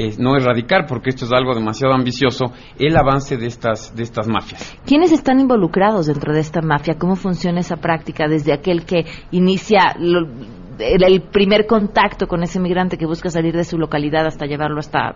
eh, 0.00 0.14
no 0.18 0.36
erradicar, 0.36 0.86
porque 0.86 1.10
esto 1.10 1.24
es 1.26 1.32
algo 1.32 1.54
demasiado 1.54 1.92
ambicioso, 1.94 2.52
el 2.78 2.96
avance 2.96 3.36
de 3.36 3.46
estas, 3.46 3.94
de 3.94 4.02
estas 4.02 4.26
mafias. 4.26 4.76
¿Quiénes 4.86 5.12
están 5.12 5.40
involucrados 5.40 6.06
dentro 6.06 6.32
de 6.32 6.40
esta 6.40 6.62
mafia? 6.62 6.96
¿Cómo 6.98 7.16
funciona 7.16 7.60
esa 7.60 7.76
práctica 7.76 8.26
desde 8.28 8.52
aquel 8.52 8.84
que 8.84 9.04
inicia 9.30 9.94
el, 9.98 11.22
primer 11.30 11.66
contacto 11.66 12.26
con 12.26 12.42
ese 12.42 12.58
migrante 12.58 12.96
que 12.96 13.04
busca 13.04 13.28
salir 13.28 13.54
de 13.54 13.64
su 13.64 13.76
localidad 13.76 14.26
hasta 14.26 14.46
llevarlo 14.46 14.78
hasta 14.78 15.14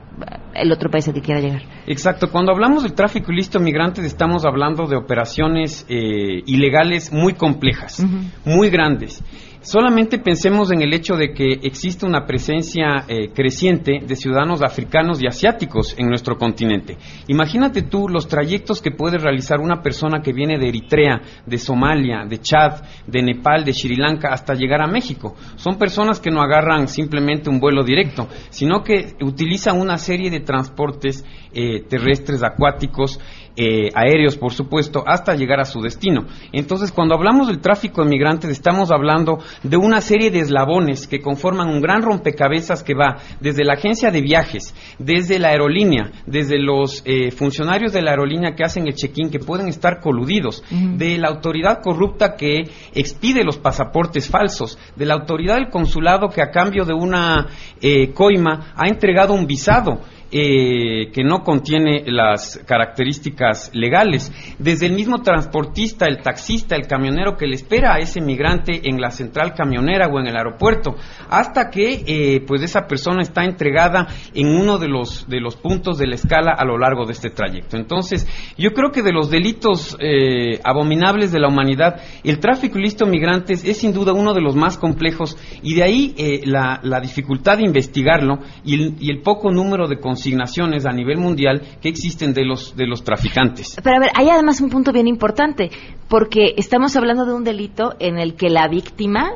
el 0.54 0.70
otro 0.70 0.90
país 0.90 1.08
al 1.08 1.14
que 1.14 1.22
quiera 1.22 1.40
llegar? 1.40 1.62
Exacto. 1.86 2.30
Cuando 2.30 2.52
hablamos 2.52 2.82
del 2.82 2.92
tráfico 2.92 3.32
ilícito 3.32 3.58
de 3.58 3.64
migrantes 3.64 4.04
estamos 4.04 4.44
hablando 4.44 4.86
de 4.86 4.96
operaciones 4.96 5.86
eh, 5.88 6.42
ilegales 6.46 7.12
muy 7.12 7.32
complejas, 7.32 8.04
muy 8.44 8.68
grandes 8.68 9.24
Solamente 9.64 10.18
pensemos 10.18 10.70
en 10.72 10.82
el 10.82 10.92
hecho 10.92 11.16
de 11.16 11.32
que 11.32 11.52
existe 11.62 12.04
una 12.04 12.26
presencia 12.26 13.06
eh, 13.08 13.30
creciente 13.34 14.00
de 14.06 14.14
ciudadanos 14.14 14.60
africanos 14.62 15.22
y 15.22 15.26
asiáticos 15.26 15.94
en 15.96 16.06
nuestro 16.06 16.36
continente. 16.36 16.98
Imagínate 17.28 17.80
tú 17.80 18.06
los 18.06 18.28
trayectos 18.28 18.82
que 18.82 18.90
puede 18.90 19.16
realizar 19.16 19.60
una 19.60 19.80
persona 19.80 20.20
que 20.20 20.34
viene 20.34 20.58
de 20.58 20.68
Eritrea, 20.68 21.22
de 21.46 21.56
Somalia, 21.56 22.26
de 22.28 22.40
Chad, 22.40 22.82
de 23.06 23.22
Nepal, 23.22 23.64
de 23.64 23.72
Sri 23.72 23.96
Lanka, 23.96 24.28
hasta 24.34 24.52
llegar 24.52 24.82
a 24.82 24.86
México. 24.86 25.34
Son 25.56 25.78
personas 25.78 26.20
que 26.20 26.30
no 26.30 26.42
agarran 26.42 26.86
simplemente 26.86 27.48
un 27.48 27.58
vuelo 27.58 27.84
directo, 27.84 28.28
sino 28.50 28.82
que 28.82 29.14
utilizan 29.22 29.80
una 29.80 29.96
serie 29.96 30.30
de 30.30 30.40
transportes 30.40 31.24
eh, 31.54 31.84
terrestres, 31.88 32.42
acuáticos, 32.42 33.18
eh, 33.56 33.90
aéreos, 33.94 34.36
por 34.36 34.52
supuesto, 34.52 35.04
hasta 35.06 35.34
llegar 35.34 35.60
a 35.60 35.64
su 35.64 35.80
destino. 35.80 36.26
Entonces, 36.52 36.92
cuando 36.92 37.14
hablamos 37.14 37.46
del 37.46 37.60
tráfico 37.60 38.02
de 38.02 38.10
migrantes, 38.10 38.50
estamos 38.50 38.90
hablando 38.90 39.38
de 39.62 39.76
una 39.76 40.00
serie 40.00 40.30
de 40.30 40.40
eslabones 40.40 41.06
que 41.06 41.20
conforman 41.20 41.68
un 41.68 41.80
gran 41.80 42.02
rompecabezas 42.02 42.82
que 42.82 42.94
va 42.94 43.18
desde 43.40 43.64
la 43.64 43.74
agencia 43.74 44.10
de 44.10 44.20
viajes, 44.20 44.74
desde 44.98 45.38
la 45.38 45.48
aerolínea, 45.48 46.10
desde 46.26 46.58
los 46.58 47.02
eh, 47.04 47.30
funcionarios 47.30 47.92
de 47.92 48.02
la 48.02 48.10
aerolínea 48.10 48.54
que 48.54 48.64
hacen 48.64 48.86
el 48.86 48.94
check-in, 48.94 49.30
que 49.30 49.38
pueden 49.38 49.68
estar 49.68 50.00
coludidos, 50.00 50.62
de 50.70 51.18
la 51.18 51.28
autoridad 51.28 51.80
corrupta 51.82 52.34
que 52.36 52.64
expide 52.94 53.44
los 53.44 53.58
pasaportes 53.58 54.28
falsos, 54.28 54.78
de 54.96 55.06
la 55.06 55.14
autoridad 55.14 55.56
del 55.56 55.70
consulado 55.70 56.28
que 56.28 56.42
a 56.42 56.50
cambio 56.50 56.84
de 56.84 56.94
una 56.94 57.46
eh, 57.80 58.12
coima 58.12 58.72
ha 58.74 58.88
entregado 58.88 59.34
un 59.34 59.46
visado 59.46 60.00
eh, 60.36 61.12
que 61.12 61.22
no 61.22 61.44
contiene 61.44 62.02
las 62.06 62.60
características 62.66 63.70
legales. 63.72 64.32
Desde 64.58 64.86
el 64.86 64.92
mismo 64.94 65.22
transportista, 65.22 66.06
el 66.06 66.22
taxista, 66.22 66.74
el 66.74 66.88
camionero 66.88 67.36
que 67.36 67.46
le 67.46 67.54
espera 67.54 67.94
a 67.94 67.98
ese 67.98 68.20
migrante 68.20 68.88
en 68.88 69.00
la 69.00 69.12
central 69.12 69.54
camionera 69.54 70.08
o 70.08 70.18
en 70.18 70.26
el 70.26 70.36
aeropuerto, 70.36 70.96
hasta 71.30 71.70
que 71.70 72.02
eh, 72.04 72.40
pues 72.48 72.62
esa 72.62 72.88
persona 72.88 73.22
está 73.22 73.44
entregada 73.44 74.08
en 74.34 74.48
uno 74.48 74.78
de 74.78 74.88
los, 74.88 75.28
de 75.28 75.38
los 75.38 75.54
puntos 75.54 75.98
de 75.98 76.08
la 76.08 76.16
escala 76.16 76.50
a 76.58 76.64
lo 76.64 76.78
largo 76.78 77.06
de 77.06 77.12
este 77.12 77.30
trayecto. 77.30 77.76
Entonces, 77.76 78.26
yo 78.58 78.72
creo 78.72 78.90
que 78.90 79.02
de 79.02 79.12
los 79.12 79.30
delitos 79.30 79.96
eh, 80.00 80.58
abominables 80.64 81.30
de 81.30 81.38
la 81.38 81.46
humanidad, 81.46 82.00
el 82.24 82.40
tráfico 82.40 82.80
ilícito 82.80 83.06
migrantes 83.06 83.64
es 83.64 83.76
sin 83.76 83.92
duda 83.92 84.12
uno 84.12 84.34
de 84.34 84.40
los 84.40 84.56
más 84.56 84.78
complejos 84.78 85.38
y 85.62 85.76
de 85.76 85.84
ahí 85.84 86.42
la, 86.44 86.80
dificultad 87.00 87.58
de 87.58 87.66
investigarlo 87.66 88.40
y 88.64 88.74
el, 88.74 88.96
y 88.98 89.12
el 89.12 89.22
poco 89.22 89.52
número 89.52 89.86
de 89.86 90.00
consignaciones 90.24 90.86
a 90.86 90.92
nivel 90.92 91.18
mundial 91.18 91.60
que 91.82 91.88
existen 91.90 92.32
de 92.32 92.44
los, 92.44 92.74
de 92.74 92.86
los 92.86 93.04
traficantes. 93.04 93.76
Pero 93.82 93.96
a 93.96 94.00
ver, 94.00 94.10
hay 94.14 94.30
además 94.30 94.60
un 94.62 94.70
punto 94.70 94.90
bien 94.90 95.06
importante, 95.06 95.70
porque 96.08 96.54
estamos 96.56 96.96
hablando 96.96 97.26
de 97.26 97.34
un 97.34 97.44
delito 97.44 97.94
en 97.98 98.18
el 98.18 98.34
que 98.34 98.48
la 98.48 98.66
víctima 98.68 99.32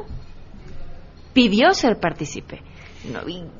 pidió 1.34 1.74
ser 1.74 2.01
partícipe. 2.01 2.62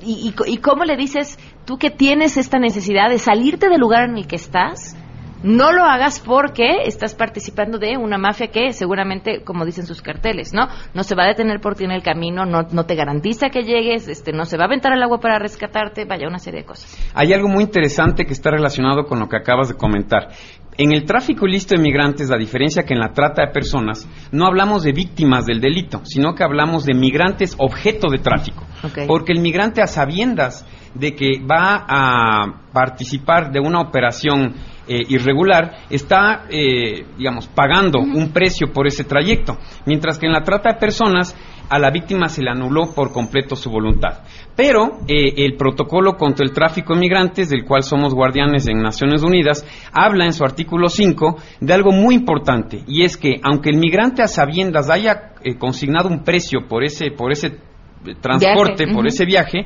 y, 0.01 0.33
y, 0.47 0.57
cómo 0.57 0.85
le 0.85 0.97
dices, 0.97 1.37
tú 1.65 1.77
que 1.77 1.91
tienes 1.91 2.35
esta 2.37 2.57
necesidad 2.57 3.09
de 3.09 3.19
salirte 3.19 3.69
del 3.69 3.79
lugar 3.79 4.09
en 4.09 4.17
el 4.17 4.27
que 4.27 4.35
estás, 4.35 4.95
No 5.41 5.71
lo 5.71 5.83
hagas 5.83 6.19
porque 6.19 6.83
estás 6.85 7.15
participando 7.15 7.77
de 7.77 7.95
una 7.97 8.17
mafia 8.17 8.47
que 8.47 8.73
seguramente, 8.73 9.41
como 9.43 9.65
dicen 9.65 9.85
sus 9.85 10.01
carteles, 10.01 10.53
¿no? 10.53 10.67
No 10.93 11.03
se 11.03 11.15
va 11.15 11.23
a 11.23 11.27
detener 11.27 11.61
por 11.61 11.75
ti 11.75 11.85
en 11.85 11.91
el 11.91 12.03
camino, 12.03 12.45
no, 12.45 12.63
no 12.71 12.85
te 12.85 12.95
garantiza 12.95 13.49
que 13.49 13.63
llegues, 13.63 14.07
este, 14.09 14.33
no 14.33 14.43
se 14.45 14.57
va 14.57 14.63
a 14.63 14.67
aventar 14.67 14.91
al 14.91 15.01
agua 15.01 15.19
para 15.19 15.39
rescatarte, 15.39 16.03
vaya, 16.05 16.27
una 16.27 16.39
serie 16.39 16.61
de 16.61 16.65
cosas. 16.65 16.97
Hay 17.13 17.31
algo 17.31 17.47
muy 17.47 17.63
interesante 17.63 18.25
que 18.25 18.33
está 18.33 18.51
relacionado 18.51 19.05
con 19.05 19.19
lo 19.19 19.29
que 19.29 19.37
acabas 19.37 19.69
de 19.69 19.75
comentar. 19.75 20.29
En 20.77 20.93
el 20.93 21.03
tráfico 21.03 21.45
ilícito 21.45 21.75
de 21.75 21.81
migrantes, 21.81 22.29
la 22.29 22.37
diferencia 22.37 22.83
que 22.83 22.93
en 22.93 23.01
la 23.01 23.11
trata 23.11 23.45
de 23.45 23.51
personas, 23.51 24.07
no 24.31 24.45
hablamos 24.45 24.83
de 24.83 24.93
víctimas 24.93 25.45
del 25.45 25.59
delito, 25.59 26.01
sino 26.05 26.35
que 26.35 26.43
hablamos 26.43 26.85
de 26.85 26.93
migrantes 26.93 27.55
objeto 27.57 28.09
de 28.09 28.19
tráfico. 28.19 28.65
Porque 29.07 29.33
el 29.33 29.41
migrante 29.41 29.81
a 29.81 29.87
sabiendas 29.87 30.65
de 30.93 31.15
que 31.15 31.39
va 31.39 31.85
a 31.87 32.61
participar 32.71 33.51
de 33.51 33.59
una 33.59 33.81
operación 33.81 34.55
eh, 34.89 35.03
irregular 35.07 35.85
está, 35.89 36.45
eh, 36.49 37.05
digamos, 37.17 37.47
pagando 37.47 37.99
un 37.99 38.31
precio 38.33 38.73
por 38.73 38.87
ese 38.87 39.03
trayecto, 39.03 39.57
mientras 39.85 40.17
que 40.17 40.25
en 40.25 40.33
la 40.33 40.43
trata 40.43 40.73
de 40.73 40.79
personas 40.79 41.35
a 41.69 41.77
la 41.77 41.91
víctima 41.91 42.27
se 42.27 42.41
le 42.41 42.49
anuló 42.49 42.93
por 42.93 43.11
completo 43.11 43.55
su 43.55 43.69
voluntad. 43.69 44.23
Pero 44.55 44.99
eh, 45.07 45.45
el 45.45 45.55
protocolo 45.55 46.17
contra 46.17 46.45
el 46.45 46.51
tráfico 46.51 46.93
de 46.93 46.99
migrantes, 46.99 47.49
del 47.49 47.63
cual 47.63 47.83
somos 47.83 48.13
guardianes 48.13 48.67
en 48.67 48.81
Naciones 48.81 49.23
Unidas, 49.23 49.65
habla 49.93 50.25
en 50.25 50.33
su 50.33 50.43
artículo 50.43 50.89
5 50.89 51.37
de 51.61 51.73
algo 51.73 51.91
muy 51.91 52.15
importante, 52.15 52.83
y 52.87 53.03
es 53.03 53.15
que 53.15 53.39
aunque 53.43 53.69
el 53.69 53.77
migrante 53.77 54.23
a 54.23 54.27
sabiendas 54.27 54.89
haya 54.89 55.33
eh, 55.43 55.57
consignado 55.57 56.09
un 56.09 56.23
precio 56.23 56.67
por 56.67 56.83
ese, 56.83 57.11
por 57.11 57.31
ese 57.31 57.59
transporte, 58.21 58.85
Viaje, 58.85 58.95
por 58.95 59.07
ese 59.07 59.25
viaje, 59.25 59.65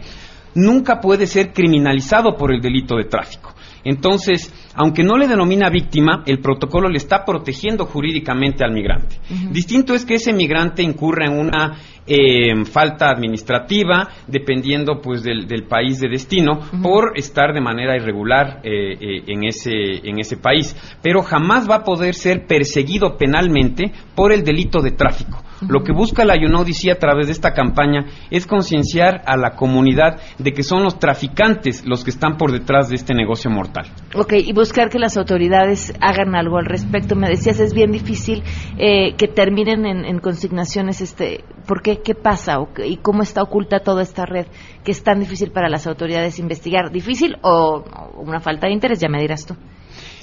nunca 0.55 0.99
puede 0.99 1.27
ser 1.27 1.53
criminalizado 1.53 2.35
por 2.35 2.53
el 2.53 2.61
delito 2.61 2.95
de 2.95 3.05
tráfico. 3.05 3.53
Entonces, 3.83 4.53
aunque 4.75 5.03
no 5.03 5.17
le 5.17 5.27
denomina 5.27 5.69
víctima, 5.69 6.23
el 6.25 6.39
protocolo 6.39 6.89
le 6.89 6.97
está 6.97 7.25
protegiendo 7.25 7.85
jurídicamente 7.85 8.63
al 8.63 8.73
migrante. 8.73 9.17
Distinto 9.51 9.93
es 9.93 10.05
que 10.05 10.15
ese 10.15 10.33
migrante 10.33 10.83
incurra 10.83 11.25
en 11.25 11.39
una 11.39 11.77
eh, 12.05 12.65
falta 12.65 13.09
administrativa, 13.09 14.09
dependiendo 14.27 14.99
pues 15.01 15.23
del, 15.23 15.47
del 15.47 15.63
país 15.63 15.99
de 15.99 16.09
destino, 16.09 16.59
por 16.81 17.17
estar 17.17 17.53
de 17.53 17.61
manera 17.61 17.95
irregular 17.95 18.61
eh, 18.63 18.93
eh, 18.93 19.23
en, 19.27 19.43
ese, 19.45 19.71
en 20.03 20.19
ese 20.19 20.37
país. 20.37 20.75
Pero 21.01 21.21
jamás 21.21 21.69
va 21.69 21.75
a 21.75 21.83
poder 21.83 22.13
ser 22.13 22.45
perseguido 22.47 23.17
penalmente 23.17 23.91
por 24.15 24.31
el 24.31 24.43
delito 24.43 24.81
de 24.81 24.91
tráfico. 24.91 25.43
Lo 25.69 25.83
que 25.83 25.91
busca 25.93 26.25
la 26.25 26.35
UNODC 26.35 26.91
a 26.91 26.99
través 26.99 27.27
de 27.27 27.33
esta 27.33 27.53
campaña 27.53 28.05
es 28.31 28.45
concienciar 28.47 29.21
a 29.25 29.37
la 29.37 29.51
comunidad 29.55 30.19
de 30.37 30.51
que 30.51 30.63
son 30.63 30.83
los 30.83 30.99
traficantes 30.99 31.83
los 31.85 32.03
que 32.03 32.09
están 32.11 32.37
por 32.37 32.51
detrás 32.51 32.89
de 32.89 32.95
este 32.95 33.13
negocio 33.13 33.49
mortal. 33.51 33.85
Ok, 34.15 34.33
y 34.33 34.53
buscar 34.53 34.89
que 34.89 34.99
las 34.99 35.17
autoridades 35.17 35.93
hagan 36.01 36.35
algo 36.35 36.57
al 36.57 36.65
respecto. 36.65 37.15
Me 37.15 37.27
decías, 37.29 37.59
es 37.59 37.73
bien 37.73 37.91
difícil 37.91 38.43
eh, 38.77 39.15
que 39.15 39.27
terminen 39.27 39.85
en, 39.85 40.05
en 40.05 40.19
consignaciones. 40.19 41.01
Este, 41.01 41.43
¿Por 41.67 41.81
qué? 41.81 42.01
¿Qué 42.03 42.15
pasa? 42.15 42.59
¿O 42.59 42.73
qué- 42.73 42.87
¿Y 42.87 42.97
cómo 42.97 43.23
está 43.23 43.41
oculta 43.41 43.79
toda 43.79 44.01
esta 44.03 44.25
red 44.25 44.47
que 44.83 44.91
es 44.91 45.03
tan 45.03 45.19
difícil 45.19 45.51
para 45.51 45.69
las 45.69 45.87
autoridades 45.87 46.39
investigar? 46.39 46.91
¿Difícil 46.91 47.37
o, 47.41 47.83
o 48.15 48.21
una 48.21 48.39
falta 48.39 48.67
de 48.67 48.73
interés? 48.73 48.99
Ya 48.99 49.09
me 49.09 49.19
dirás 49.21 49.45
tú. 49.45 49.55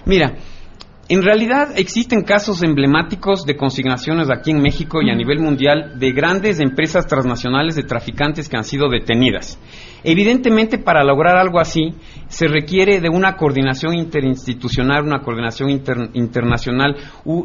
Mira, 0.06 0.34
en 1.10 1.24
realidad 1.24 1.72
existen 1.76 2.22
casos 2.22 2.62
emblemáticos 2.62 3.44
de 3.44 3.56
consignaciones 3.56 4.30
aquí 4.30 4.52
en 4.52 4.62
México 4.62 5.02
y 5.02 5.10
a 5.10 5.16
nivel 5.16 5.40
mundial 5.40 5.98
de 5.98 6.12
grandes 6.12 6.60
empresas 6.60 7.08
transnacionales 7.08 7.74
de 7.74 7.82
traficantes 7.82 8.48
que 8.48 8.56
han 8.56 8.62
sido 8.62 8.88
detenidas. 8.88 9.58
Evidentemente, 10.04 10.78
para 10.78 11.04
lograr 11.04 11.36
algo 11.36 11.60
así, 11.60 11.94
se 12.28 12.46
requiere 12.46 13.00
de 13.00 13.08
una 13.08 13.36
coordinación 13.36 13.94
interinstitucional, 13.94 15.04
una 15.04 15.20
coordinación 15.20 15.70
inter- 15.70 16.10
internacional, 16.14 16.96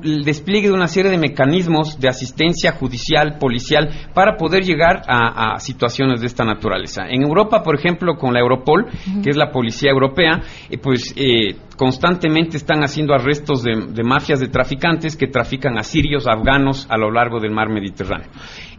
el 0.04 0.24
despliegue 0.24 0.68
de 0.68 0.74
una 0.74 0.88
serie 0.88 1.12
de 1.12 1.18
mecanismos 1.18 2.00
de 2.00 2.08
asistencia 2.08 2.74
judicial, 2.74 3.38
policial, 3.40 3.90
para 4.14 4.38
poder 4.38 4.64
llegar 4.64 5.02
a, 5.08 5.56
a 5.56 5.60
situaciones 5.60 6.22
de 6.22 6.28
esta 6.28 6.46
naturaleza. 6.46 7.08
En 7.10 7.24
Europa, 7.24 7.64
por 7.64 7.76
ejemplo, 7.76 8.16
con 8.16 8.34
la 8.34 8.40
Europol, 8.40 8.86
que 9.24 9.30
es 9.30 9.38
la 9.38 9.52
policía 9.52 9.92
europea, 9.92 10.42
eh, 10.70 10.78
pues 10.78 11.14
eh, 11.18 11.56
constantemente 11.78 12.58
están 12.58 12.84
haciendo 12.84 13.14
arrestos 13.14 13.64
de, 13.64 13.88
de 13.92 14.04
mafias 14.04 14.40
de 14.40 14.48
traficantes 14.48 15.18
que 15.18 15.28
trafican 15.28 15.78
a 15.78 15.84
sirios, 15.84 16.28
afganos 16.28 16.88
a 16.90 16.98
lo 16.98 17.12
largo 17.12 17.40
del 17.40 17.52
mar 17.52 17.70
Mediterráneo. 17.70 18.30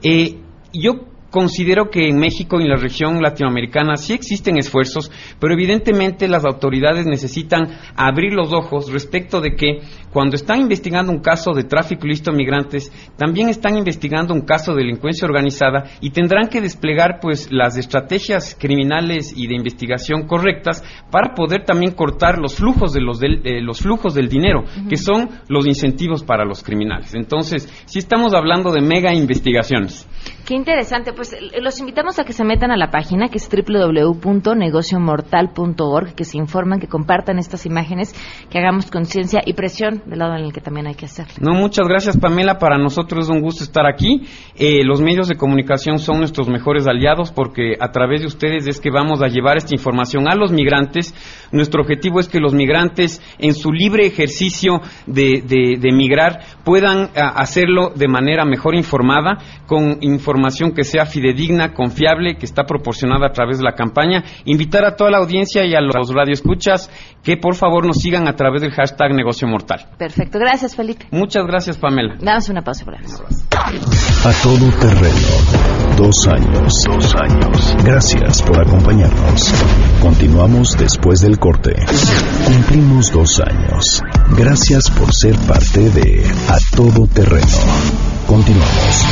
Eh, 0.02 0.38
yo 0.72 0.92
considero 1.30 1.90
que 1.90 2.08
en 2.08 2.18
México 2.18 2.58
y 2.60 2.64
en 2.64 2.70
la 2.70 2.76
región 2.76 3.22
latinoamericana 3.22 3.96
sí 3.96 4.12
existen 4.12 4.58
esfuerzos, 4.58 5.10
pero 5.40 5.54
evidentemente 5.54 6.28
las 6.28 6.44
autoridades 6.44 7.06
necesitan 7.06 7.68
abrir 7.96 8.32
los 8.32 8.52
ojos 8.52 8.92
respecto 8.92 9.40
de 9.40 9.54
que 9.56 9.80
cuando 10.16 10.36
están 10.36 10.62
investigando 10.62 11.12
un 11.12 11.18
caso 11.18 11.52
de 11.52 11.64
tráfico 11.64 12.06
ilícito 12.06 12.30
de 12.30 12.38
migrantes, 12.38 12.90
también 13.18 13.50
están 13.50 13.76
investigando 13.76 14.32
un 14.32 14.46
caso 14.46 14.72
de 14.72 14.78
delincuencia 14.78 15.26
organizada 15.26 15.90
y 16.00 16.08
tendrán 16.08 16.48
que 16.48 16.62
desplegar 16.62 17.18
pues 17.20 17.52
las 17.52 17.76
estrategias 17.76 18.56
criminales 18.58 19.34
y 19.36 19.46
de 19.46 19.54
investigación 19.54 20.26
correctas 20.26 20.82
para 21.10 21.34
poder 21.34 21.66
también 21.66 21.92
cortar 21.92 22.38
los 22.38 22.54
flujos 22.54 22.94
de 22.94 23.02
los 23.02 23.20
del, 23.20 23.46
eh, 23.46 23.60
los 23.60 23.80
flujos 23.80 24.14
del 24.14 24.30
dinero, 24.30 24.64
que 24.88 24.96
son 24.96 25.28
los 25.48 25.66
incentivos 25.66 26.24
para 26.24 26.46
los 26.46 26.62
criminales. 26.62 27.14
Entonces, 27.14 27.68
sí 27.84 27.98
estamos 27.98 28.32
hablando 28.32 28.72
de 28.72 28.80
mega 28.80 29.12
investigaciones. 29.12 30.08
Qué 30.46 30.54
interesante. 30.54 31.12
Pues 31.12 31.34
eh, 31.34 31.60
los 31.60 31.78
invitamos 31.78 32.18
a 32.18 32.24
que 32.24 32.32
se 32.32 32.44
metan 32.44 32.70
a 32.70 32.78
la 32.78 32.90
página 32.90 33.28
que 33.28 33.36
es 33.36 33.50
www.negociomortal.org, 33.50 36.14
que 36.14 36.24
se 36.24 36.38
informan, 36.38 36.80
que 36.80 36.88
compartan 36.88 37.38
estas 37.38 37.66
imágenes, 37.66 38.14
que 38.48 38.58
hagamos 38.58 38.90
conciencia 38.90 39.42
y 39.44 39.52
presión 39.52 40.05
del 40.06 40.18
lado 40.20 40.36
en 40.36 40.44
el 40.44 40.52
que 40.52 40.60
también 40.60 40.86
hay 40.86 40.94
que 40.94 41.06
hacer. 41.06 41.26
No, 41.40 41.52
muchas 41.52 41.86
gracias 41.88 42.16
Pamela, 42.16 42.58
para 42.58 42.78
nosotros 42.78 43.24
es 43.26 43.30
un 43.34 43.40
gusto 43.40 43.64
estar 43.64 43.86
aquí. 43.86 44.22
Eh, 44.54 44.84
los 44.84 45.00
medios 45.00 45.28
de 45.28 45.36
comunicación 45.36 45.98
son 45.98 46.18
nuestros 46.18 46.48
mejores 46.48 46.86
aliados 46.86 47.32
porque 47.32 47.74
a 47.80 47.90
través 47.90 48.20
de 48.20 48.28
ustedes 48.28 48.66
es 48.68 48.80
que 48.80 48.90
vamos 48.90 49.20
a 49.22 49.26
llevar 49.28 49.56
esta 49.56 49.74
información 49.74 50.28
a 50.28 50.34
los 50.36 50.52
migrantes. 50.52 51.14
Nuestro 51.52 51.82
objetivo 51.82 52.20
es 52.20 52.28
que 52.28 52.38
los 52.38 52.54
migrantes 52.54 53.20
en 53.38 53.54
su 53.54 53.72
libre 53.72 54.06
ejercicio 54.06 54.80
de, 55.06 55.42
de- 55.46 55.76
de 55.80 55.92
migrar 55.92 56.40
puedan 56.64 57.10
a, 57.16 57.28
hacerlo 57.40 57.90
de 57.94 58.08
manera 58.08 58.44
mejor 58.44 58.74
informada, 58.76 59.38
con 59.66 59.98
información 60.02 60.72
que 60.72 60.84
sea 60.84 61.06
fidedigna, 61.06 61.74
confiable, 61.74 62.36
que 62.36 62.46
está 62.46 62.64
proporcionada 62.64 63.26
a 63.26 63.32
través 63.32 63.58
de 63.58 63.64
la 63.64 63.72
campaña. 63.74 64.22
Invitar 64.44 64.84
a 64.84 64.94
toda 64.94 65.10
la 65.10 65.18
audiencia 65.18 65.64
y 65.64 65.74
a 65.74 65.80
los 65.80 66.12
radioescuchas 66.14 66.90
que 67.22 67.36
por 67.36 67.54
favor 67.56 67.84
nos 67.86 67.96
sigan 67.98 68.28
a 68.28 68.36
través 68.36 68.62
del 68.62 68.70
hashtag 68.72 69.12
negocio 69.14 69.48
mortal. 69.48 69.85
Perfecto. 69.98 70.38
Gracias, 70.38 70.76
Felipe. 70.76 71.06
Muchas 71.10 71.46
gracias, 71.46 71.78
Pamela. 71.78 72.16
Damos 72.20 72.48
una 72.48 72.62
pausa. 72.62 72.84
A 72.84 74.32
todo 74.42 74.70
terreno. 74.78 75.96
Dos 75.96 76.26
años. 76.28 76.84
Dos 76.84 77.14
años. 77.16 77.76
Gracias 77.82 78.42
por 78.42 78.60
acompañarnos. 78.60 79.54
Continuamos 80.02 80.76
después 80.78 81.20
del 81.20 81.38
corte. 81.38 81.74
Cumplimos 82.44 83.10
dos 83.10 83.40
años. 83.40 84.02
Gracias 84.36 84.90
por 84.90 85.14
ser 85.14 85.36
parte 85.46 85.88
de 85.90 86.26
A 86.48 86.58
todo 86.76 87.06
terreno. 87.06 87.46
Continuamos. 88.26 89.06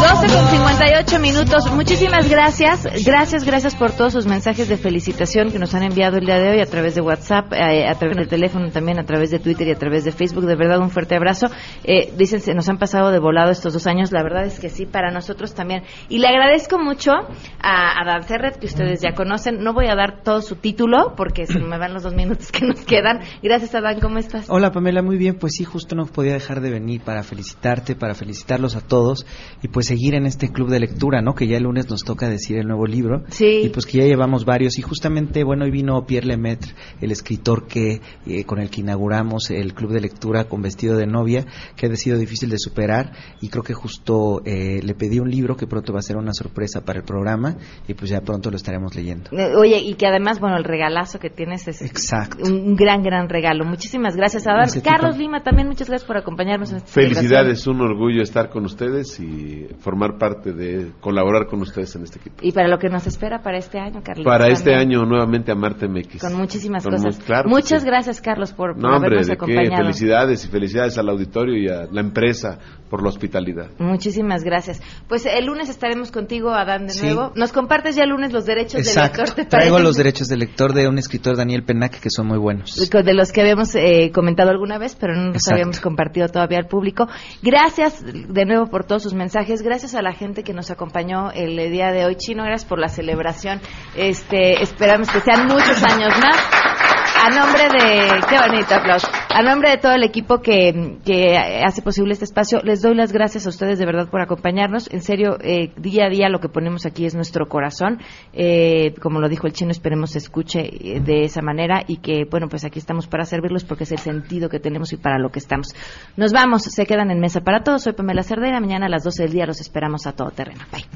12 0.00 0.34
con 0.34 0.48
58 0.48 1.18
minutos. 1.18 1.70
Muchísimas 1.72 2.26
gracias. 2.26 2.88
Gracias, 3.04 3.44
gracias 3.44 3.74
por 3.74 3.92
todos 3.92 4.14
sus 4.14 4.24
mensajes 4.24 4.66
de 4.66 4.78
felicitación 4.78 5.52
que 5.52 5.58
nos 5.58 5.74
han 5.74 5.82
enviado 5.82 6.16
el 6.16 6.24
día 6.24 6.38
de 6.38 6.52
hoy 6.52 6.60
a 6.60 6.66
través 6.66 6.94
de 6.94 7.02
WhatsApp, 7.02 7.52
eh, 7.52 7.86
a 7.86 7.94
través 7.96 8.16
del 8.16 8.26
teléfono, 8.26 8.70
también 8.70 8.98
a 8.98 9.04
través 9.04 9.30
de 9.30 9.38
Twitter 9.38 9.68
y 9.68 9.72
a 9.72 9.78
través 9.78 10.04
de 10.04 10.12
Facebook. 10.12 10.46
De 10.46 10.56
verdad, 10.56 10.78
un 10.78 10.88
fuerte 10.88 11.16
abrazo. 11.16 11.48
Eh, 11.84 12.14
dicen, 12.16 12.40
se 12.40 12.54
nos 12.54 12.66
han 12.70 12.78
pasado 12.78 13.10
de 13.10 13.18
volado 13.18 13.50
estos 13.50 13.74
dos 13.74 13.86
años. 13.86 14.10
La 14.10 14.22
verdad 14.22 14.46
es 14.46 14.58
que 14.58 14.70
sí, 14.70 14.86
para 14.86 15.10
nosotros 15.10 15.52
también. 15.54 15.82
Y 16.08 16.18
le 16.18 16.28
agradezco 16.28 16.78
mucho 16.78 17.12
a, 17.12 18.00
a 18.00 18.04
Dan 18.06 18.22
Ferret, 18.22 18.58
que 18.58 18.66
ustedes 18.66 19.02
ya 19.02 19.12
conocen. 19.14 19.62
No 19.62 19.74
voy 19.74 19.88
a 19.88 19.94
dar 19.94 20.22
todo 20.22 20.40
su 20.40 20.56
título 20.56 21.12
porque 21.14 21.44
se 21.44 21.58
me 21.58 21.76
van 21.76 21.92
los 21.92 22.04
dos 22.04 22.14
minutos 22.14 22.50
que 22.50 22.64
nos 22.64 22.80
quedan. 22.86 23.20
Gracias, 23.42 23.74
Adán. 23.74 24.00
¿Cómo 24.00 24.16
estás? 24.16 24.46
Hola 24.48 24.72
Pamela, 24.72 25.02
muy 25.02 25.18
bien, 25.18 25.36
pues 25.38 25.56
sí, 25.56 25.64
justo 25.64 25.94
no 25.94 26.06
podía 26.06 26.32
dejar 26.32 26.62
de 26.62 26.70
venir 26.70 27.02
para 27.02 27.22
felicitarte, 27.22 27.94
para 27.96 28.14
felicitarlos 28.14 28.76
a 28.76 28.80
todos 28.80 29.26
y 29.62 29.68
pues 29.68 29.89
seguir 29.90 30.14
en 30.14 30.24
este 30.24 30.52
club 30.52 30.68
de 30.70 30.78
lectura, 30.78 31.20
¿no? 31.20 31.34
Que 31.34 31.48
ya 31.48 31.56
el 31.56 31.64
lunes 31.64 31.90
nos 31.90 32.04
toca 32.04 32.28
decir 32.28 32.56
el 32.58 32.68
nuevo 32.68 32.86
libro. 32.86 33.24
Sí. 33.28 33.62
Y 33.64 33.70
pues 33.70 33.86
que 33.86 33.98
ya 33.98 34.04
llevamos 34.04 34.44
varios 34.44 34.78
y 34.78 34.82
justamente, 34.82 35.42
bueno, 35.42 35.64
hoy 35.64 35.72
vino 35.72 36.06
Pierre 36.06 36.28
Lemaitre, 36.28 36.74
el 37.00 37.10
escritor 37.10 37.66
que 37.66 38.00
eh, 38.24 38.44
con 38.44 38.60
el 38.60 38.70
que 38.70 38.82
inauguramos 38.82 39.50
el 39.50 39.74
club 39.74 39.90
de 39.90 40.00
lectura 40.00 40.44
con 40.44 40.62
vestido 40.62 40.96
de 40.96 41.06
novia, 41.08 41.44
que 41.74 41.86
ha 41.86 41.96
sido 41.96 42.18
difícil 42.18 42.50
de 42.50 42.58
superar 42.58 43.12
y 43.40 43.48
creo 43.48 43.64
que 43.64 43.74
justo 43.74 44.42
eh, 44.44 44.80
le 44.80 44.94
pedí 44.94 45.18
un 45.18 45.28
libro 45.28 45.56
que 45.56 45.66
pronto 45.66 45.92
va 45.92 45.98
a 45.98 46.02
ser 46.02 46.16
una 46.16 46.34
sorpresa 46.34 46.82
para 46.84 47.00
el 47.00 47.04
programa 47.04 47.56
y 47.88 47.94
pues 47.94 48.12
ya 48.12 48.20
pronto 48.20 48.48
lo 48.48 48.56
estaremos 48.56 48.94
leyendo. 48.94 49.30
Eh, 49.32 49.56
Oye, 49.56 49.78
y 49.78 49.94
que 49.94 50.06
además, 50.06 50.38
bueno, 50.38 50.56
el 50.56 50.64
regalazo 50.64 51.18
que 51.18 51.30
tienes 51.30 51.66
es 51.66 51.82
Exacto. 51.82 52.44
un 52.44 52.76
gran, 52.76 53.02
gran 53.02 53.28
regalo. 53.28 53.64
Muchísimas 53.64 54.14
gracias, 54.14 54.46
Adán. 54.46 54.60
Gracias 54.60 54.84
Carlos. 54.84 55.18
Lima, 55.18 55.42
también 55.42 55.66
muchas 55.66 55.88
gracias 55.88 56.06
por 56.06 56.16
acompañarnos 56.16 56.70
en 56.70 56.76
esta 56.76 56.92
Felicidades, 56.92 57.66
un 57.66 57.80
orgullo 57.80 58.22
estar 58.22 58.50
con 58.50 58.64
ustedes 58.64 59.18
y 59.18 59.66
formar 59.80 60.18
parte 60.18 60.52
de 60.52 60.92
colaborar 61.00 61.46
con 61.46 61.60
ustedes 61.62 61.94
en 61.96 62.02
este 62.04 62.18
equipo. 62.18 62.36
Y 62.42 62.52
para 62.52 62.68
lo 62.68 62.78
que 62.78 62.88
nos 62.88 63.06
espera 63.06 63.42
para 63.42 63.58
este 63.58 63.78
año, 63.78 64.00
Carlos. 64.04 64.24
Para 64.24 64.48
este 64.48 64.74
año 64.74 65.04
nuevamente 65.04 65.50
a 65.52 65.54
Marte 65.54 65.88
MX. 65.88 66.20
Con 66.20 66.34
muchísimas 66.36 66.84
Con 66.84 66.92
cosas. 66.94 67.18
claro 67.18 67.48
Muchas 67.48 67.82
sí. 67.82 67.86
gracias, 67.88 68.20
Carlos, 68.20 68.52
por, 68.52 68.74
por 68.74 68.82
No, 68.82 68.88
hombre, 68.96 69.08
habernos 69.18 69.26
de 69.26 69.32
qué 69.36 69.36
acompañado. 69.36 69.82
felicidades 69.84 70.44
y 70.44 70.48
felicidades 70.48 70.98
al 70.98 71.08
auditorio 71.08 71.56
y 71.56 71.68
a 71.68 71.86
la 71.90 72.00
empresa 72.00 72.58
por 72.88 73.02
la 73.02 73.08
hospitalidad. 73.08 73.70
Muchísimas 73.78 74.42
gracias. 74.42 74.82
Pues 75.08 75.24
el 75.24 75.46
lunes 75.46 75.68
estaremos 75.68 76.10
contigo, 76.10 76.50
Adán, 76.50 76.86
de 76.86 76.92
Sí. 76.92 77.06
nuevo. 77.06 77.32
¿Nos 77.36 77.52
compartes 77.52 77.94
ya 77.96 78.02
el 78.02 78.10
lunes 78.10 78.32
los 78.32 78.44
derechos 78.46 78.80
Exacto. 78.80 79.18
del 79.18 79.26
lector? 79.28 79.36
¿te 79.36 79.44
Traigo 79.44 79.78
los 79.78 79.96
derechos 79.96 80.26
del 80.28 80.40
lector 80.40 80.72
de 80.74 80.88
un 80.88 80.98
escritor, 80.98 81.36
Daniel 81.36 81.62
Penac, 81.62 82.00
que 82.00 82.10
son 82.10 82.26
muy 82.26 82.38
buenos. 82.38 82.74
de 82.90 83.14
los 83.14 83.30
que 83.32 83.40
habíamos 83.42 83.74
eh, 83.76 84.10
comentado 84.12 84.50
alguna 84.50 84.76
vez, 84.78 84.96
pero 85.00 85.14
no 85.14 85.26
los 85.28 85.36
Exacto. 85.36 85.54
habíamos 85.54 85.80
compartido 85.80 86.26
todavía 86.28 86.58
al 86.58 86.66
público. 86.66 87.06
Gracias 87.42 88.04
de 88.04 88.44
nuevo 88.44 88.66
por 88.66 88.84
todos 88.84 89.02
sus 89.04 89.14
mensajes, 89.14 89.62
gracias 89.70 89.94
a 89.94 90.02
la 90.02 90.12
gente 90.12 90.42
que 90.42 90.52
nos 90.52 90.72
acompañó 90.72 91.30
el 91.30 91.56
eh, 91.56 91.70
día 91.70 91.92
de 91.92 92.04
hoy. 92.04 92.16
Chino, 92.16 92.42
gracias 92.42 92.68
por 92.68 92.80
la 92.80 92.88
celebración. 92.88 93.60
Este, 93.94 94.60
esperamos 94.60 95.08
que 95.08 95.20
sean 95.20 95.46
muchos 95.46 95.80
años 95.84 96.12
más. 96.20 96.89
A 97.22 97.28
nombre 97.28 97.64
de, 97.68 98.08
qué 98.30 98.38
bonito 98.38 98.74
aplauso, 98.74 99.06
a 99.28 99.42
nombre 99.42 99.68
de 99.70 99.76
todo 99.76 99.92
el 99.92 100.04
equipo 100.04 100.40
que, 100.40 100.98
que 101.04 101.36
hace 101.36 101.82
posible 101.82 102.14
este 102.14 102.24
espacio, 102.24 102.60
les 102.62 102.80
doy 102.80 102.94
las 102.94 103.12
gracias 103.12 103.44
a 103.44 103.50
ustedes 103.50 103.78
de 103.78 103.84
verdad 103.84 104.08
por 104.08 104.22
acompañarnos. 104.22 104.90
En 104.90 105.02
serio, 105.02 105.36
eh, 105.42 105.70
día 105.76 106.06
a 106.06 106.08
día 106.08 106.30
lo 106.30 106.40
que 106.40 106.48
ponemos 106.48 106.86
aquí 106.86 107.04
es 107.04 107.14
nuestro 107.14 107.46
corazón. 107.46 107.98
Eh, 108.32 108.94
como 109.02 109.20
lo 109.20 109.28
dijo 109.28 109.46
el 109.46 109.52
chino, 109.52 109.70
esperemos 109.70 110.12
se 110.12 110.18
escuche 110.18 110.60
eh, 110.60 111.00
de 111.00 111.24
esa 111.24 111.42
manera 111.42 111.82
y 111.86 111.98
que, 111.98 112.24
bueno, 112.24 112.48
pues 112.48 112.64
aquí 112.64 112.78
estamos 112.78 113.06
para 113.06 113.26
servirlos 113.26 113.64
porque 113.64 113.84
es 113.84 113.92
el 113.92 113.98
sentido 113.98 114.48
que 114.48 114.58
tenemos 114.58 114.92
y 114.94 114.96
para 114.96 115.18
lo 115.18 115.28
que 115.28 115.40
estamos. 115.40 115.74
Nos 116.16 116.32
vamos, 116.32 116.62
se 116.62 116.86
quedan 116.86 117.10
en 117.10 117.20
mesa 117.20 117.42
para 117.42 117.62
todos. 117.62 117.82
Soy 117.82 117.92
Pamela 117.92 118.22
Cerdera. 118.22 118.60
Mañana 118.60 118.86
a 118.86 118.88
las 118.88 119.04
12 119.04 119.24
del 119.24 119.32
día 119.32 119.44
los 119.44 119.60
esperamos 119.60 120.06
a 120.06 120.12
todo 120.12 120.30
terreno. 120.30 120.60
Bye. 120.72 120.86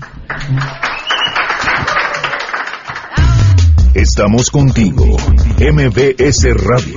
Estamos 3.94 4.50
contigo. 4.50 5.04
MBS 5.60 6.48
Radio. 6.66 6.96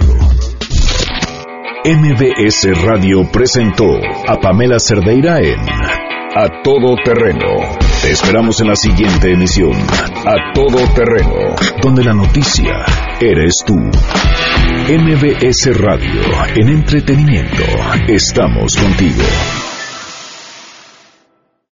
MBS 1.86 2.84
Radio 2.84 3.32
presentó 3.32 3.86
a 4.28 4.40
Pamela 4.40 4.80
Cerdeira 4.80 5.40
en 5.40 5.60
A 5.60 6.64
Todo 6.64 6.96
Terreno. 7.06 7.78
Te 8.02 8.12
esperamos 8.12 8.62
en 8.62 8.70
la 8.70 8.76
siguiente 8.76 9.32
emisión. 9.32 9.74
A 9.74 10.54
Todo 10.56 10.80
Terreno, 10.96 11.56
donde 11.84 12.04
la 12.04 12.14
noticia 12.14 12.84
eres 13.22 13.58
tú. 13.64 13.76
MBS 14.90 15.80
Radio, 15.80 16.22
en 16.56 16.70
entretenimiento. 16.70 17.64
Estamos 18.08 18.76
contigo. 18.76 19.24